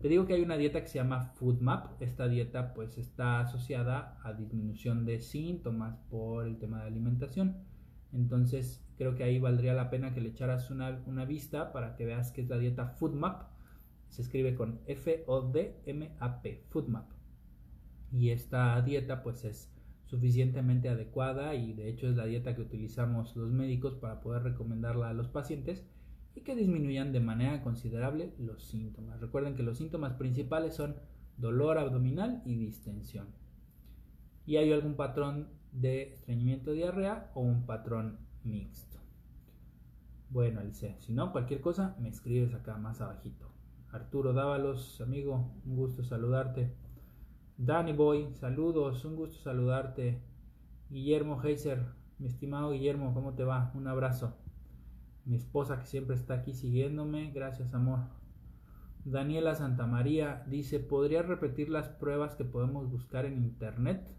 Te 0.00 0.08
digo 0.08 0.26
que 0.26 0.34
hay 0.34 0.42
una 0.42 0.56
dieta 0.56 0.80
que 0.80 0.88
se 0.88 0.98
llama 0.98 1.32
FoodMap. 1.34 2.00
Esta 2.00 2.28
dieta 2.28 2.74
pues 2.74 2.98
está 2.98 3.40
asociada 3.40 4.18
a 4.22 4.32
disminución 4.32 5.04
de 5.04 5.20
síntomas 5.20 5.96
por 6.10 6.46
el 6.46 6.58
tema 6.58 6.82
de 6.82 6.86
alimentación. 6.88 7.56
Entonces 8.12 8.82
creo 8.96 9.14
que 9.14 9.24
ahí 9.24 9.38
valdría 9.38 9.74
la 9.74 9.90
pena 9.90 10.14
que 10.14 10.20
le 10.20 10.30
echaras 10.30 10.70
una, 10.70 11.02
una 11.06 11.24
vista 11.24 11.72
para 11.72 11.96
que 11.96 12.06
veas 12.06 12.32
que 12.32 12.42
es 12.42 12.48
la 12.48 12.58
dieta 12.58 12.88
FoodMap. 12.88 13.48
Se 14.08 14.22
escribe 14.22 14.54
con 14.54 14.80
F-O-D-M-A-P, 14.86 16.62
FoodMap 16.68 17.16
y 18.12 18.30
esta 18.30 18.80
dieta 18.82 19.22
pues 19.22 19.44
es 19.44 19.72
suficientemente 20.04 20.88
adecuada 20.88 21.54
y 21.54 21.72
de 21.72 21.88
hecho 21.88 22.08
es 22.08 22.16
la 22.16 22.26
dieta 22.26 22.54
que 22.54 22.62
utilizamos 22.62 23.34
los 23.36 23.50
médicos 23.50 23.94
para 23.94 24.20
poder 24.20 24.44
recomendarla 24.44 25.08
a 25.08 25.14
los 25.14 25.28
pacientes 25.28 25.84
y 26.34 26.42
que 26.42 26.54
disminuyan 26.54 27.12
de 27.12 27.20
manera 27.20 27.62
considerable 27.62 28.32
los 28.38 28.62
síntomas. 28.62 29.20
Recuerden 29.20 29.54
que 29.54 29.62
los 29.62 29.78
síntomas 29.78 30.12
principales 30.14 30.74
son 30.74 30.96
dolor 31.38 31.78
abdominal 31.78 32.42
y 32.44 32.54
distensión. 32.56 33.26
Y 34.46 34.56
hay 34.56 34.72
algún 34.72 34.94
patrón 34.94 35.48
de 35.80 36.12
estreñimiento 36.12 36.72
diarrea 36.72 37.30
o 37.34 37.40
un 37.40 37.66
patrón 37.66 38.18
mixto. 38.44 38.98
Bueno, 40.30 40.60
Alice, 40.60 40.96
si 41.00 41.12
no, 41.12 41.32
cualquier 41.32 41.60
cosa 41.60 41.96
me 42.00 42.08
escribes 42.08 42.54
acá 42.54 42.76
más 42.78 43.00
abajito. 43.00 43.46
Arturo 43.92 44.32
Dávalos, 44.32 45.00
amigo, 45.00 45.52
un 45.64 45.76
gusto 45.76 46.02
saludarte. 46.02 46.74
Danny 47.58 47.92
Boy, 47.92 48.34
saludos, 48.34 49.04
un 49.04 49.16
gusto 49.16 49.38
saludarte. 49.38 50.20
Guillermo 50.90 51.40
Heiser, 51.42 51.84
mi 52.18 52.26
estimado 52.26 52.72
Guillermo, 52.72 53.14
¿cómo 53.14 53.34
te 53.34 53.44
va? 53.44 53.70
Un 53.74 53.86
abrazo. 53.86 54.34
Mi 55.24 55.36
esposa 55.36 55.78
que 55.78 55.86
siempre 55.86 56.16
está 56.16 56.34
aquí 56.34 56.52
siguiéndome, 56.52 57.30
gracias 57.32 57.74
amor. 57.74 58.00
Daniela 59.04 59.54
Santamaría 59.54 60.44
dice, 60.48 60.80
¿podría 60.80 61.22
repetir 61.22 61.68
las 61.68 61.88
pruebas 61.88 62.34
que 62.34 62.44
podemos 62.44 62.90
buscar 62.90 63.24
en 63.24 63.42
internet? 63.42 64.16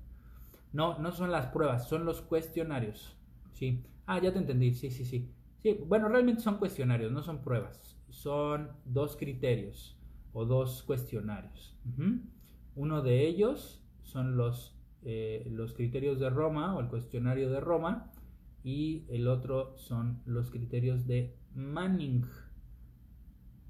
No, 0.73 0.97
no 0.99 1.11
son 1.11 1.31
las 1.31 1.47
pruebas, 1.47 1.87
son 1.87 2.05
los 2.05 2.21
cuestionarios. 2.21 3.17
Sí. 3.53 3.83
Ah, 4.05 4.19
ya 4.21 4.31
te 4.31 4.39
entendí, 4.39 4.73
sí, 4.73 4.89
sí, 4.91 5.05
sí. 5.05 5.31
Sí, 5.59 5.79
bueno, 5.87 6.07
realmente 6.07 6.41
son 6.41 6.57
cuestionarios, 6.57 7.11
no 7.11 7.21
son 7.23 7.41
pruebas. 7.41 7.97
Son 8.09 8.69
dos 8.85 9.17
criterios 9.17 9.97
o 10.33 10.45
dos 10.45 10.83
cuestionarios. 10.83 11.75
Uno 12.75 13.01
de 13.01 13.27
ellos 13.27 13.83
son 14.03 14.37
los, 14.37 14.77
eh, 15.03 15.47
los 15.51 15.73
criterios 15.73 16.19
de 16.19 16.29
Roma 16.29 16.75
o 16.75 16.79
el 16.79 16.87
cuestionario 16.87 17.49
de 17.49 17.59
Roma 17.59 18.11
y 18.63 19.05
el 19.09 19.27
otro 19.27 19.75
son 19.77 20.21
los 20.25 20.51
criterios 20.51 21.07
de 21.07 21.35
Manning 21.55 22.23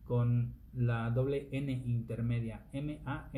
con 0.06 0.56
la 0.74 1.10
doble 1.12 1.48
N 1.52 1.72
intermedia, 1.72 2.66
M-A-N-N-I-N-G. 2.74 3.38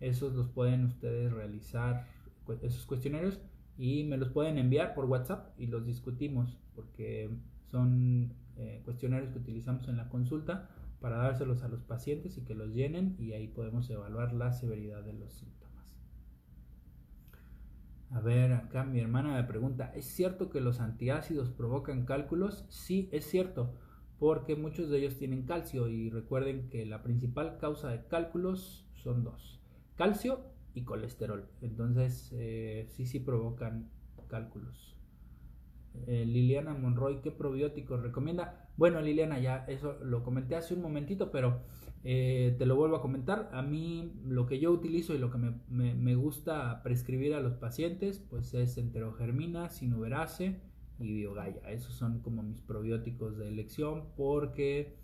Esos 0.00 0.34
los 0.34 0.48
pueden 0.48 0.84
ustedes 0.84 1.32
realizar, 1.32 2.06
esos 2.62 2.86
cuestionarios, 2.86 3.40
y 3.76 4.04
me 4.04 4.16
los 4.16 4.30
pueden 4.30 4.58
enviar 4.58 4.94
por 4.94 5.04
WhatsApp 5.06 5.58
y 5.58 5.66
los 5.66 5.86
discutimos, 5.86 6.58
porque 6.74 7.30
son 7.70 8.32
eh, 8.56 8.82
cuestionarios 8.84 9.30
que 9.30 9.38
utilizamos 9.38 9.86
en 9.88 9.96
la 9.96 10.08
consulta 10.08 10.68
para 11.00 11.18
dárselos 11.18 11.62
a 11.62 11.68
los 11.68 11.82
pacientes 11.82 12.36
y 12.38 12.42
que 12.42 12.54
los 12.54 12.74
llenen 12.74 13.16
y 13.18 13.32
ahí 13.32 13.48
podemos 13.48 13.88
evaluar 13.90 14.32
la 14.32 14.52
severidad 14.52 15.04
de 15.04 15.12
los 15.12 15.32
síntomas. 15.32 15.96
A 18.10 18.20
ver, 18.20 18.52
acá 18.54 18.84
mi 18.84 19.00
hermana 19.00 19.34
me 19.34 19.44
pregunta, 19.44 19.92
¿es 19.94 20.06
cierto 20.06 20.48
que 20.48 20.60
los 20.60 20.80
antiácidos 20.80 21.50
provocan 21.50 22.06
cálculos? 22.06 22.64
Sí, 22.68 23.08
es 23.12 23.26
cierto, 23.26 23.74
porque 24.18 24.56
muchos 24.56 24.88
de 24.88 24.98
ellos 24.98 25.16
tienen 25.18 25.44
calcio 25.44 25.88
y 25.88 26.08
recuerden 26.08 26.70
que 26.70 26.86
la 26.86 27.02
principal 27.02 27.58
causa 27.58 27.90
de 27.90 28.06
cálculos 28.06 28.88
son 28.94 29.24
dos, 29.24 29.57
calcio 29.98 30.40
y 30.74 30.84
colesterol. 30.84 31.44
Entonces, 31.60 32.32
eh, 32.38 32.86
sí, 32.88 33.04
sí 33.04 33.18
provocan 33.18 33.90
cálculos. 34.28 34.96
Eh, 36.06 36.24
Liliana 36.24 36.74
Monroy, 36.74 37.20
¿qué 37.20 37.32
probióticos 37.32 38.00
recomienda? 38.00 38.70
Bueno, 38.76 39.00
Liliana, 39.00 39.40
ya 39.40 39.64
eso 39.66 39.98
lo 40.04 40.22
comenté 40.22 40.54
hace 40.54 40.74
un 40.74 40.82
momentito, 40.82 41.32
pero 41.32 41.62
eh, 42.04 42.54
te 42.58 42.66
lo 42.66 42.76
vuelvo 42.76 42.96
a 42.96 43.02
comentar. 43.02 43.50
A 43.52 43.62
mí 43.62 44.12
lo 44.24 44.46
que 44.46 44.60
yo 44.60 44.70
utilizo 44.70 45.14
y 45.14 45.18
lo 45.18 45.30
que 45.32 45.38
me, 45.68 46.14
gusta 46.14 46.82
prescribir 46.84 47.34
a 47.34 47.40
los 47.40 47.54
pacientes, 47.54 48.20
pues 48.20 48.54
es 48.54 48.78
enterogermina, 48.78 49.70
sinuberase 49.70 50.60
y 51.00 51.12
biogaya. 51.12 51.68
Esos 51.70 51.94
son 51.94 52.20
como 52.20 52.44
mis 52.44 52.60
probióticos 52.60 53.36
de 53.36 53.48
elección 53.48 54.04
porque 54.16 54.94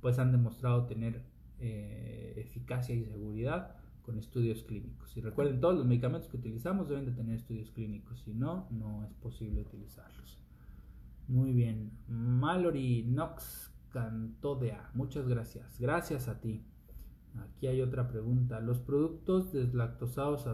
pues 0.00 0.18
han 0.18 0.32
demostrado 0.32 0.86
tener 0.86 1.22
eficacia 1.60 2.94
y 2.94 3.04
seguridad 3.04 3.77
con 4.08 4.18
estudios 4.18 4.62
clínicos. 4.62 5.14
Y 5.18 5.20
recuerden, 5.20 5.60
todos 5.60 5.76
los 5.76 5.84
medicamentos 5.84 6.30
que 6.30 6.38
utilizamos 6.38 6.88
deben 6.88 7.04
de 7.04 7.12
tener 7.12 7.36
estudios 7.36 7.70
clínicos, 7.72 8.22
si 8.22 8.32
no, 8.32 8.66
no 8.70 9.04
es 9.04 9.12
posible 9.12 9.60
utilizarlos. 9.60 10.40
Muy 11.26 11.52
bien. 11.52 11.92
Mallory 12.08 13.02
Knox 13.02 13.70
Cantodea. 13.90 14.90
Muchas 14.94 15.28
gracias. 15.28 15.78
Gracias 15.78 16.26
a 16.26 16.40
ti. 16.40 16.64
Aquí 17.36 17.66
hay 17.66 17.82
otra 17.82 18.08
pregunta. 18.08 18.60
¿Los 18.60 18.78
productos 18.78 19.52
deslactosados 19.52 20.46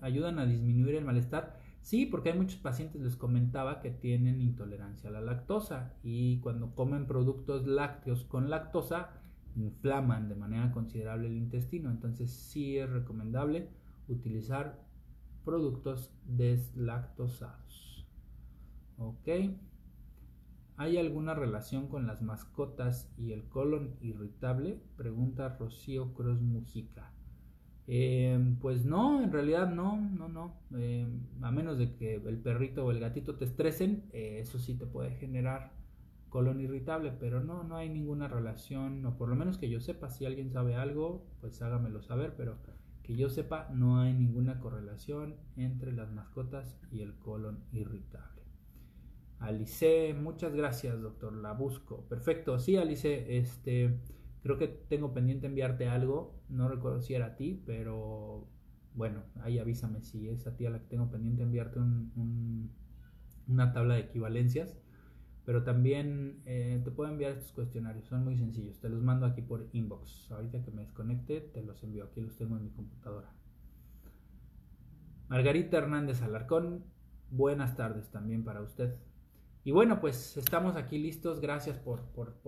ayudan 0.00 0.38
a 0.38 0.46
disminuir 0.46 0.94
el 0.94 1.04
malestar? 1.04 1.58
Sí, 1.80 2.06
porque 2.06 2.30
hay 2.30 2.38
muchos 2.38 2.60
pacientes, 2.60 3.02
les 3.02 3.16
comentaba, 3.16 3.80
que 3.80 3.90
tienen 3.90 4.40
intolerancia 4.40 5.10
a 5.10 5.12
la 5.12 5.20
lactosa 5.20 5.94
y 6.04 6.38
cuando 6.38 6.76
comen 6.76 7.08
productos 7.08 7.66
lácteos 7.66 8.22
con 8.22 8.48
lactosa, 8.48 9.10
inflaman 9.56 10.28
de 10.28 10.34
manera 10.34 10.72
considerable 10.72 11.28
el 11.28 11.36
intestino. 11.36 11.90
Entonces 11.90 12.30
sí 12.30 12.78
es 12.78 12.88
recomendable 12.88 13.68
utilizar 14.08 14.78
productos 15.44 16.12
deslactosados. 16.26 18.06
¿Ok? 18.98 19.28
¿Hay 20.76 20.96
alguna 20.96 21.34
relación 21.34 21.88
con 21.88 22.06
las 22.06 22.22
mascotas 22.22 23.12
y 23.18 23.32
el 23.32 23.44
colon 23.44 23.96
irritable? 24.00 24.80
Pregunta 24.96 25.56
Rocío 25.58 26.12
Cruz 26.14 26.40
Mujica. 26.40 27.12
Em, 27.86 28.56
pues 28.56 28.84
no, 28.84 29.22
en 29.22 29.32
realidad 29.32 29.70
no, 29.70 29.96
no, 29.96 30.28
no. 30.28 30.54
Em, 30.74 31.20
a 31.42 31.50
menos 31.50 31.78
de 31.78 31.94
que 31.94 32.14
el 32.14 32.38
perrito 32.38 32.86
o 32.86 32.90
el 32.90 33.00
gatito 33.00 33.36
te 33.36 33.44
estresen, 33.44 34.04
eh, 34.12 34.38
eso 34.40 34.58
sí 34.58 34.74
te 34.74 34.86
puede 34.86 35.10
generar 35.16 35.72
colon 36.32 36.60
irritable, 36.62 37.12
pero 37.12 37.44
no, 37.44 37.62
no 37.62 37.76
hay 37.76 37.90
ninguna 37.90 38.26
relación, 38.26 39.04
o 39.04 39.18
por 39.18 39.28
lo 39.28 39.36
menos 39.36 39.58
que 39.58 39.68
yo 39.68 39.80
sepa, 39.80 40.08
si 40.08 40.24
alguien 40.24 40.50
sabe 40.50 40.74
algo, 40.74 41.26
pues 41.42 41.60
hágamelo 41.60 42.00
saber, 42.00 42.32
pero 42.38 42.56
que 43.02 43.16
yo 43.16 43.28
sepa, 43.28 43.68
no 43.74 44.00
hay 44.00 44.14
ninguna 44.14 44.58
correlación 44.58 45.36
entre 45.56 45.92
las 45.92 46.10
mascotas 46.10 46.78
y 46.90 47.02
el 47.02 47.18
colon 47.18 47.62
irritable. 47.70 48.40
Alice, 49.40 50.14
muchas 50.14 50.54
gracias, 50.54 51.02
doctor. 51.02 51.34
La 51.34 51.52
busco. 51.52 52.06
Perfecto. 52.08 52.58
Sí, 52.60 52.76
Alice, 52.76 53.36
este, 53.36 54.00
creo 54.42 54.56
que 54.56 54.68
tengo 54.68 55.12
pendiente 55.12 55.48
enviarte 55.48 55.88
algo. 55.88 56.40
No 56.48 56.68
recuerdo 56.68 57.02
si 57.02 57.14
era 57.14 57.26
a 57.26 57.36
ti, 57.36 57.60
pero 57.66 58.46
bueno, 58.94 59.24
ahí 59.42 59.58
avísame 59.58 60.00
si 60.00 60.28
es 60.28 60.46
a 60.46 60.56
ti 60.56 60.64
a 60.64 60.70
la 60.70 60.78
que 60.78 60.86
tengo 60.86 61.10
pendiente 61.10 61.42
enviarte 61.42 61.80
una 63.48 63.72
tabla 63.72 63.94
de 63.94 64.00
equivalencias. 64.02 64.78
Pero 65.44 65.64
también 65.64 66.40
eh, 66.46 66.80
te 66.84 66.90
puedo 66.90 67.10
enviar 67.10 67.32
estos 67.32 67.52
cuestionarios, 67.52 68.06
son 68.06 68.24
muy 68.24 68.36
sencillos. 68.36 68.78
Te 68.78 68.88
los 68.88 69.02
mando 69.02 69.26
aquí 69.26 69.42
por 69.42 69.68
inbox. 69.72 70.30
Ahorita 70.30 70.62
que 70.62 70.70
me 70.70 70.82
desconecte, 70.82 71.40
te 71.40 71.62
los 71.62 71.82
envío. 71.82 72.04
Aquí 72.04 72.20
los 72.20 72.36
tengo 72.36 72.56
en 72.56 72.64
mi 72.64 72.70
computadora. 72.70 73.32
Margarita 75.28 75.78
Hernández 75.78 76.22
Alarcón, 76.22 76.84
buenas 77.30 77.74
tardes 77.74 78.10
también 78.10 78.44
para 78.44 78.60
usted. 78.60 78.96
Y 79.64 79.70
bueno, 79.70 80.00
pues 80.00 80.36
estamos 80.36 80.76
aquí 80.76 80.98
listos. 80.98 81.40
Gracias 81.40 81.78
por, 81.78 82.02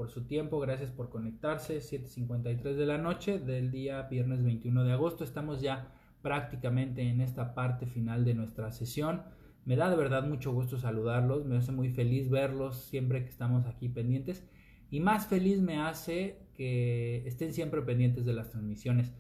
su 0.09 0.27
tiempo, 0.27 0.59
gracias 0.59 0.91
por 0.91 1.11
conectarse. 1.11 1.79
7.53 1.79 2.75
de 2.75 2.87
la 2.87 2.99
noche 2.99 3.39
del 3.39 3.71
día 3.71 4.03
viernes 4.03 4.43
21 4.43 4.85
de 4.85 4.93
agosto. 4.93 5.23
Estamos 5.23 5.61
ya 5.61 5.93
prácticamente 6.23 7.03
en 7.03 7.21
esta 7.21 7.55
parte 7.55 7.87
final 7.87 8.25
de 8.25 8.35
nuestra 8.35 8.73
sesión. 8.73 9.23
Me 9.65 9.77
da 9.77 9.89
de 9.89 9.97
verdad 9.97 10.27
mucho 10.27 10.53
gusto 10.53 10.79
saludarlos, 10.79 11.47
me 11.47 11.57
hace 11.57 11.73
muy 11.73 11.89
feliz 11.91 12.29
verlos 12.29 12.77
siempre 12.77 13.23
que 13.23 13.31
estamos 13.31 13.67
aquí 13.67 13.89
pendientes. 13.89 14.47
Y 14.91 15.01
más 15.01 15.27
feliz 15.27 15.61
me 15.61 15.81
hace 15.81 16.39
que 16.55 17.27
estén 17.27 17.53
siempre 17.53 17.83
pendientes 17.83 18.25
de 18.25 18.35
las 18.35 18.51
transmisiones. 18.51 19.15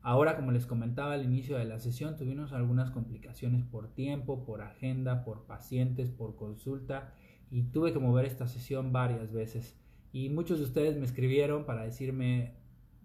Ahora, 0.00 0.36
como 0.36 0.52
les 0.52 0.66
comentaba 0.66 1.14
al 1.14 1.24
inicio 1.24 1.58
de 1.58 1.64
la 1.64 1.80
sesión, 1.80 2.16
tuvimos 2.16 2.52
algunas 2.52 2.90
complicaciones 2.90 3.64
por 3.64 3.88
tiempo, 3.88 4.44
por 4.44 4.62
agenda, 4.62 5.24
por 5.24 5.46
pacientes, 5.46 6.10
por 6.10 6.36
consulta 6.36 7.12
y 7.50 7.64
tuve 7.64 7.92
que 7.92 7.98
mover 7.98 8.24
esta 8.24 8.46
sesión 8.46 8.92
varias 8.92 9.32
veces. 9.32 9.76
Y 10.12 10.30
muchos 10.30 10.58
de 10.58 10.64
ustedes 10.64 10.96
me 10.96 11.04
escribieron 11.04 11.66
para 11.66 11.82
decirme 11.82 12.54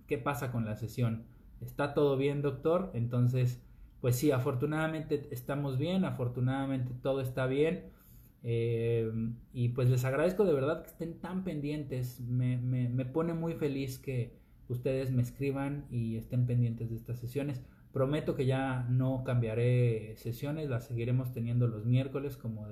qué 0.07 0.17
pasa 0.17 0.51
con 0.51 0.65
la 0.65 0.75
sesión. 0.75 1.25
¿Está 1.59 1.93
todo 1.93 2.17
bien, 2.17 2.41
doctor? 2.41 2.91
Entonces, 2.93 3.61
pues 4.03 4.17
sí, 4.17 4.31
afortunadamente 4.31 5.29
estamos 5.31 5.77
bien, 5.77 6.03
afortunadamente 6.03 6.91
todo 7.01 7.21
está 7.21 7.47
bien. 7.47 7.85
Eh, 8.43 9.09
y 9.53 9.69
pues 9.69 9.89
les 9.89 10.03
agradezco 10.03 10.43
de 10.43 10.51
verdad 10.51 10.83
que 10.83 10.89
estén 10.89 11.21
tan 11.21 11.45
pendientes. 11.45 12.19
Me, 12.19 12.57
me, 12.57 12.89
me 12.89 13.05
pone 13.05 13.33
muy 13.33 13.53
feliz 13.53 13.99
que 13.99 14.35
ustedes 14.67 15.09
me 15.13 15.21
escriban 15.21 15.85
y 15.89 16.17
estén 16.17 16.45
pendientes 16.45 16.89
de 16.89 16.97
estas 16.97 17.17
sesiones. 17.17 17.63
Prometo 17.93 18.35
que 18.35 18.45
ya 18.45 18.85
no 18.89 19.23
cambiaré 19.23 20.17
sesiones, 20.17 20.69
las 20.69 20.85
seguiremos 20.85 21.31
teniendo 21.31 21.67
los 21.67 21.85
miércoles 21.85 22.35
como 22.35 22.67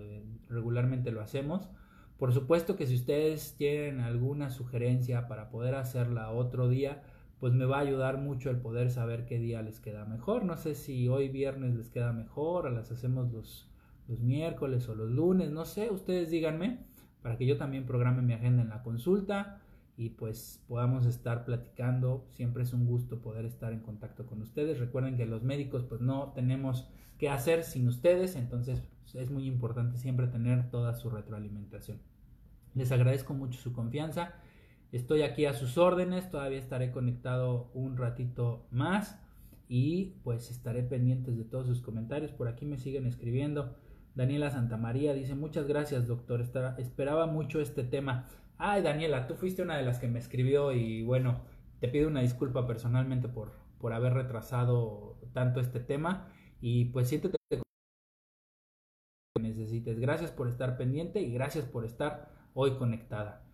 regularmente 0.49 1.13
lo 1.13 1.21
hacemos. 1.21 1.69
Por 2.17 2.33
supuesto 2.33 2.75
que 2.75 2.87
si 2.87 2.95
ustedes 2.95 3.55
tienen 3.55 4.01
alguna 4.01 4.49
sugerencia 4.49 5.29
para 5.29 5.49
poder 5.49 5.75
hacerla 5.75 6.29
otro 6.31 6.67
día, 6.67 7.01
pues 7.41 7.53
me 7.53 7.65
va 7.65 7.79
a 7.79 7.81
ayudar 7.81 8.19
mucho 8.19 8.51
el 8.51 8.57
poder 8.57 8.91
saber 8.91 9.25
qué 9.25 9.39
día 9.39 9.63
les 9.63 9.79
queda 9.79 10.05
mejor. 10.05 10.45
No 10.45 10.57
sé 10.57 10.75
si 10.75 11.09
hoy 11.09 11.27
viernes 11.27 11.73
les 11.75 11.89
queda 11.89 12.13
mejor, 12.13 12.67
o 12.67 12.69
las 12.69 12.91
hacemos 12.91 13.31
los, 13.33 13.67
los 14.07 14.19
miércoles 14.19 14.87
o 14.87 14.93
los 14.95 15.09
lunes, 15.09 15.49
no 15.49 15.65
sé, 15.65 15.89
ustedes 15.89 16.29
díganme 16.29 16.85
para 17.23 17.37
que 17.37 17.47
yo 17.47 17.57
también 17.57 17.87
programe 17.87 18.21
mi 18.21 18.33
agenda 18.33 18.61
en 18.61 18.69
la 18.69 18.83
consulta 18.83 19.59
y 19.97 20.09
pues 20.09 20.63
podamos 20.67 21.07
estar 21.07 21.43
platicando. 21.43 22.27
Siempre 22.29 22.61
es 22.61 22.73
un 22.73 22.85
gusto 22.85 23.23
poder 23.23 23.45
estar 23.45 23.73
en 23.73 23.79
contacto 23.79 24.27
con 24.27 24.43
ustedes. 24.43 24.79
Recuerden 24.79 25.17
que 25.17 25.25
los 25.25 25.41
médicos 25.41 25.83
pues 25.83 25.99
no 25.99 26.33
tenemos 26.35 26.87
que 27.17 27.29
hacer 27.29 27.63
sin 27.63 27.87
ustedes, 27.87 28.35
entonces 28.35 28.83
es 29.15 29.31
muy 29.31 29.47
importante 29.47 29.97
siempre 29.97 30.27
tener 30.27 30.69
toda 30.69 30.93
su 30.93 31.09
retroalimentación. 31.09 31.97
Les 32.75 32.91
agradezco 32.91 33.33
mucho 33.33 33.59
su 33.59 33.73
confianza. 33.73 34.35
Estoy 34.91 35.21
aquí 35.21 35.45
a 35.45 35.53
sus 35.53 35.77
órdenes, 35.77 36.29
todavía 36.29 36.59
estaré 36.59 36.91
conectado 36.91 37.71
un 37.73 37.95
ratito 37.95 38.67
más 38.71 39.17
y 39.69 40.17
pues 40.23 40.51
estaré 40.51 40.83
pendientes 40.83 41.37
de 41.37 41.45
todos 41.45 41.65
sus 41.65 41.81
comentarios. 41.81 42.33
Por 42.33 42.49
aquí 42.49 42.65
me 42.65 42.77
siguen 42.77 43.07
escribiendo. 43.07 43.77
Daniela 44.15 44.49
Santamaría 44.49 45.13
dice 45.13 45.33
muchas 45.33 45.65
gracias 45.65 46.07
doctor, 46.07 46.41
esperaba 46.77 47.25
mucho 47.25 47.61
este 47.61 47.83
tema. 47.85 48.27
Ay, 48.57 48.81
Daniela, 48.81 49.27
tú 49.27 49.35
fuiste 49.35 49.61
una 49.61 49.77
de 49.77 49.83
las 49.83 49.97
que 49.97 50.09
me 50.09 50.19
escribió 50.19 50.73
y 50.73 51.03
bueno, 51.03 51.41
te 51.79 51.87
pido 51.87 52.09
una 52.09 52.19
disculpa 52.19 52.67
personalmente 52.67 53.29
por, 53.29 53.53
por 53.79 53.93
haber 53.93 54.13
retrasado 54.13 55.17
tanto 55.31 55.61
este 55.61 55.79
tema 55.79 56.27
y 56.59 56.85
pues 56.85 57.07
siéntete 57.07 57.37
que 57.49 57.61
necesites. 59.41 59.99
Gracias 59.99 60.31
por 60.31 60.49
estar 60.49 60.75
pendiente 60.77 61.21
y 61.21 61.31
gracias 61.31 61.63
por 61.63 61.85
estar 61.85 62.29
hoy 62.53 62.75
conectada. 62.75 63.45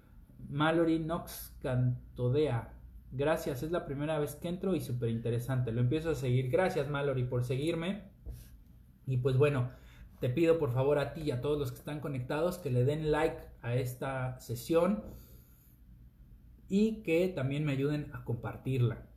Mallory 0.50 1.00
Knox 1.00 1.56
Cantodea. 1.62 2.74
Gracias, 3.12 3.64
es 3.64 3.72
la 3.72 3.86
primera 3.86 4.20
vez 4.20 4.36
que 4.36 4.50
entro 4.50 4.76
y 4.76 4.82
súper 4.82 5.10
interesante. 5.10 5.72
Lo 5.72 5.82
empiezo 5.82 6.12
a 6.12 6.16
seguir. 6.16 6.50
Gracias, 6.50 6.90
Mallory, 6.90 7.24
por 7.24 7.44
seguirme. 7.44 8.04
Y 9.06 9.18
pues 9.18 9.38
bueno, 9.38 9.72
te 10.20 10.30
pido 10.30 10.60
por 10.60 10.72
favor 10.72 11.00
a 11.00 11.14
ti 11.14 11.22
y 11.22 11.32
a 11.32 11.42
todos 11.42 11.58
los 11.58 11.72
que 11.72 11.78
están 11.78 12.00
conectados 12.00 12.58
que 12.58 12.72
le 12.72 12.84
den 12.84 13.12
like 13.12 13.38
a 13.62 13.76
esta 13.76 14.40
sesión 14.40 15.04
y 16.70 17.04
que 17.04 17.30
también 17.30 17.64
me 17.64 17.74
ayuden 17.74 18.12
a 18.14 18.24
compartirla. 18.24 19.08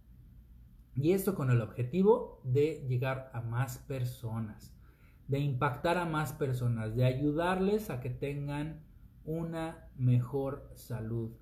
Y 0.95 1.13
esto 1.13 1.35
con 1.35 1.51
el 1.51 1.61
objetivo 1.61 2.41
de 2.45 2.85
llegar 2.89 3.31
a 3.33 3.41
más 3.41 3.79
personas, 3.79 4.77
de 5.29 5.39
impactar 5.39 5.99
a 5.99 6.05
más 6.05 6.33
personas, 6.33 6.95
de 6.95 7.05
ayudarles 7.05 7.91
a 7.91 8.01
que 8.01 8.11
tengan 8.11 8.85
una 9.25 9.89
mejor 9.97 10.71
salud, 10.75 11.33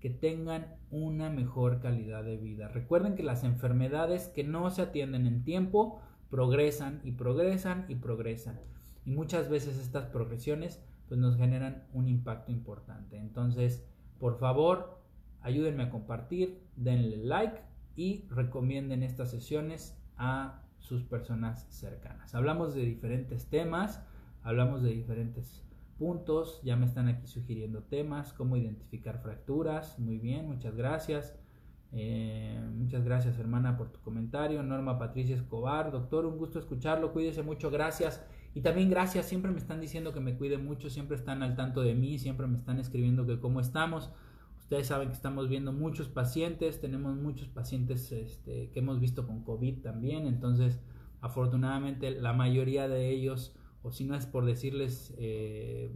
que 0.00 0.10
tengan 0.10 0.76
una 0.90 1.30
mejor 1.30 1.80
calidad 1.80 2.24
de 2.24 2.36
vida. 2.36 2.68
Recuerden 2.68 3.14
que 3.14 3.22
las 3.22 3.44
enfermedades 3.44 4.28
que 4.28 4.44
no 4.44 4.70
se 4.70 4.82
atienden 4.82 5.26
en 5.26 5.44
tiempo 5.44 6.00
progresan 6.30 7.00
y 7.04 7.12
progresan 7.12 7.86
y 7.88 7.96
progresan. 7.96 8.60
Y 9.04 9.10
muchas 9.10 9.48
veces 9.48 9.78
estas 9.78 10.06
progresiones 10.06 10.82
pues 11.08 11.18
nos 11.18 11.36
generan 11.36 11.84
un 11.92 12.08
impacto 12.08 12.52
importante. 12.52 13.16
Entonces, 13.16 13.84
por 14.18 14.38
favor, 14.38 15.00
ayúdenme 15.40 15.84
a 15.84 15.90
compartir, 15.90 16.60
denle 16.76 17.16
like 17.16 17.62
y 17.96 18.26
recomienden 18.28 19.02
estas 19.02 19.30
sesiones 19.30 19.98
a 20.16 20.62
sus 20.78 21.02
personas 21.02 21.66
cercanas. 21.70 22.34
Hablamos 22.34 22.74
de 22.74 22.82
diferentes 22.82 23.48
temas, 23.48 24.04
hablamos 24.42 24.82
de 24.82 24.90
diferentes 24.90 25.64
puntos, 25.98 26.60
ya 26.62 26.76
me 26.76 26.86
están 26.86 27.08
aquí 27.08 27.26
sugiriendo 27.26 27.82
temas, 27.82 28.32
cómo 28.32 28.56
identificar 28.56 29.20
fracturas, 29.20 29.98
muy 29.98 30.18
bien, 30.18 30.46
muchas 30.46 30.74
gracias. 30.76 31.36
Eh, 31.90 32.60
muchas 32.74 33.02
gracias 33.04 33.38
hermana 33.38 33.76
por 33.76 33.90
tu 33.90 34.00
comentario. 34.00 34.62
Norma 34.62 34.98
Patricia 34.98 35.34
Escobar, 35.34 35.90
doctor, 35.90 36.26
un 36.26 36.38
gusto 36.38 36.58
escucharlo, 36.58 37.12
cuídese 37.12 37.42
mucho, 37.42 37.70
gracias. 37.70 38.24
Y 38.54 38.60
también 38.60 38.90
gracias, 38.90 39.26
siempre 39.26 39.50
me 39.50 39.58
están 39.58 39.80
diciendo 39.80 40.12
que 40.12 40.20
me 40.20 40.36
cuide 40.36 40.58
mucho, 40.58 40.90
siempre 40.90 41.16
están 41.16 41.42
al 41.42 41.56
tanto 41.56 41.82
de 41.82 41.94
mí, 41.94 42.18
siempre 42.18 42.46
me 42.46 42.56
están 42.56 42.78
escribiendo 42.78 43.26
que 43.26 43.40
cómo 43.40 43.60
estamos. 43.60 44.10
Ustedes 44.58 44.88
saben 44.88 45.08
que 45.08 45.14
estamos 45.14 45.48
viendo 45.48 45.72
muchos 45.72 46.08
pacientes, 46.08 46.80
tenemos 46.80 47.16
muchos 47.16 47.48
pacientes 47.48 48.12
este, 48.12 48.70
que 48.70 48.80
hemos 48.80 49.00
visto 49.00 49.26
con 49.26 49.42
COVID 49.42 49.80
también, 49.80 50.26
entonces 50.26 50.78
afortunadamente 51.20 52.10
la 52.10 52.32
mayoría 52.32 52.86
de 52.86 53.10
ellos, 53.10 53.54
o 53.82 53.92
si 53.92 54.04
no 54.04 54.14
es 54.14 54.26
por 54.26 54.44
decirles, 54.44 55.14
eh, 55.18 55.90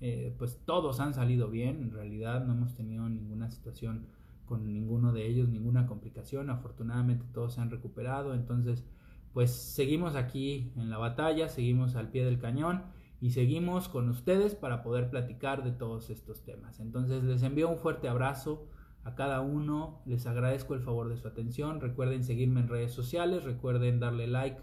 eh, 0.00 0.34
pues 0.38 0.60
todos 0.64 1.00
han 1.00 1.14
salido 1.14 1.50
bien, 1.50 1.82
en 1.82 1.90
realidad 1.90 2.44
no 2.44 2.52
hemos 2.52 2.74
tenido 2.74 3.08
ninguna 3.08 3.50
situación 3.50 4.06
con 4.44 4.72
ninguno 4.72 5.12
de 5.12 5.26
ellos, 5.26 5.48
ninguna 5.48 5.86
complicación, 5.86 6.50
afortunadamente 6.50 7.24
todos 7.32 7.54
se 7.54 7.60
han 7.60 7.70
recuperado, 7.70 8.34
entonces 8.34 8.84
pues 9.32 9.50
seguimos 9.50 10.14
aquí 10.14 10.72
en 10.76 10.88
la 10.88 10.98
batalla, 10.98 11.48
seguimos 11.48 11.96
al 11.96 12.10
pie 12.10 12.24
del 12.24 12.38
cañón 12.38 12.84
y 13.20 13.30
seguimos 13.30 13.88
con 13.88 14.08
ustedes 14.08 14.54
para 14.54 14.82
poder 14.82 15.10
platicar 15.10 15.64
de 15.64 15.72
todos 15.72 16.08
estos 16.10 16.42
temas. 16.42 16.80
Entonces 16.80 17.22
les 17.22 17.42
envío 17.42 17.68
un 17.68 17.76
fuerte 17.76 18.08
abrazo 18.08 18.66
a 19.04 19.14
cada 19.14 19.40
uno, 19.40 20.00
les 20.06 20.26
agradezco 20.26 20.74
el 20.74 20.80
favor 20.80 21.08
de 21.08 21.16
su 21.16 21.28
atención, 21.28 21.80
recuerden 21.80 22.24
seguirme 22.24 22.60
en 22.60 22.68
redes 22.68 22.92
sociales, 22.92 23.44
recuerden 23.44 24.00
darle 24.00 24.26
like 24.26 24.60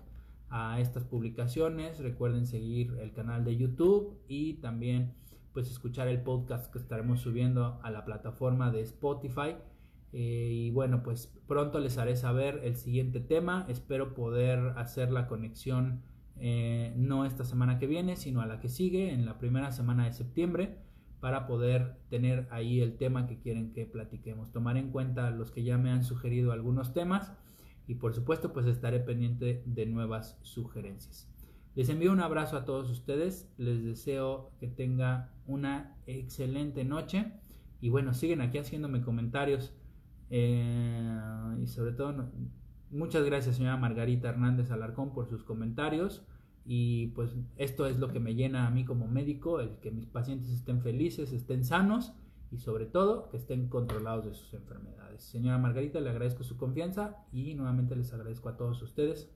a 0.55 0.79
estas 0.79 1.03
publicaciones, 1.03 1.99
recuerden 1.99 2.45
seguir 2.45 2.95
el 3.01 3.11
canal 3.11 3.43
de 3.43 3.57
YouTube 3.57 4.19
y 4.27 4.53
también 4.55 5.15
pues 5.51 5.69
escuchar 5.69 6.07
el 6.07 6.21
podcast 6.21 6.71
que 6.71 6.77
estaremos 6.77 7.21
subiendo 7.21 7.79
a 7.81 7.89
la 7.89 8.05
plataforma 8.05 8.71
de 8.71 8.81
Spotify 8.81 9.55
eh, 10.13 10.49
y 10.51 10.69
bueno, 10.69 11.01
pues 11.01 11.33
pronto 11.47 11.79
les 11.79 11.97
haré 11.97 12.15
saber 12.15 12.61
el 12.63 12.75
siguiente 12.75 13.19
tema. 13.19 13.65
Espero 13.67 14.13
poder 14.13 14.73
hacer 14.77 15.11
la 15.11 15.27
conexión 15.27 16.03
eh, 16.37 16.93
no 16.95 17.25
esta 17.25 17.43
semana 17.43 17.79
que 17.79 17.87
viene, 17.87 18.15
sino 18.15 18.41
a 18.41 18.45
la 18.45 18.59
que 18.59 18.69
sigue, 18.69 19.11
en 19.11 19.25
la 19.25 19.39
primera 19.39 19.71
semana 19.71 20.05
de 20.05 20.13
septiembre, 20.13 20.77
para 21.19 21.47
poder 21.47 21.97
tener 22.09 22.47
ahí 22.51 22.79
el 22.81 22.95
tema 22.95 23.25
que 23.25 23.39
quieren 23.39 23.73
que 23.73 23.87
platiquemos. 23.87 24.51
Tomar 24.51 24.77
en 24.77 24.91
cuenta 24.91 25.31
los 25.31 25.49
que 25.49 25.63
ya 25.63 25.79
me 25.79 25.89
han 25.89 26.03
sugerido 26.03 26.51
algunos 26.51 26.93
temas 26.93 27.33
y 27.87 27.95
por 27.95 28.13
supuesto 28.13 28.53
pues 28.53 28.65
estaré 28.65 28.99
pendiente 28.99 29.63
de 29.65 29.85
nuevas 29.85 30.37
sugerencias. 30.41 31.29
Les 31.75 31.89
envío 31.89 32.11
un 32.11 32.19
abrazo 32.19 32.57
a 32.57 32.65
todos 32.65 32.89
ustedes, 32.89 33.51
les 33.57 33.83
deseo 33.83 34.51
que 34.59 34.67
tenga 34.67 35.33
una 35.47 35.95
excelente 36.05 36.83
noche 36.83 37.33
y 37.81 37.89
bueno, 37.89 38.13
siguen 38.13 38.41
aquí 38.41 38.57
haciéndome 38.57 39.01
comentarios 39.01 39.73
eh, 40.29 41.19
y 41.61 41.67
sobre 41.67 41.91
todo, 41.91 42.29
muchas 42.89 43.23
gracias 43.23 43.57
señora 43.57 43.77
Margarita 43.77 44.29
Hernández 44.29 44.71
Alarcón 44.71 45.13
por 45.13 45.27
sus 45.27 45.43
comentarios. 45.43 46.25
Y 46.65 47.07
pues 47.07 47.35
esto 47.57 47.85
es 47.87 47.99
lo 47.99 48.11
que 48.13 48.21
me 48.21 48.35
llena 48.35 48.65
a 48.65 48.71
mí 48.71 48.85
como 48.85 49.07
médico, 49.07 49.59
el 49.59 49.77
que 49.81 49.91
mis 49.91 50.05
pacientes 50.05 50.49
estén 50.49 50.81
felices, 50.81 51.33
estén 51.33 51.65
sanos 51.65 52.13
y 52.53 52.59
sobre 52.59 52.85
todo 52.85 53.29
que 53.29 53.37
estén 53.37 53.67
controlados 53.67 54.25
de 54.25 54.33
sus 54.35 54.53
enfermedades. 54.53 55.23
Señora 55.23 55.57
Margarita, 55.57 55.99
le 55.99 56.11
agradezco 56.11 56.43
su 56.43 56.55
confianza 56.55 57.25
y 57.31 57.55
nuevamente 57.55 57.95
les 57.95 58.13
agradezco 58.13 58.47
a 58.47 58.57
todos 58.57 58.79
ustedes 58.83 59.33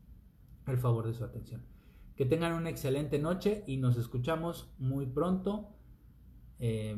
el 0.67 0.77
favor 0.77 1.07
de 1.07 1.15
su 1.15 1.23
atención. 1.23 1.65
Que 2.15 2.25
tengan 2.25 2.53
una 2.53 2.69
excelente 2.69 3.17
noche 3.17 3.63
y 3.65 3.77
nos 3.77 3.97
escuchamos 3.97 4.71
muy 4.77 5.07
pronto 5.07 5.69
eh, 6.59 6.95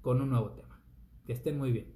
con 0.00 0.20
un 0.20 0.30
nuevo 0.30 0.50
tema. 0.50 0.82
Que 1.24 1.32
estén 1.32 1.56
muy 1.56 1.70
bien. 1.70 1.93